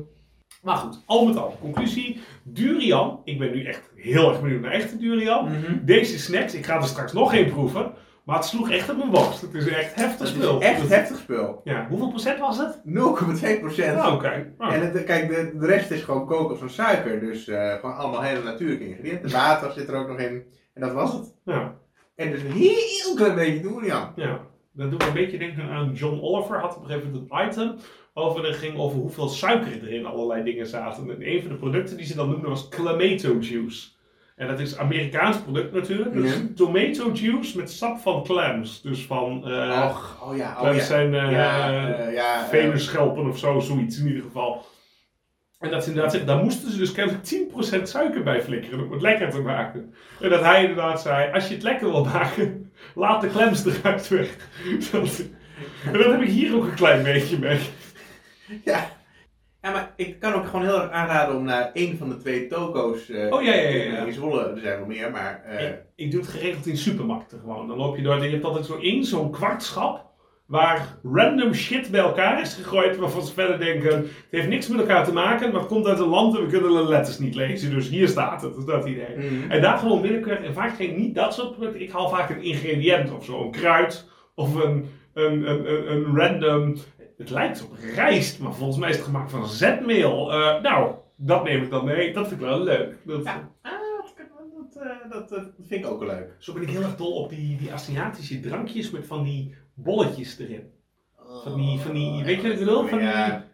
Maar 0.62 0.76
goed, 0.76 1.02
al 1.06 1.26
met 1.26 1.38
al. 1.38 1.58
Conclusie. 1.62 2.22
Durian. 2.43 3.22
Ik 3.24 3.39
ben 3.39 3.52
nu 3.52 3.65
echt 3.65 3.91
heel 3.95 4.30
erg 4.30 4.41
benieuwd 4.41 4.62
naar 4.62 4.72
echte 4.72 4.98
durian. 4.98 5.45
Mhm. 5.45 5.86
Deze 5.86 6.19
snacks, 6.19 6.54
ik 6.54 6.65
ga 6.65 6.76
er 6.76 6.84
straks 6.84 7.13
nog 7.13 7.34
één 7.34 7.50
proeven. 7.50 7.91
Maar 8.26 8.38
het 8.38 8.48
sloeg 8.48 8.69
echt 8.69 8.89
op 8.89 8.98
mijn 8.98 9.10
borst. 9.10 9.41
Het 9.41 9.54
is 9.54 9.67
echt 9.67 9.95
heftig 9.95 10.28
Het 10.28 10.38
spul. 10.38 10.60
is 10.60 10.65
echt 10.65 10.89
heftig 10.89 11.17
spul. 11.17 11.62
Ja, 11.63 11.86
hoeveel 11.89 12.10
procent 12.10 12.39
was 12.39 12.58
het? 12.58 12.82
0,2 12.86 13.60
procent. 13.60 13.95
Nou, 13.95 14.13
oké. 14.15 14.54
Nou, 14.58 14.74
En 14.74 14.82
het, 14.91 15.04
kijk, 15.04 15.28
de, 15.30 15.58
de 15.60 15.65
rest 15.65 15.91
is 15.91 16.02
gewoon 16.02 16.26
kokos 16.26 16.62
en 16.62 16.69
suiker. 16.69 17.19
Dus 17.19 17.48
eh, 17.48 17.74
gewoon 17.74 17.95
allemaal 17.95 18.22
hele 18.22 18.43
natuurlijke 18.43 18.88
ingrediënten. 18.88 19.32
Water 19.32 19.72
zit 19.72 19.88
er 19.88 19.95
ook 19.95 20.08
nog 20.08 20.17
in. 20.19 20.43
En 20.74 20.82
dat 20.82 20.93
was 20.93 21.13
het. 21.13 21.34
ja. 21.45 21.76
En 22.15 22.32
dus 22.32 22.41
een 22.41 22.52
heel 22.52 23.15
klein 23.15 23.36
beetje 23.36 23.62
durian. 23.62 24.12
Ja, 24.15 24.39
dat 24.80 24.89
doet 24.89 25.00
me 25.00 25.08
een 25.08 25.13
beetje 25.13 25.38
denken 25.38 25.70
aan 25.70 25.94
John 25.94 26.20
Oliver. 26.22 26.60
Had 26.60 26.76
op 26.76 26.82
een 26.82 26.89
gegeven 26.89 27.12
moment 27.12 27.32
een 27.32 27.48
item 27.48 27.76
over, 28.13 28.42
dat 28.42 28.56
ging 28.56 28.78
over 28.78 29.00
hoeveel 29.00 29.30
suiker 29.30 29.84
er 29.84 29.92
in 29.92 30.06
allerlei 30.06 30.44
dingen 30.44 30.68
zaten. 30.68 31.10
En 31.10 31.32
een 31.32 31.42
van 31.42 31.52
de 31.52 31.58
producten 31.58 31.98
die 31.98 32.06
ze 32.06 32.15
dan 32.15 32.30
noemden 32.30 32.50
was 32.50 32.70
Clamato 32.70 33.38
juice. 33.39 33.88
En 34.36 34.48
dat 34.48 34.60
is 34.60 34.72
een 34.72 34.80
Amerikaans 34.80 35.38
product 35.42 35.74
natuurlijk. 35.74 36.13
Dat 36.13 36.24
is 36.24 36.42
tomato 36.56 37.12
juice 37.13 37.58
met 37.58 37.72
sap 37.72 37.98
van 37.98 38.24
clams. 38.24 38.82
Dus 38.82 39.06
van, 39.06 39.48
eh 39.48 39.86
Och, 39.89 40.30
oh 40.30 40.38
ja, 40.38 40.52
oh 40.52 40.60
clams 40.60 40.78
ja. 40.78 40.84
zijn 40.84 41.13
eh 41.13 41.32
ja, 41.32 41.72
eh, 41.88 42.13
ja, 42.13 42.46
venusschelpen 42.46 43.28
of 43.28 43.38
zo, 43.38 43.60
zoiets 43.60 44.00
in 44.00 44.08
ieder 44.08 44.24
geval. 44.24 44.65
En 45.60 45.72
dat 45.72 45.88
inderdaad, 45.88 46.26
daar 46.26 46.44
moesten 46.44 46.72
ze 46.72 46.78
dus 46.78 46.92
kennelijk 46.92 47.26
10% 47.26 47.82
suiker 47.84 48.24
bij 48.24 48.42
flikkeren 48.42 48.86
om 48.86 48.92
het 48.92 49.02
lekker 49.02 49.30
te 49.30 49.42
maken. 49.42 49.94
En 50.20 50.30
dat 50.30 50.42
hij 50.42 50.62
inderdaad 50.62 51.02
zei, 51.02 51.32
als 51.34 51.48
je 51.48 51.54
het 51.54 51.63
lekker 51.63 51.92
wil 51.92 52.04
maken, 52.04 52.59
laat 52.95 53.21
de 53.21 53.30
clams 53.30 53.65
eruit 53.65 54.08
weg. 54.08 54.36
Dat, 54.91 55.23
en 55.86 55.93
dat 55.93 56.06
heb 56.12 56.21
ik 56.21 56.30
hier 56.30 56.56
ook 56.56 56.63
een 56.63 56.73
klein 56.75 57.04
beetje 57.04 57.39
mee. 57.39 57.60
ja. 58.63 58.91
ja, 59.62 59.71
maar 59.71 59.93
ik 59.95 60.19
kan 60.19 60.34
ook 60.34 60.45
gewoon 60.45 60.65
heel 60.65 60.82
erg 60.82 60.91
aanraden 60.91 61.36
om 61.36 61.43
naar 61.43 61.71
één 61.73 61.97
van 61.97 62.10
de 62.10 62.17
twee 62.17 62.47
toko's 62.47 63.10
eh, 63.10 63.32
Oh, 63.34 63.43
ja, 63.43 63.54
ja, 63.54 63.69
ja, 63.69 63.84
ja. 63.84 64.06
in 64.06 64.13
Zwolle, 64.13 64.49
er 64.49 64.60
zijn 64.60 64.78
wel 64.78 64.88
meer, 64.88 65.12
maar... 65.12 65.43
eh, 65.43 65.67
Ik, 65.69 65.75
ik 65.95 66.12
doe 66.12 66.21
het 66.21 66.30
geregeld 66.30 66.65
in 66.65 66.78
supermarkten 66.78 67.39
gewoon. 67.39 67.67
Dan 67.67 67.78
loop 67.78 67.95
je 67.97 68.04
door 68.04 68.13
en 68.15 68.23
je 68.23 68.30
hebt 68.30 68.43
altijd 68.43 68.65
zo 68.65 68.78
één, 68.80 69.04
zo'n 69.06 69.32
kwartschap. 69.32 70.09
Waar 70.50 70.98
random 71.04 71.54
shit 71.54 71.92
bij 71.92 72.00
elkaar 72.00 72.42
is 72.42 72.54
gegooid. 72.54 72.98
Waarvan 72.98 73.22
ze 73.26 73.34
verder 73.34 73.60
denken. 73.60 73.96
Het 73.98 74.28
heeft 74.30 74.48
niks 74.48 74.68
met 74.68 74.80
elkaar 74.80 75.04
te 75.06 75.14
maken. 75.14 75.52
Maar 75.52 75.60
het 75.60 75.70
komt 75.70 75.88
uit 75.88 76.00
een 76.00 76.08
land 76.08 76.36
en 76.38 76.44
we 76.44 76.50
kunnen 76.50 76.72
de 76.72 76.88
letters 76.88 77.20
niet 77.20 77.36
lezen. 77.36 77.70
Dus 77.70 77.90
hier 77.90 78.08
staat 78.08 78.42
het. 78.42 78.52
Dat 78.52 78.60
is 78.60 78.66
dat 78.66 78.86
idee. 78.86 79.16
mhm. 79.18 79.52
En 79.52 79.62
daar 79.62 79.78
gewoon 79.78 80.02
willekeurig. 80.02 80.44
En 80.46 80.54
vaak 80.54 80.76
geen 80.76 80.96
niet 80.96 81.16
dat 81.16 81.34
soort 81.34 81.52
producten. 81.56 81.82
Ik 81.82 81.92
haal 81.92 82.10
vaak 82.10 82.30
een 82.30 82.42
ingrediënt 82.42 83.12
of 83.12 83.26
zo. 83.26 83.42
Een 83.42 83.52
kruid. 83.52 84.08
Of 84.36 84.56
een, 84.56 84.90
een, 85.14 85.50
een, 85.50 85.92
een, 85.92 86.18
random. 86.18 86.76
Het 87.18 87.30
lijkt 87.30 87.64
op 87.64 87.78
rijst. 87.96 88.40
Maar 88.40 88.54
volgens 88.54 88.78
mij 88.78 88.90
is 88.90 88.96
het 88.96 89.06
gemaakt 89.06 89.32
van 89.32 89.48
zetmeel. 89.48 90.32
Eh, 90.32 90.62
nou, 90.62 90.92
dat 91.16 91.44
neem 91.44 91.64
ik 91.64 91.70
dan 91.70 91.86
mee. 91.86 92.14
Dat 92.14 92.28
vind 92.28 92.42
ik 92.42 92.48
wel 92.48 92.64
leuk. 92.64 92.96
Dat, 93.04 93.24
Ja. 93.24 93.50
Ah, 93.62 93.72
dat, 93.72 94.14
dat, 94.74 94.84
eh, 94.84 95.10
dat, 95.10 95.32
eh, 95.32 95.44
vind 95.68 95.86
ik 95.86 95.92
ook 95.92 96.00
wel 96.00 96.08
leuk. 96.08 96.36
Zo 96.40 96.54
ben 96.54 96.62
ik 96.62 96.70
heel 96.70 96.82
erg 96.82 96.96
dol 96.96 97.14
op 97.14 97.30
die, 97.30 97.58
die 97.58 97.74
Aziatische 97.74 98.40
drankjes 98.40 98.92
met 98.92 99.08
van 99.08 99.24
die 99.24 99.56
bolletjes 99.84 100.39
erin. 100.39 100.72
Van 101.44 101.56
die, 101.56 101.80
van 101.80 101.94
die 101.94 102.24
weet 102.24 102.36
je 102.36 102.42
wat 102.42 102.52
ik 102.52 102.60
bedoel? 102.60 102.88
Van 102.88 102.98
die, 103.00 103.08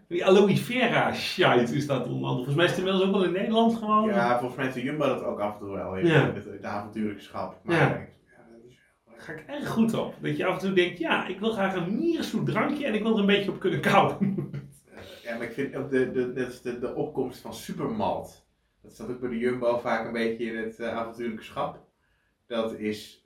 die 0.08 0.26
aloe 0.26 0.58
vera 0.58 1.14
shite 1.14 1.76
is 1.76 1.88
dat 1.88 2.08
onder 2.08 2.30
andere. 2.30 2.36
Volgens 2.36 2.56
mij 2.56 2.66
is 2.66 2.72
het 2.72 2.80
inmiddels 2.80 3.06
ook 3.06 3.12
wel 3.12 3.24
in 3.24 3.32
Nederland 3.32 3.76
gewoon. 3.76 4.08
Ja, 4.08 4.30
volgens 4.38 4.56
mij 4.56 4.64
heeft 4.64 4.78
de 4.78 4.84
Jumbo 4.84 5.06
dat 5.08 5.24
ook 5.24 5.40
af 5.40 5.54
en 5.54 5.60
toe 5.60 5.70
wel. 5.76 5.98
Even, 5.98 6.10
Ja. 6.10 6.26
met 6.26 6.62
de 6.62 6.68
avontuurlijke 6.68 7.22
schap. 7.22 7.60
Maar 7.64 7.76
Ja. 7.76 7.96
is 8.68 8.78
Daar 9.06 9.20
ga 9.20 9.32
ik 9.32 9.44
erg 9.48 9.68
goed 9.68 9.94
op. 9.94 10.14
Dat 10.22 10.38
je 10.38 10.46
af 10.46 10.54
en 10.54 10.60
toe 10.60 10.74
denkt, 10.74 10.98
ja, 10.98 11.28
ik 11.28 11.40
wil 11.40 11.52
graag 11.52 11.76
een 11.76 11.96
mierzoet 12.00 12.46
drankje 12.46 12.86
en 12.86 12.94
ik 12.94 13.02
wil 13.04 13.14
er 13.14 13.20
een 13.20 13.26
beetje 13.26 13.52
op 13.52 13.60
kunnen 13.60 13.82
kauwen. 13.82 14.50
Ja, 15.24 15.38
maar 15.38 15.44
ik 15.48 15.54
vind 15.54 15.76
ook 15.76 15.90
de, 15.90 16.12
de, 16.12 16.46
is 16.48 16.62
de, 16.62 16.80
de 16.80 16.96
opkomst 16.96 17.40
van 17.42 17.54
supermalt. 17.54 18.46
Dat 18.82 18.94
staat 18.94 19.10
ook 19.10 19.20
bij 19.20 19.30
de 19.30 19.38
Jumbo 19.38 19.78
vaak 19.78 20.06
een 20.06 20.14
beetje 20.14 20.46
in 20.46 20.58
het 20.58 20.80
eh, 20.80 20.98
avontuurlijke 20.98 21.44
schap. 21.44 21.80
Dat 22.48 22.74
is 22.74 23.25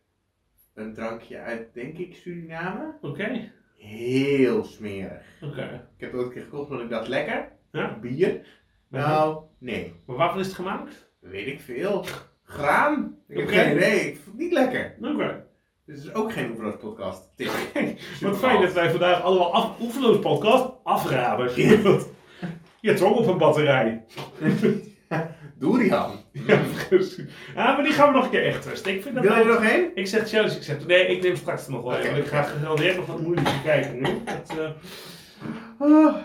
een 0.80 0.94
drankje 0.94 1.38
uit, 1.38 1.74
denk 1.74 1.98
ik, 1.98 2.16
Suriname. 2.16 2.94
Oké, 3.02 3.52
Heel 3.76 4.64
smerig. 4.64 5.26
oké. 5.42 5.88
Ik 5.98 6.02
heb 6.02 6.12
het 6.12 6.20
ook 6.22 6.26
een 6.28 6.34
keer 6.34 6.44
gekocht, 6.44 6.70
omdat 6.70 6.84
ik 6.86 6.90
dacht, 6.90 7.08
lekker. 7.08 7.52
Ja. 7.72 7.98
Bier. 8.02 8.46
Nou, 8.88 9.44
nee. 9.58 9.94
Maar 10.06 10.16
waarvan 10.16 10.40
is 10.40 10.46
het 10.46 10.56
gemaakt? 10.56 11.10
Weet 11.20 11.48
ik 11.48 11.60
veel. 11.60 12.06
Graan? 12.44 13.18
Ik 13.28 13.38
heb 13.38 13.48
geen 13.48 13.76
idee. 13.76 14.00
Ik 14.00 14.16
vond 14.16 14.26
het 14.26 14.36
niet 14.38 14.52
lekker. 14.52 14.96
Oké. 15.02 15.46
Dit 15.86 15.98
is 15.98 16.14
ook 16.14 16.34
geen 16.34 16.50
Oefenloos 16.50 16.78
podcast. 16.78 17.32
Wat 18.22 18.38
fijn 18.46 18.62
dat 18.62 18.74
wij 18.74 18.90
vandaag 18.90 19.22
allemaal 19.22 19.54
af, 19.54 19.80
oefenloos 19.82 20.20
podcast 20.20 20.72
afraden. 20.84 21.52
Je 22.82 22.94
trok 22.94 23.18
op 23.18 23.28
een 23.28 23.38
batterij. 23.38 24.06
Durian. 25.60 26.12
Ja, 26.32 26.60
precies. 26.90 27.26
Ja, 27.56 27.74
maar 27.74 27.84
die 27.84 27.94
gaan 27.94 28.08
we 28.12 28.16
nog 28.16 28.24
een 28.26 28.30
keer 28.32 28.46
echt 28.46 28.62
testen. 28.62 28.94
Ik 28.94 29.02
vind 29.02 29.16
dat 29.16 29.24
Wil 29.24 29.34
je 29.34 29.40
er 29.40 29.46
nog 29.48 29.64
één? 29.64 29.92
Ik 29.96 30.08
zeg 30.08 30.30
Chelsea, 30.30 30.58
ik 30.58 30.64
zeg 30.64 30.86
nee, 30.88 31.08
ik 31.08 31.24
neem 31.24 31.36
straks 31.36 31.68
nog 31.68 31.82
wel 31.82 31.92
want 31.92 32.18
Ik 32.18 32.28
ga 32.28 32.44
gegarandeerd 32.44 32.96
nog 32.98 33.06
wat 33.06 33.22
moeilijker 33.22 33.60
kijken 33.64 33.96
nu. 34.02 34.24
Dat, 34.26 34.74
Ah. 35.80 36.16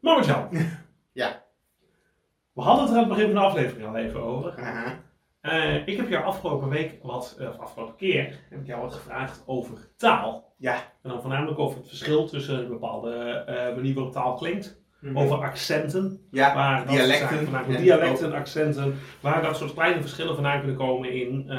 Marjan. 0.00 0.48
Ja. 1.12 1.42
We 2.52 2.62
hadden 2.62 2.84
het 2.84 2.92
er 2.94 3.00
aan 3.00 3.04
het 3.08 3.14
begin 3.18 3.32
van 3.32 3.40
de 3.42 3.46
aflevering 3.48 3.88
al 3.88 3.96
even 3.96 4.22
over. 4.22 4.54
Eh, 5.40 5.86
ik 5.86 5.96
heb 5.96 6.08
jou 6.08 6.24
afgelopen 6.24 6.68
week 6.68 6.98
wat, 7.02 7.36
eh, 7.38 7.48
of 7.48 7.58
afgelopen 7.58 7.96
keer, 7.96 8.38
heb 8.50 8.60
ik 8.60 8.66
jou 8.66 8.80
wat 8.80 8.94
gevraagd 8.94 9.42
over 9.46 9.88
taal. 9.96 10.54
Ja. 10.56 10.74
En 11.02 11.10
dan 11.10 11.20
voornamelijk 11.20 11.58
over 11.58 11.78
het 11.78 11.88
verschil 11.88 12.26
tussen 12.28 12.58
een 12.58 12.68
bepaalde 12.68 13.42
manier 13.76 13.94
waarop 13.94 14.12
taal 14.12 14.34
klinkt. 14.34 14.82
Mhm. 15.00 15.16
Over 15.18 15.36
accenten. 15.36 16.20
Ja, 16.30 16.54
Waar 16.54 16.86
dialecten. 16.86 17.28
vandaan 17.44 17.64
dialecten, 17.82 18.32
accenten. 18.32 18.94
Waar 19.20 19.42
dat 19.42 19.56
soort 19.56 19.74
kleine 19.74 20.00
verschillen 20.00 20.34
vandaan 20.34 20.58
kunnen 20.58 20.76
komen 20.76 21.12
in, 21.12 21.44
eh, 21.48 21.58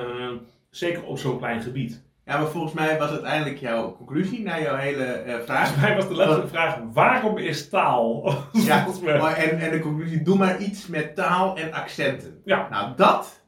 zeker 0.70 1.04
op 1.04 1.18
zo'n 1.18 1.38
klein 1.38 1.62
gebied. 1.62 2.04
Ja, 2.26 2.38
maar 2.38 2.48
volgens 2.48 2.74
mij 2.74 2.98
was 2.98 3.10
uiteindelijk 3.10 3.58
jouw 3.60 3.96
conclusie 3.96 4.44
naar 4.44 4.62
jouw 4.62 4.76
hele 4.76 5.04
eh, 5.04 5.40
vraag. 5.46 5.68
Volgens 5.68 5.86
mij 5.88 5.96
was 5.96 6.08
de 6.08 6.16
letterlijke 6.16 6.50
vraag, 6.50 6.78
waarom 6.94 7.38
is 7.38 7.70
taal? 7.70 8.34
Ja, 8.52 8.86
maar 9.04 9.36
en, 9.36 9.60
en 9.60 9.72
de 9.72 9.80
conclusie, 9.80 10.22
doe 10.24 10.38
maar 10.38 10.60
iets 10.62 10.88
met 10.88 11.16
taal 11.16 11.58
en 11.58 11.74
accenten. 11.74 12.42
Ja. 12.46 12.68
Nou, 12.70 12.92
dat 12.96 13.42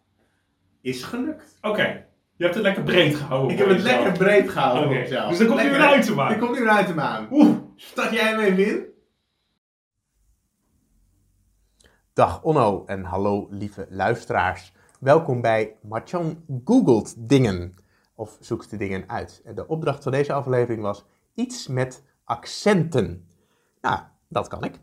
is 0.81 1.03
gelukt. 1.03 1.57
Oké, 1.61 2.05
je 2.35 2.43
hebt 2.43 2.53
het 2.55 2.63
lekker 2.63 2.83
breed 2.83 3.15
gehouden. 3.15 3.51
Ik 3.51 3.57
heb 3.57 3.67
het 3.67 3.81
jezelf. 3.81 4.03
lekker 4.03 4.23
breed 4.25 4.49
gehouden 4.49 4.89
mezelf. 4.89 5.29
Dus 5.29 5.37
dan 5.37 5.47
komt 5.47 5.61
nu 5.63 5.69
een 5.69 5.99
item 5.99 6.19
Er 6.19 6.25
aan. 6.25 6.39
komt 6.39 6.59
nu 6.59 6.67
een 6.69 6.79
item 6.83 6.99
aan. 6.99 7.27
Oeh, 7.31 7.55
Start 7.75 8.11
jij 8.13 8.23
hem 8.29 8.39
even 8.39 8.65
in? 8.67 8.85
Dag 12.13 12.43
Onno 12.43 12.83
en 12.85 13.03
hallo 13.03 13.47
lieve 13.49 13.87
luisteraars. 13.89 14.73
Welkom 14.99 15.41
bij 15.41 15.75
Marchand 15.81 16.37
Googelt 16.65 17.29
Dingen. 17.29 17.75
Of 18.15 18.37
zoekt 18.39 18.69
de 18.69 18.77
dingen 18.77 19.09
uit. 19.09 19.41
En 19.45 19.55
de 19.55 19.67
opdracht 19.67 20.03
van 20.03 20.11
deze 20.11 20.33
aflevering 20.33 20.81
was 20.81 21.05
iets 21.33 21.67
met 21.67 22.03
accenten. 22.23 23.27
Nou, 23.81 23.99
dat 24.29 24.47
kan 24.47 24.63
ik. 24.63 24.79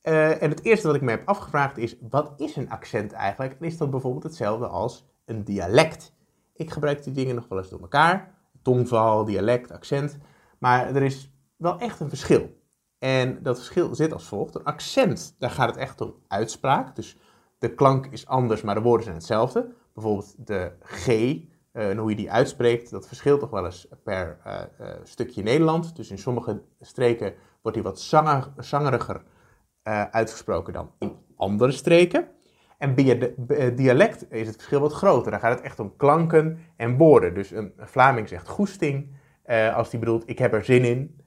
Eh, 0.00 0.42
en 0.42 0.50
het 0.50 0.64
eerste 0.64 0.86
wat 0.86 0.96
ik 0.96 1.02
me 1.02 1.10
heb 1.10 1.28
afgevraagd 1.28 1.78
is, 1.78 1.96
wat 2.10 2.32
is 2.36 2.56
een 2.56 2.70
accent 2.70 3.12
eigenlijk? 3.12 3.56
En 3.60 3.66
is 3.66 3.76
dat 3.76 3.90
bijvoorbeeld 3.90 4.24
hetzelfde 4.24 4.66
als 4.66 5.06
een 5.24 5.44
dialect? 5.44 6.12
Ik 6.54 6.70
gebruik 6.70 7.04
die 7.04 7.12
dingen 7.12 7.34
nog 7.34 7.48
wel 7.48 7.58
eens 7.58 7.70
door 7.70 7.80
elkaar. 7.80 8.34
Tongval, 8.62 9.24
dialect, 9.24 9.72
accent. 9.72 10.18
Maar 10.58 10.94
er 10.94 11.02
is 11.02 11.32
wel 11.56 11.78
echt 11.78 12.00
een 12.00 12.08
verschil. 12.08 12.59
En 13.00 13.42
dat 13.42 13.56
verschil 13.56 13.94
zit 13.94 14.12
als 14.12 14.24
volgt. 14.24 14.54
Een 14.54 14.64
accent, 14.64 15.34
daar 15.38 15.50
gaat 15.50 15.68
het 15.68 15.76
echt 15.76 16.00
om 16.00 16.14
uitspraak. 16.28 16.96
Dus 16.96 17.16
de 17.58 17.74
klank 17.74 18.06
is 18.06 18.26
anders, 18.26 18.62
maar 18.62 18.74
de 18.74 18.80
woorden 18.80 19.04
zijn 19.04 19.16
hetzelfde. 19.16 19.72
Bijvoorbeeld 19.94 20.34
de 20.46 20.72
G, 20.82 21.08
eh, 21.72 21.90
en 21.90 21.96
hoe 21.96 22.10
je 22.10 22.16
die 22.16 22.30
uitspreekt, 22.30 22.90
dat 22.90 23.06
verschilt 23.06 23.40
toch 23.40 23.50
wel 23.50 23.64
eens 23.64 23.88
per 24.04 24.38
eh, 24.44 24.60
eh, 24.78 24.96
stukje 25.02 25.42
Nederland. 25.42 25.96
Dus 25.96 26.10
in 26.10 26.18
sommige 26.18 26.62
streken 26.80 27.34
wordt 27.62 27.76
die 27.76 27.86
wat 27.86 28.00
zanger, 28.00 28.52
zangeriger 28.56 29.22
uitgesproken 30.10 30.72
dan 30.72 30.90
in 30.98 31.16
andere 31.36 31.72
streken. 31.72 32.28
En 32.78 32.94
bij 32.94 33.74
dialect 33.74 34.32
is 34.32 34.46
het 34.46 34.56
verschil 34.56 34.80
wat 34.80 34.92
groter. 34.92 35.30
Dan 35.30 35.40
gaat 35.40 35.56
het 35.56 35.64
echt 35.64 35.80
om 35.80 35.96
klanken 35.96 36.58
en 36.76 36.96
woorden. 36.96 37.34
Dus 37.34 37.50
een 37.50 37.72
Vlaming 37.76 38.28
zegt 38.28 38.48
goesting, 38.48 39.14
als 39.74 39.90
die 39.90 39.98
bedoelt 39.98 40.28
ik 40.28 40.38
heb 40.38 40.52
er 40.52 40.64
zin 40.64 40.84
in. 40.84 41.19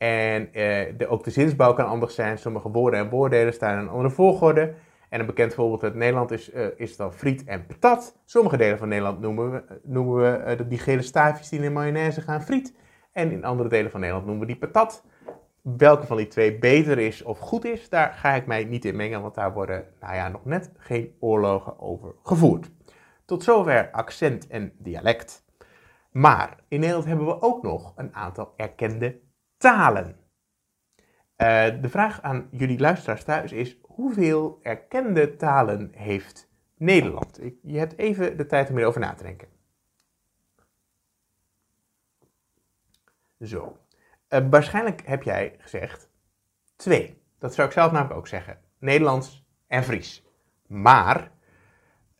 En 0.00 0.52
eh, 0.52 0.92
de, 0.96 1.06
ook 1.08 1.24
de 1.24 1.30
zinsbouw 1.30 1.74
kan 1.74 1.86
anders 1.86 2.14
zijn. 2.14 2.38
Sommige 2.38 2.70
woorden 2.70 3.00
en 3.00 3.10
woorddelen 3.10 3.52
staan 3.52 3.72
in 3.72 3.78
een 3.78 3.88
andere 3.88 4.10
volgorde. 4.10 4.74
En 5.08 5.20
een 5.20 5.26
bekend 5.26 5.54
voorbeeld 5.54 5.82
uit 5.82 5.94
Nederland 5.94 6.30
is, 6.30 6.50
eh, 6.50 6.66
is 6.76 6.96
dan 6.96 7.12
friet 7.12 7.44
en 7.44 7.66
patat. 7.66 8.16
Sommige 8.24 8.56
delen 8.56 8.78
van 8.78 8.88
Nederland 8.88 9.20
noemen 9.20 9.50
we, 9.50 9.80
noemen 9.82 10.14
we 10.14 10.28
eh, 10.36 10.68
die 10.68 10.78
gele 10.78 11.02
staafjes 11.02 11.48
die 11.48 11.58
in 11.58 11.64
de 11.64 11.70
mayonaise 11.70 12.20
gaan 12.20 12.42
friet. 12.42 12.74
En 13.12 13.30
in 13.30 13.44
andere 13.44 13.68
delen 13.68 13.90
van 13.90 14.00
Nederland 14.00 14.26
noemen 14.26 14.46
we 14.46 14.52
die 14.52 14.60
patat. 14.60 15.04
Welke 15.62 16.06
van 16.06 16.16
die 16.16 16.28
twee 16.28 16.58
beter 16.58 16.98
is 16.98 17.22
of 17.22 17.38
goed 17.38 17.64
is, 17.64 17.88
daar 17.88 18.12
ga 18.12 18.34
ik 18.34 18.46
mij 18.46 18.64
niet 18.64 18.84
in 18.84 18.96
mengen, 18.96 19.22
want 19.22 19.34
daar 19.34 19.52
worden 19.52 19.84
nou 20.00 20.14
ja, 20.14 20.28
nog 20.28 20.44
net 20.44 20.72
geen 20.76 21.14
oorlogen 21.18 21.80
over 21.80 22.14
gevoerd. 22.22 22.70
Tot 23.24 23.44
zover 23.44 23.88
accent 23.92 24.46
en 24.46 24.72
dialect. 24.78 25.44
Maar 26.10 26.56
in 26.68 26.80
Nederland 26.80 27.06
hebben 27.06 27.26
we 27.26 27.42
ook 27.42 27.62
nog 27.62 27.92
een 27.96 28.14
aantal 28.14 28.52
erkende 28.56 29.20
talen. 29.60 30.16
Eh, 31.36 31.80
de 31.80 31.88
vraag 31.88 32.22
aan 32.22 32.48
jullie 32.50 32.78
luisteraars 32.78 33.24
thuis 33.24 33.52
is: 33.52 33.78
hoeveel 33.82 34.58
erkende 34.62 35.36
talen 35.36 35.90
heeft 35.94 36.48
Nederland? 36.76 37.42
Ik, 37.42 37.54
je 37.62 37.78
hebt 37.78 37.98
even 37.98 38.36
de 38.36 38.46
tijd 38.46 38.68
om 38.68 38.76
hierover 38.76 39.00
na 39.00 39.14
te 39.14 39.22
denken. 39.22 39.48
Zo. 43.40 43.76
Eh, 44.28 44.46
waarschijnlijk 44.50 45.06
heb 45.06 45.22
jij 45.22 45.56
gezegd 45.58 46.10
twee. 46.76 47.22
Dat 47.38 47.54
zou 47.54 47.68
ik 47.68 47.74
zelf 47.74 47.92
namelijk 47.92 48.18
ook 48.18 48.28
zeggen. 48.28 48.60
Nederlands 48.78 49.46
en 49.66 49.84
Fries. 49.84 50.24
Maar 50.66 51.30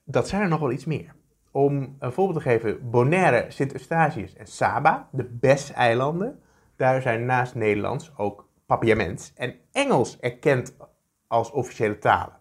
dat 0.05 0.28
zijn 0.28 0.43
er 0.43 0.49
nog 0.49 0.61
wel 0.61 0.72
iets 0.72 0.84
meer. 0.84 1.14
Om 1.51 1.97
een 1.99 2.12
voorbeeld 2.12 2.38
te 2.38 2.49
geven, 2.49 2.91
Bonaire, 2.91 3.51
Sint-Eustatius 3.51 4.34
en 4.34 4.47
Saba, 4.47 5.09
de 5.12 5.24
BES-eilanden, 5.24 6.43
daar 6.81 7.03
zijn 7.03 7.24
naast 7.24 7.55
Nederlands 7.55 8.12
ook 8.16 8.49
papiaments 8.66 9.33
en 9.35 9.55
Engels 9.72 10.18
erkend 10.20 10.76
als 11.26 11.51
officiële 11.51 11.99
talen. 11.99 12.39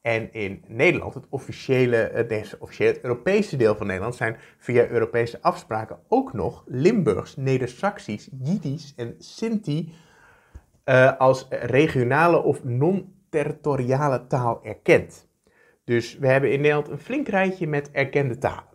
En 0.00 0.32
in 0.32 0.64
Nederland, 0.66 1.14
het 1.14 1.26
officiële, 1.28 1.96
het 1.96 2.56
officiële 2.58 3.04
Europese 3.04 3.56
deel 3.56 3.76
van 3.76 3.86
Nederland, 3.86 4.14
zijn 4.14 4.36
via 4.58 4.86
Europese 4.86 5.42
afspraken 5.42 5.98
ook 6.08 6.32
nog 6.32 6.64
Limburgs, 6.66 7.36
Neder-Saxisch, 7.36 8.28
Jiddisch 8.42 8.94
en 8.96 9.14
Sinti 9.18 9.94
eh, 10.84 11.16
als 11.18 11.46
regionale 11.50 12.42
of 12.42 12.64
non-territoriale 12.64 14.26
taal 14.26 14.64
erkend. 14.64 15.28
Dus 15.84 16.18
we 16.18 16.26
hebben 16.26 16.52
in 16.52 16.60
Nederland 16.60 16.88
een 16.88 16.98
flink 16.98 17.28
rijtje 17.28 17.66
met 17.66 17.90
erkende 17.90 18.38
talen. 18.38 18.74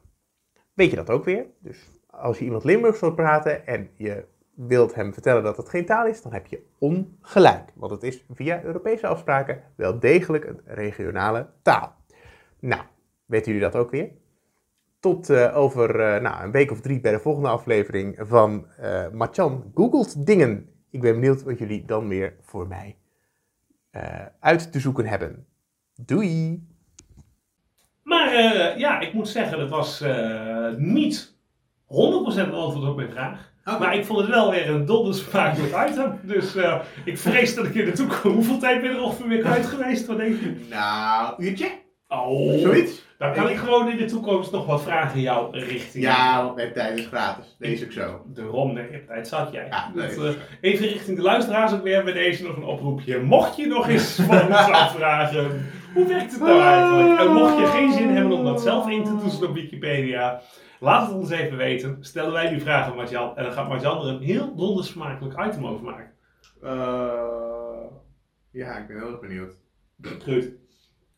Weet 0.74 0.90
je 0.90 0.96
dat 0.96 1.10
ook 1.10 1.24
weer? 1.26 1.46
Dus 1.60 1.90
als 2.08 2.38
je 2.40 2.46
iemand 2.46 2.64
Limburgs 2.64 3.00
wilt 3.00 3.16
praten 3.16 3.68
en 3.68 3.90
je 3.98 4.30
wilt 4.68 4.96
hem 4.96 5.14
vertellen 5.14 5.44
dat 5.44 5.58
het 5.58 5.70
geen 5.70 5.86
taal 5.86 6.08
is, 6.08 6.22
dan 6.22 6.34
heb 6.34 6.48
je 6.48 6.66
ongelijk. 6.78 7.72
Want 7.76 7.92
het 7.92 8.04
is 8.04 8.24
via 8.30 8.64
Europese 8.64 9.08
afspraken 9.08 9.62
wel 9.76 10.00
degelijk 10.00 10.46
een 10.46 10.62
regionale 10.66 11.50
taal. 11.62 11.96
Nou, 12.60 12.82
weten 13.26 13.52
jullie 13.52 13.70
dat 13.70 13.82
ook 13.82 13.92
weer? 13.92 14.10
Tot 15.00 15.30
uh, 15.30 15.58
over 15.58 15.90
uh, 15.90 16.22
nou, 16.22 16.44
een 16.44 16.52
week 16.52 16.72
of 16.72 16.82
drie 16.82 17.00
bij 17.00 17.12
de 17.12 17.20
volgende 17.20 17.50
aflevering 17.50 18.16
van 18.20 18.68
uh, 18.80 19.10
Machan 19.10 19.72
Googelt 19.74 20.26
Dingen. 20.26 20.70
Ik 20.90 21.02
ben 21.02 21.14
benieuwd 21.14 21.44
wat 21.44 21.60
jullie 21.60 21.86
dan 21.86 22.08
weer 22.08 22.36
voor 22.42 22.68
mij 22.68 22.96
uit 24.40 24.72
te 24.72 24.80
zoeken 24.80 25.06
hebben. 25.06 25.48
Doei! 25.96 26.68
Maar 28.04 28.34
ja, 28.80 29.00
ik 29.00 29.14
moet 29.14 29.28
zeggen, 29.28 29.58
dat 29.58 29.70
was 29.70 30.04
niet 30.78 31.36
100% 31.92 31.94
een 31.94 32.54
antwoord 32.54 32.90
op 32.90 32.96
mijn 32.96 33.12
vraag. 33.12 33.52
Okay. 33.66 33.80
Maar 33.80 33.96
ik 33.96 34.06
vond 34.06 34.20
het 34.20 34.30
wel 34.30 34.52
weer 34.52 34.70
een 34.70 34.86
dondersmakelijk 34.86 35.90
item. 35.90 36.20
Dus 36.24 36.56
uh, 36.56 36.80
ik 37.06 37.18
vrees 37.18 37.56
dat 37.56 37.66
ik 37.66 37.76
in 37.76 37.86
de 37.86 37.92
toekomst... 37.92 38.36
Hoeveel 38.36 38.58
tijd 38.58 38.82
ben 38.82 38.92
er 38.92 39.02
ongeveer 39.02 39.28
weer 39.28 39.42
kwijt 39.42 39.66
geweest? 39.66 40.06
Wat 40.06 40.18
denk 40.18 40.40
je? 40.40 40.56
Nou, 40.70 41.44
uurtje. 41.44 41.72
Oh. 42.08 42.60
Zoiets. 42.60 43.10
Dan 43.18 43.34
kan 43.34 43.50
ik 43.50 43.58
gewoon 43.58 43.90
in 43.90 43.98
de 43.98 44.06
toekomst 44.06 44.52
nog 44.52 44.66
wat 44.66 44.84
vragen 44.84 45.16
in 45.16 45.22
jouw 45.22 45.50
richting. 45.52 46.04
Ja, 46.04 46.54
webtijd 46.54 47.00
is 47.00 47.06
gratis. 47.06 47.56
Deze 47.60 47.86
ook 47.86 47.92
zo. 47.92 48.22
De 48.34 48.74
webtijd 48.92 49.28
zat 49.28 49.52
jij. 49.52 49.68
Ja, 49.70 49.92
uh, 49.96 50.34
even 50.62 50.88
richting 50.88 51.18
de 51.18 51.24
luisteraars 51.24 51.74
ook 51.74 51.84
weer 51.84 52.04
bij 52.04 52.14
deze 52.14 52.44
nog 52.44 52.56
een 52.56 52.64
oproepje. 52.64 53.20
Mocht 53.20 53.56
je 53.56 53.68
nog 53.68 53.90
eens 53.90 54.20
van 54.28 54.42
ons 54.42 54.56
afvragen, 54.56 55.66
hoe 55.94 56.08
werkt 56.08 56.32
het 56.32 56.42
nou 56.42 56.62
eigenlijk? 56.62 57.20
En 57.20 57.32
mocht 57.32 57.58
je 57.58 57.66
geen 57.66 57.92
zin 57.92 58.10
hebben 58.10 58.38
om 58.38 58.44
dat 58.44 58.62
zelf 58.62 58.90
in 58.90 59.04
te 59.04 59.18
toetsen 59.22 59.48
op 59.48 59.54
Wikipedia... 59.54 60.42
Laat 60.82 61.08
het 61.08 61.16
ons 61.16 61.30
even 61.30 61.58
weten. 61.58 61.98
Stellen 62.00 62.32
wij 62.32 62.52
nu 62.52 62.60
vragen 62.60 62.92
aan 62.92 62.98
Marjan. 62.98 63.38
En 63.38 63.44
dan 63.44 63.54
gaat 63.54 63.68
Marjan 63.68 64.02
er 64.02 64.08
een 64.08 64.22
heel 64.22 64.56
dondersmakelijk 64.56 65.46
item 65.48 65.66
over 65.66 65.84
maken. 65.84 66.12
Uh, 66.64 67.84
ja, 68.52 68.78
ik 68.78 68.88
ben 68.88 68.98
heel 68.98 69.12
erg 69.12 69.20
benieuwd. 69.20 69.60
Goed. 70.24 70.52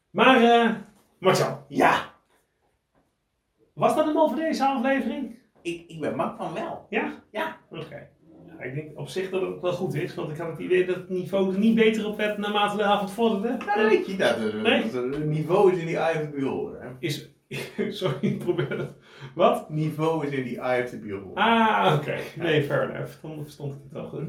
Maar, 0.09 0.41
uh, 0.41 0.71
Marjan. 1.19 1.57
Ja. 1.67 2.13
Was 3.73 3.95
dat 3.95 4.05
hem 4.05 4.17
al 4.17 4.27
voor 4.27 4.37
deze 4.37 4.65
aflevering? 4.65 5.39
Ik, 5.61 5.87
ik 5.87 5.99
ben 5.99 6.15
mak 6.15 6.37
van 6.37 6.53
wel. 6.53 6.85
Ja? 6.89 7.23
Ja. 7.31 7.57
Oké. 7.69 7.81
Okay. 7.81 8.09
Ja, 8.47 8.63
ik 8.63 8.75
denk 8.75 8.99
op 8.99 9.07
zich 9.07 9.29
dat 9.29 9.41
het 9.41 9.61
wel 9.61 9.73
goed 9.73 9.93
is, 9.93 10.15
want 10.15 10.31
ik 10.31 10.37
had 10.37 10.49
het 10.49 10.59
idee 10.59 10.85
dat 10.85 10.95
het 10.95 11.09
niveau 11.09 11.53
er 11.53 11.59
niet 11.59 11.75
beter 11.75 12.07
op 12.07 12.17
werd 12.17 12.37
naarmate 12.37 12.77
de 12.77 12.83
avond 12.83 13.11
vorderde. 13.11 13.65
Nou, 13.65 13.81
dat 13.81 13.89
weet 13.89 14.05
je 14.05 14.15
dat. 14.17 14.37
Het 14.37 14.61
nee? 14.61 15.25
niveau 15.25 15.71
is 15.71 15.77
in 15.77 15.85
die 15.85 15.95
the 15.95 16.29
beholder. 16.35 16.95
Is, 16.99 17.32
sorry, 17.99 18.17
ik 18.21 18.37
probeer 18.37 18.77
het. 18.77 18.91
Wat? 19.35 19.69
Niveau 19.69 20.27
is 20.27 20.33
in 20.33 20.43
die 20.43 20.59
eye 20.59 20.83
of 20.83 20.89
the 20.89 20.97
beholder. 20.97 21.43
Ah, 21.43 21.93
oké. 21.93 22.01
Okay. 22.01 22.21
Nee, 22.35 22.63
fair 22.63 22.89
enough. 22.89 23.21
Dan 23.21 23.41
verstond 23.41 23.73
ik 23.73 23.79
het 23.83 23.91
wel 23.91 24.07
goed. 24.07 24.27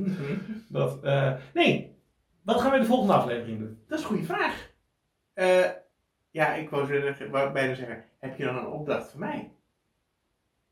dat, 0.68 1.04
uh, 1.04 1.32
nee, 1.54 1.96
wat 2.42 2.60
gaan 2.60 2.70
we 2.70 2.76
in 2.76 2.82
de 2.82 2.88
volgende 2.88 3.12
aflevering 3.12 3.58
doen? 3.58 3.78
Dat 3.88 3.98
is 3.98 4.04
een 4.04 4.10
goede 4.10 4.26
vraag. 4.26 4.72
Uh, 5.34 5.70
ja, 6.30 6.54
ik 6.54 6.70
wou, 6.70 6.86
zeggen, 6.86 7.30
wou 7.30 7.52
bijna 7.52 7.74
zeggen, 7.74 8.04
heb 8.18 8.36
je 8.36 8.44
dan 8.44 8.56
een 8.56 8.66
opdracht 8.66 9.10
voor 9.10 9.20
mij? 9.20 9.50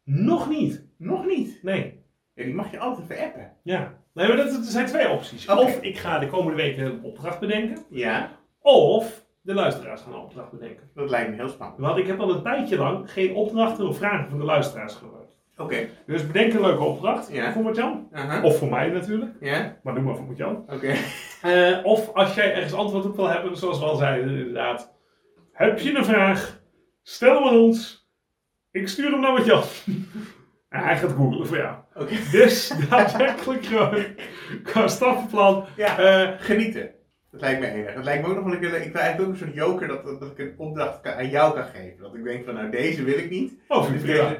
Nog 0.04 0.48
niet. 0.48 0.84
Nog 0.96 1.26
niet? 1.26 1.62
Nee. 1.62 2.04
Ja, 2.34 2.44
die 2.44 2.54
mag 2.54 2.70
je 2.70 2.78
altijd 2.78 3.06
verappen. 3.06 3.52
Ja. 3.62 3.94
Nee, 4.12 4.28
maar 4.28 4.36
dat, 4.36 4.54
er 4.54 4.62
zijn 4.62 4.86
twee 4.86 5.08
opties. 5.08 5.48
Okay. 5.48 5.64
Of 5.64 5.82
ik 5.82 5.98
ga 5.98 6.18
de 6.18 6.26
komende 6.26 6.56
weken 6.56 6.84
een 6.84 7.02
opdracht 7.02 7.40
bedenken. 7.40 7.84
Ja. 7.90 8.30
Of 8.60 9.21
de 9.42 9.54
luisteraars 9.54 10.02
gaan 10.02 10.12
een 10.12 10.18
opdracht 10.18 10.50
bedenken. 10.50 10.90
Dat 10.94 11.10
lijkt 11.10 11.30
me 11.30 11.36
heel 11.36 11.48
spannend. 11.48 11.80
Want 11.80 11.98
ik 11.98 12.06
heb 12.06 12.20
al 12.20 12.30
een 12.30 12.42
tijdje 12.42 12.76
lang 12.76 13.12
geen 13.12 13.34
opdrachten 13.34 13.86
of 13.86 13.96
vragen 13.96 14.28
van 14.28 14.38
de 14.38 14.44
luisteraars 14.44 14.94
gehoord. 14.94 15.36
Oké. 15.52 15.62
Okay. 15.62 15.90
Dus 16.06 16.26
bedenk 16.26 16.52
een 16.52 16.60
leuke 16.60 16.82
opdracht 16.82 17.32
ja. 17.32 17.52
voor 17.52 17.62
Martjan. 17.62 18.08
Uh 18.12 18.30
-huh. 18.30 18.44
Of 18.44 18.58
voor 18.58 18.68
mij 18.68 18.88
natuurlijk. 18.88 19.34
Ja. 19.40 19.76
Maar 19.82 19.94
doe 19.94 20.02
maar 20.02 20.16
voor 20.16 20.26
Martjan. 20.26 20.56
Oké. 20.56 20.74
Okay. 20.74 20.96
Uh, 21.46 21.84
of 21.84 22.14
als 22.14 22.34
jij 22.34 22.54
ergens 22.54 22.72
antwoord 22.72 23.04
op 23.04 23.16
wil 23.16 23.28
hebben, 23.28 23.56
zoals 23.56 23.78
we 23.78 23.84
al 23.84 23.96
zeiden 23.96 24.38
inderdaad. 24.38 24.94
Heb 25.52 25.78
je 25.78 25.96
een 25.96 26.04
vraag? 26.04 26.60
Stel 27.02 27.34
hem 27.34 27.48
aan 27.48 27.58
ons. 27.58 28.08
Ik 28.70 28.88
stuur 28.88 29.10
hem 29.10 29.20
naar 29.20 29.32
Martjan. 29.32 29.62
En 30.68 30.82
hij 30.82 30.98
gaat 30.98 31.12
googlen 31.12 31.46
voor 31.46 31.56
jou. 31.56 31.76
Okay. 31.94 32.18
Dus 32.30 32.74
daadwerkelijk 32.90 33.64
gewoon 33.64 34.04
qua 34.62 34.88
stappenplan. 34.88 35.64
Ja, 35.76 36.00
uh, 36.00 36.30
genieten. 36.38 36.90
Dat 37.32 37.40
lijkt 37.40 37.60
me 37.60 37.70
enig. 37.70 37.94
Dat 37.94 38.04
lijkt 38.04 38.22
me 38.22 38.28
ook 38.28 38.34
nog 38.34 38.44
wel 38.44 38.54
ik 38.54 38.60
wil 38.60 38.70
eigenlijk 38.72 39.20
ook 39.20 39.28
een 39.28 39.36
soort 39.36 39.54
joker 39.54 39.88
dat, 39.88 40.04
dat, 40.04 40.20
dat 40.20 40.30
ik 40.30 40.38
een 40.38 40.54
opdracht 40.56 41.00
kan, 41.00 41.12
aan 41.12 41.28
jou 41.28 41.54
kan 41.54 41.64
geven. 41.64 42.02
Dat 42.02 42.14
ik 42.14 42.24
denk 42.24 42.44
van 42.44 42.54
nou 42.54 42.70
deze 42.70 43.04
wil 43.04 43.18
ik 43.18 43.30
niet. 43.30 43.52
Oh, 43.68 43.84
vind 43.84 44.00
ik 44.00 44.06
dus, 44.06 44.16
deze, 44.16 44.36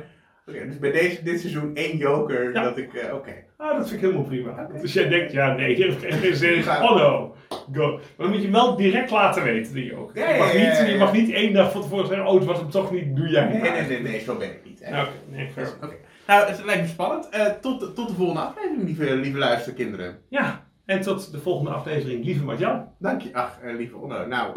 okay, 0.46 0.66
dus 0.66 0.78
bij 0.78 0.92
deze, 0.92 1.22
dit 1.22 1.40
seizoen 1.40 1.74
één 1.74 1.96
joker 1.96 2.52
ja. 2.52 2.62
dat 2.62 2.78
ik, 2.78 2.92
uh, 2.92 3.04
oké. 3.04 3.14
Okay. 3.14 3.44
Ah, 3.56 3.76
dat 3.76 3.88
vind 3.88 4.02
ik 4.02 4.08
helemaal 4.08 4.28
prima. 4.28 4.50
Okay. 4.50 4.80
Dus 4.80 4.92
jij 4.92 5.08
denkt, 5.08 5.32
ja 5.32 5.54
nee, 5.54 5.74
hier 5.74 5.88
ik 5.88 6.12
geen 6.12 6.36
zin 6.36 6.54
in. 6.54 6.64
Oh 6.68 6.96
no, 6.96 7.34
go. 7.72 7.92
Maar 7.92 8.02
dan 8.16 8.28
moet 8.28 8.36
je 8.36 8.42
hem 8.42 8.52
wel 8.52 8.76
direct 8.76 9.10
laten 9.10 9.42
weten, 9.42 9.74
die 9.74 9.84
joker. 9.84 10.28
Je, 10.28 10.38
mag 10.38 10.52
ja, 10.52 10.60
ja, 10.60 10.82
niet, 10.82 10.90
je 10.90 10.98
mag 10.98 11.12
niet 11.12 11.32
één 11.32 11.52
dag 11.52 11.72
van 11.72 11.82
tevoren 11.82 12.06
zeggen, 12.06 12.26
oh 12.26 12.34
het 12.34 12.44
was 12.44 12.58
hem 12.58 12.70
toch 12.70 12.92
niet, 12.92 13.16
doe 13.16 13.28
jij 13.28 13.48
Nee, 13.48 13.70
nee, 13.70 13.86
nee, 13.86 14.02
nee, 14.02 14.20
zo 14.20 14.36
ben 14.36 14.50
ik 14.50 14.64
niet. 14.64 14.80
Oké, 14.80 15.08
nee. 15.28 15.50
Oké. 15.82 15.96
Nou, 16.26 16.48
het 16.48 16.64
lijkt 16.64 16.82
me 16.82 16.88
spannend. 16.88 17.28
Uh, 17.34 17.46
tot, 17.46 17.94
tot 17.94 18.08
de 18.08 18.14
volgende 18.14 18.40
aflevering, 18.40 18.84
lieve, 18.84 19.16
lieve 19.16 19.38
luisterkinderen. 19.38 20.18
Ja, 20.28 20.66
en 20.84 21.00
tot 21.00 21.32
de 21.32 21.38
volgende 21.38 21.70
aflevering, 21.70 22.24
lieve 22.24 22.44
Marjan. 22.44 22.88
Dank 22.98 23.22
je. 23.22 23.34
Ach, 23.34 23.60
eh, 23.60 23.76
lieve 23.76 23.96
Onno. 23.96 24.26
Nou, 24.26 24.52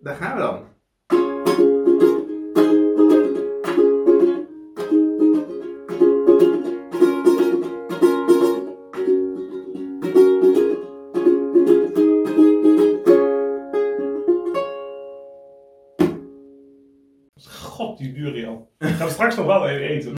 daar 0.00 0.14
gaan 0.14 0.34
we 0.34 0.40
dan. 0.40 0.72
God, 17.48 17.98
die 17.98 18.12
duurde 18.12 18.46
al. 18.46 18.72
Ik 18.78 18.88
ga 18.88 19.08
straks 19.08 19.36
nog 19.36 19.46
wel 19.46 19.68
even 19.68 19.86
eten. 19.86 20.12